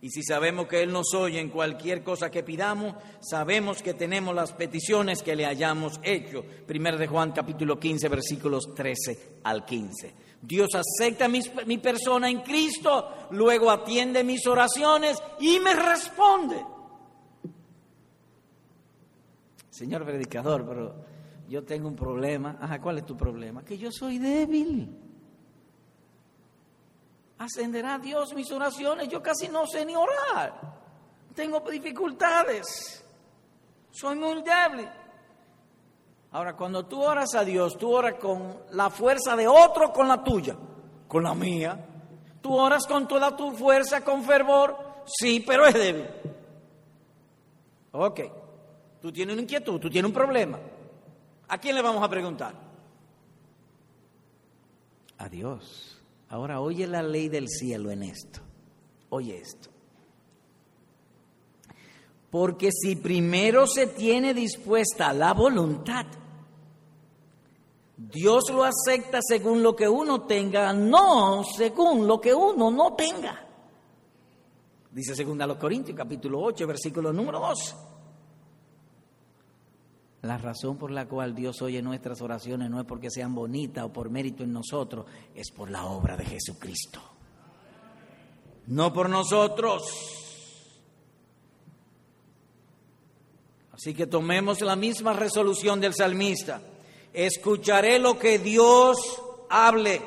Y 0.02 0.10
si 0.10 0.22
sabemos 0.22 0.68
que 0.68 0.84
Él 0.84 0.91
nos 0.91 1.14
oye 1.16 1.39
en 1.39 1.50
cualquier 1.50 2.04
cosa 2.04 2.30
que 2.30 2.43
pidamos, 2.43 2.95
sabemos 3.20 3.82
que 3.82 3.95
tenemos 3.95 4.36
las 4.36 4.54
peticiones 4.54 5.24
que 5.24 5.36
le 5.36 5.45
hayamos 5.45 6.00
hecho. 6.04 6.43
Primero 6.68 6.98
de 6.98 7.08
Juan 7.08 7.32
capítulo 7.32 7.80
15 7.80 8.08
versículos 8.08 8.76
13 8.76 9.39
al 9.43 9.66
15. 9.66 10.14
Dios 10.41 10.70
acepta 10.76 11.28
mi, 11.28 11.41
mi 11.66 11.80
persona 11.80 12.30
en 12.30 12.41
Cristo, 12.41 13.28
luego 13.32 13.72
atiende 13.72 14.24
mis 14.24 14.45
oraciones 14.45 15.18
y 15.39 15.60
me 15.60 15.74
responde. 15.74 16.64
Señor 19.72 20.06
predicador, 20.06 20.64
pero 20.68 20.95
yo 21.50 21.64
tengo 21.64 21.88
un 21.88 21.95
problema. 21.95 22.58
Ajá, 22.62 22.80
¿cuál 22.80 23.00
es 23.00 23.06
tu 23.06 23.18
problema? 23.18 23.66
Que 23.66 23.80
yo 23.80 23.91
soy 23.91 24.20
débil 24.20 25.07
ascenderá 27.38 27.97
Dios 27.99 28.33
mis 28.33 28.51
oraciones. 28.51 29.07
Yo 29.09 29.21
casi 29.21 29.47
no 29.47 29.65
sé 29.67 29.85
ni 29.85 29.95
orar. 29.95 30.53
Tengo 31.33 31.59
dificultades. 31.61 33.03
Soy 33.91 34.15
muy 34.15 34.41
débil. 34.41 34.88
Ahora, 36.31 36.55
cuando 36.55 36.85
tú 36.85 37.01
oras 37.01 37.33
a 37.35 37.43
Dios, 37.43 37.77
tú 37.77 37.91
oras 37.91 38.15
con 38.19 38.57
la 38.71 38.89
fuerza 38.89 39.35
de 39.35 39.47
otro, 39.47 39.91
con 39.93 40.07
la 40.07 40.23
tuya, 40.23 40.55
con 41.07 41.23
la 41.23 41.33
mía. 41.33 41.85
Tú 42.41 42.55
oras 42.55 42.85
con 42.85 43.07
toda 43.07 43.35
tu 43.35 43.51
fuerza, 43.51 44.03
con 44.03 44.23
fervor. 44.23 44.77
Sí, 45.05 45.43
pero 45.45 45.65
es 45.65 45.73
débil. 45.73 46.07
Ok. 47.91 48.19
Tú 49.01 49.11
tienes 49.11 49.33
una 49.33 49.41
inquietud, 49.41 49.79
tú 49.79 49.89
tienes 49.89 50.09
un 50.09 50.13
problema. 50.13 50.59
¿A 51.47 51.57
quién 51.57 51.75
le 51.75 51.81
vamos 51.81 52.03
a 52.03 52.09
preguntar? 52.09 52.53
A 55.17 55.29
Dios. 55.29 55.97
Ahora 56.30 56.59
oye 56.59 56.88
la 56.88 57.01
ley 57.01 57.30
del 57.30 57.47
cielo 57.47 57.91
en 57.91 58.03
esto. 58.03 58.41
Oye 59.09 59.38
esto. 59.38 59.69
Porque 62.30 62.69
si 62.71 62.97
primero 62.97 63.65
se 63.65 63.88
tiene 63.88 64.34
dispuesta 64.34 65.13
la 65.13 65.34
voluntad, 65.34 66.05
Dios 67.95 68.51
lo 68.51 68.63
acepta 68.63 69.19
según 69.21 69.63
lo 69.63 69.75
que 69.75 69.88
uno 69.88 70.23
tenga, 70.23 70.73
no 70.73 71.43
según 71.43 72.05
lo 72.05 72.19
que 72.19 72.34
uno 72.34 72.69
no 72.69 72.93
tenga. 72.95 73.47
Dice 74.91 75.15
según 75.15 75.41
a 75.41 75.47
los 75.47 75.57
Corintios 75.57 75.97
capítulo 75.97 76.41
8, 76.41 76.67
versículo 76.67 77.13
número 77.13 77.39
2. 77.39 77.75
La 80.22 80.38
razón 80.38 80.78
por 80.78 80.91
la 80.91 81.07
cual 81.07 81.36
Dios 81.36 81.61
oye 81.61 81.82
nuestras 81.82 82.22
oraciones 82.22 82.70
no 82.70 82.80
es 82.80 82.86
porque 82.86 83.11
sean 83.11 83.36
bonitas 83.36 83.86
o 83.86 83.93
por 83.93 84.09
mérito 84.09 84.43
en 84.43 84.51
nosotros, 84.51 85.05
es 85.36 85.51
por 85.51 85.70
la 85.70 85.86
obra 85.86 86.18
de 86.18 86.26
Jesucristo. 86.26 87.01
No 88.68 88.91
por 88.91 89.09
nosotros. 89.09 89.84
Así 93.72 93.93
que 93.93 94.07
tomemos 94.07 94.61
la 94.61 94.76
misma 94.76 95.13
resolución 95.13 95.80
del 95.80 95.93
salmista. 95.93 96.61
Escucharé 97.13 97.99
lo 97.99 98.18
que 98.18 98.39
Dios 98.39 98.97
hable, 99.49 100.01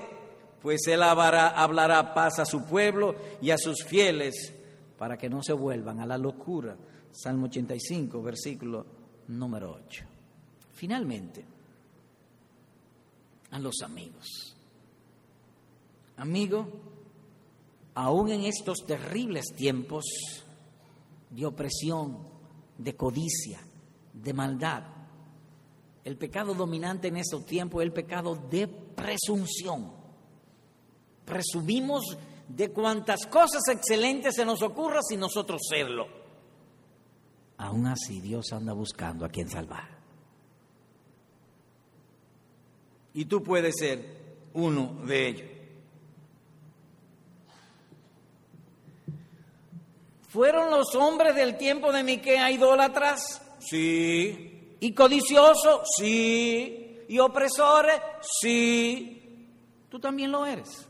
pues 0.61 0.88
Él 0.88 1.04
hablará, 1.04 2.12
paz 2.14 2.40
a 2.40 2.44
su 2.44 2.64
pueblo 2.64 3.14
y 3.40 3.50
a 3.50 3.58
sus 3.58 3.84
fieles 3.84 4.52
para 4.98 5.16
que 5.16 5.30
no 5.30 5.40
se 5.42 5.52
vuelvan 5.52 6.00
a 6.00 6.06
la 6.06 6.18
locura. 6.18 6.76
Salmo 7.12 7.46
85, 7.46 8.22
versículo 8.22 8.99
número 9.30 9.78
8. 9.86 10.04
Finalmente, 10.74 11.44
a 13.50 13.58
los 13.58 13.80
amigos. 13.82 14.54
Amigo, 16.16 16.66
aún 17.94 18.30
en 18.30 18.44
estos 18.44 18.78
terribles 18.86 19.46
tiempos 19.56 20.04
de 21.30 21.46
opresión, 21.46 22.18
de 22.78 22.94
codicia, 22.94 23.60
de 24.12 24.32
maldad, 24.32 24.84
el 26.04 26.16
pecado 26.16 26.54
dominante 26.54 27.08
en 27.08 27.18
esos 27.18 27.44
tiempos 27.44 27.82
es 27.82 27.86
el 27.86 27.92
pecado 27.92 28.36
de 28.50 28.66
presunción. 28.66 29.92
Presumimos 31.24 32.16
de 32.48 32.70
cuantas 32.70 33.26
cosas 33.26 33.62
excelentes 33.68 34.34
se 34.34 34.44
nos 34.44 34.62
ocurra 34.62 35.00
sin 35.02 35.20
nosotros 35.20 35.60
serlo. 35.68 36.19
Aún 37.61 37.86
así 37.86 38.20
Dios 38.22 38.54
anda 38.54 38.72
buscando 38.72 39.26
a 39.26 39.28
quien 39.28 39.50
salvar. 39.50 39.86
Y 43.12 43.26
tú 43.26 43.42
puedes 43.42 43.76
ser 43.78 44.02
uno 44.54 44.96
de 45.04 45.28
ellos. 45.28 45.50
¿Fueron 50.30 50.70
los 50.70 50.94
hombres 50.94 51.34
del 51.34 51.58
tiempo 51.58 51.92
de 51.92 52.02
Miquea 52.02 52.50
idólatras? 52.50 53.42
Sí. 53.58 54.76
¿Y 54.80 54.94
codiciosos? 54.94 55.82
Sí. 55.98 57.02
¿Y 57.08 57.18
opresores? 57.18 58.00
Sí. 58.40 59.46
Tú 59.90 60.00
también 60.00 60.32
lo 60.32 60.46
eres. 60.46 60.88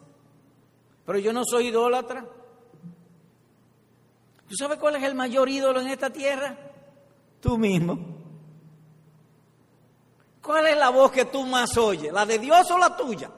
Pero 1.05 1.19
yo 1.19 1.33
no 1.33 1.43
soy 1.45 1.67
idólatra. 1.69 2.25
¿Tú 4.51 4.57
sabes 4.57 4.81
cuál 4.81 4.97
es 4.97 5.05
el 5.05 5.15
mayor 5.15 5.49
ídolo 5.49 5.81
en 5.81 5.87
esta 5.87 6.11
tierra? 6.11 6.59
Tú 7.41 7.57
mismo. 7.57 7.97
¿Cuál 10.43 10.67
es 10.67 10.77
la 10.77 10.91
voz 10.91 11.13
que 11.13 11.27
tú 11.27 11.47
más 11.47 11.77
oyes? 11.77 12.13
¿La 12.13 12.27
de 12.27 12.41
Dios 12.41 12.69
o 12.69 12.77
la 12.77 12.97
tuya? 12.97 13.31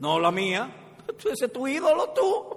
No 0.00 0.18
la 0.18 0.32
mía. 0.32 0.68
Ese 1.16 1.44
es 1.44 1.52
tu 1.52 1.68
ídolo, 1.68 2.10
tú. 2.10 2.56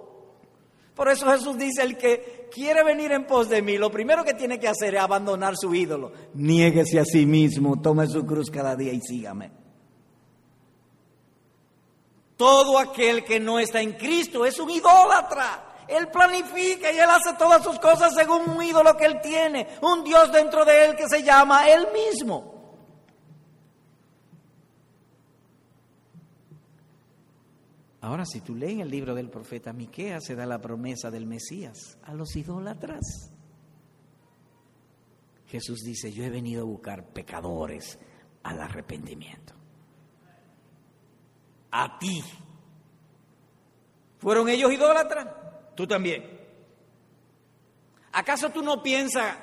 Por 0.95 1.07
eso 1.09 1.29
Jesús 1.29 1.59
dice, 1.59 1.83
el 1.83 1.95
que 1.95 2.49
quiere 2.51 2.83
venir 2.83 3.11
en 3.11 3.27
pos 3.27 3.49
de 3.49 3.61
mí, 3.61 3.77
lo 3.77 3.91
primero 3.91 4.23
que 4.23 4.33
tiene 4.33 4.59
que 4.59 4.67
hacer 4.67 4.95
es 4.95 5.01
abandonar 5.01 5.55
su 5.55 5.75
ídolo. 5.75 6.11
Niéguese 6.33 6.99
a 6.99 7.05
sí 7.05 7.27
mismo, 7.27 7.79
tome 7.79 8.07
su 8.07 8.25
cruz 8.25 8.49
cada 8.49 8.75
día 8.75 8.93
y 8.93 9.01
sígame. 9.01 9.51
Todo 12.35 12.79
aquel 12.79 13.23
que 13.23 13.39
no 13.39 13.59
está 13.59 13.79
en 13.79 13.93
Cristo 13.93 14.43
es 14.43 14.59
un 14.59 14.71
idólatra. 14.71 15.66
Él 15.87 16.09
planifica 16.09 16.91
y 16.91 16.97
él 16.97 17.09
hace 17.09 17.33
todas 17.37 17.63
sus 17.63 17.79
cosas 17.79 18.13
según 18.13 18.49
un 18.49 18.61
ídolo 18.61 18.95
que 18.95 19.05
él 19.05 19.19
tiene, 19.21 19.67
un 19.81 20.03
Dios 20.03 20.31
dentro 20.31 20.65
de 20.65 20.85
él 20.85 20.95
que 20.95 21.07
se 21.07 21.23
llama 21.23 21.67
él 21.69 21.87
mismo. 21.93 22.57
Ahora, 28.01 28.25
si 28.25 28.39
tú 28.41 28.55
lees 28.55 28.79
el 28.79 28.89
libro 28.89 29.13
del 29.15 29.29
profeta 29.29 29.73
Miqueas, 29.73 30.23
se 30.23 30.35
da 30.35 30.45
la 30.45 30.61
promesa 30.61 31.11
del 31.11 31.25
Mesías 31.25 31.97
a 32.03 32.13
los 32.13 32.35
idólatras. 32.35 33.33
Jesús 35.47 35.81
dice, 35.83 36.11
yo 36.11 36.23
he 36.23 36.29
venido 36.29 36.61
a 36.61 36.65
buscar 36.65 37.05
pecadores 37.05 37.99
al 38.43 38.61
arrepentimiento. 38.61 39.53
A 41.71 41.97
ti. 41.99 42.23
¿Fueron 44.19 44.47
ellos 44.49 44.71
idólatras? 44.71 45.27
Tú 45.77 45.85
también. 45.85 46.25
¿Acaso 48.11 48.49
tú 48.49 48.63
no 48.63 48.81
piensas 48.81 49.37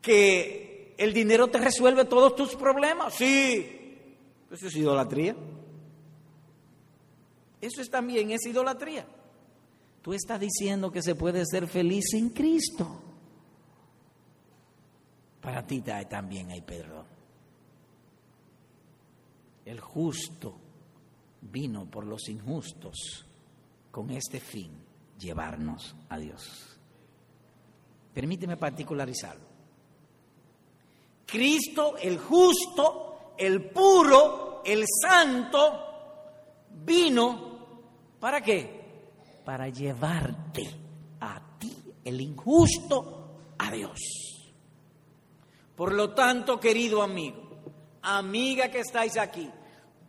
que 0.00 0.94
el 0.96 1.12
dinero 1.12 1.48
te 1.48 1.58
resuelve 1.58 2.06
todos 2.06 2.34
tus 2.34 2.56
problemas? 2.56 3.12
Sí. 3.12 4.16
Eso 4.50 4.66
es 4.68 4.74
idolatría. 4.74 5.36
Eso 7.60 7.82
es 7.82 7.90
también 7.90 8.30
es 8.30 8.46
idolatría. 8.46 9.06
Tú 10.00 10.14
estás 10.14 10.40
diciendo 10.40 10.90
que 10.90 11.02
se 11.02 11.14
puede 11.14 11.44
ser 11.44 11.68
feliz 11.68 12.06
sin 12.10 12.30
Cristo. 12.30 13.02
Para 15.42 15.66
ti 15.66 15.82
también 16.08 16.50
hay 16.52 16.62
perdón. 16.62 17.04
El 19.66 19.78
justo 19.78 20.56
vino 21.42 21.84
por 21.84 22.06
los 22.06 22.30
injustos 22.30 23.26
con 23.92 24.10
este 24.10 24.40
fin, 24.40 24.72
llevarnos 25.22 25.94
a 26.08 26.18
Dios. 26.18 26.78
Permíteme 28.12 28.56
particularizarlo. 28.56 29.46
Cristo, 31.26 31.96
el 31.96 32.18
justo, 32.18 33.34
el 33.38 33.70
puro, 33.70 34.62
el 34.64 34.84
santo, 35.00 36.68
vino 36.84 37.52
¿Para 38.22 38.40
qué? 38.40 38.84
Para 39.44 39.68
llevarte 39.68 40.70
a 41.18 41.42
ti, 41.58 41.76
el 42.04 42.20
injusto, 42.20 43.40
a 43.58 43.68
Dios. 43.72 43.98
Por 45.74 45.92
lo 45.92 46.10
tanto, 46.10 46.60
querido 46.60 47.02
amigo, 47.02 47.42
amiga 48.00 48.70
que 48.70 48.78
estáis 48.78 49.16
aquí, 49.16 49.50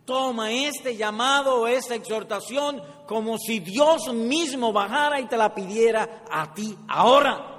toma 0.04 0.52
este 0.52 0.96
llamado 0.96 1.62
o 1.62 1.66
esta 1.66 1.94
exhortación 1.94 2.82
como 3.06 3.38
si 3.38 3.60
Dios 3.60 4.12
mismo 4.12 4.72
bajara 4.72 5.20
y 5.20 5.26
te 5.26 5.36
la 5.36 5.54
pidiera 5.54 6.24
a 6.30 6.52
ti 6.54 6.76
ahora. 6.88 7.50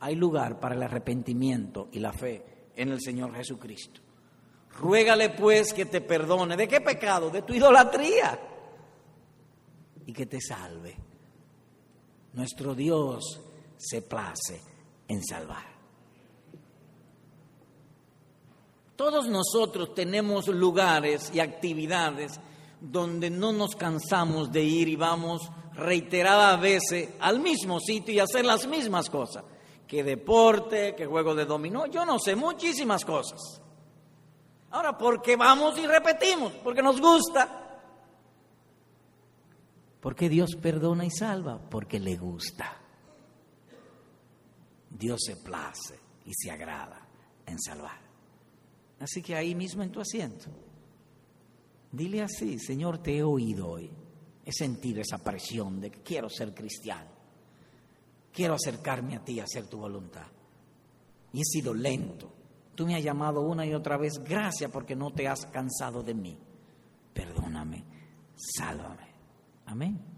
Hay 0.00 0.14
lugar 0.16 0.60
para 0.60 0.74
el 0.74 0.82
arrepentimiento 0.82 1.88
y 1.92 1.98
la 1.98 2.12
fe 2.12 2.70
en 2.76 2.90
el 2.90 3.00
Señor 3.00 3.34
Jesucristo. 3.34 4.00
Ruégale 4.78 5.30
pues 5.30 5.72
que 5.72 5.86
te 5.86 6.00
perdone. 6.00 6.56
¿De 6.56 6.68
qué 6.68 6.80
pecado? 6.80 7.30
De 7.30 7.42
tu 7.42 7.54
idolatría 7.54 8.38
y 10.06 10.12
que 10.12 10.26
te 10.26 10.40
salve. 10.40 10.96
Nuestro 12.32 12.74
Dios 12.74 13.40
se 13.76 14.02
place 14.02 14.60
en 15.08 15.22
salvar. 15.24 15.73
Todos 18.96 19.26
nosotros 19.28 19.94
tenemos 19.94 20.46
lugares 20.48 21.30
y 21.34 21.40
actividades 21.40 22.38
donde 22.80 23.30
no 23.30 23.52
nos 23.52 23.74
cansamos 23.74 24.52
de 24.52 24.62
ir 24.62 24.88
y 24.88 24.96
vamos 24.96 25.50
reiteradas 25.72 26.60
veces 26.60 27.10
al 27.18 27.40
mismo 27.40 27.80
sitio 27.80 28.14
y 28.14 28.20
hacer 28.20 28.44
las 28.44 28.66
mismas 28.66 29.10
cosas. 29.10 29.44
Que 29.86 30.04
deporte, 30.04 30.94
que 30.94 31.06
juego 31.06 31.34
de 31.34 31.44
dominó, 31.44 31.86
yo 31.86 32.04
no 32.06 32.18
sé, 32.18 32.36
muchísimas 32.36 33.04
cosas. 33.04 33.60
Ahora, 34.70 34.96
¿por 34.96 35.22
qué 35.22 35.36
vamos 35.36 35.78
y 35.78 35.86
repetimos? 35.86 36.52
Porque 36.62 36.82
nos 36.82 37.00
gusta. 37.00 37.80
¿Por 40.00 40.14
qué 40.14 40.28
Dios 40.28 40.56
perdona 40.60 41.04
y 41.04 41.10
salva? 41.10 41.58
Porque 41.70 41.98
le 41.98 42.16
gusta. 42.16 42.76
Dios 44.90 45.20
se 45.24 45.36
place 45.36 45.98
y 46.24 46.32
se 46.34 46.50
agrada 46.50 47.06
en 47.46 47.58
salvar. 47.60 48.03
Así 49.00 49.22
que 49.22 49.34
ahí 49.34 49.54
mismo 49.54 49.82
en 49.82 49.90
tu 49.90 50.00
asiento, 50.00 50.46
dile 51.90 52.22
así, 52.22 52.58
Señor, 52.58 52.98
te 52.98 53.16
he 53.16 53.22
oído 53.22 53.68
hoy. 53.68 53.90
He 54.44 54.52
sentido 54.52 55.00
esa 55.00 55.18
presión 55.18 55.80
de 55.80 55.90
que 55.90 56.00
quiero 56.02 56.28
ser 56.28 56.54
cristiano. 56.54 57.10
Quiero 58.32 58.54
acercarme 58.54 59.16
a 59.16 59.24
ti 59.24 59.40
a 59.40 59.44
hacer 59.44 59.66
tu 59.68 59.78
voluntad. 59.78 60.26
Y 61.32 61.40
he 61.40 61.44
sido 61.44 61.72
lento. 61.72 62.30
Tú 62.74 62.86
me 62.86 62.96
has 62.96 63.02
llamado 63.02 63.40
una 63.40 63.64
y 63.64 63.72
otra 63.72 63.96
vez. 63.96 64.18
Gracias 64.22 64.70
porque 64.70 64.96
no 64.96 65.12
te 65.12 65.28
has 65.28 65.46
cansado 65.46 66.02
de 66.02 66.14
mí. 66.14 66.38
Perdóname. 67.12 67.84
Sálvame. 68.36 69.08
Amén. 69.66 70.13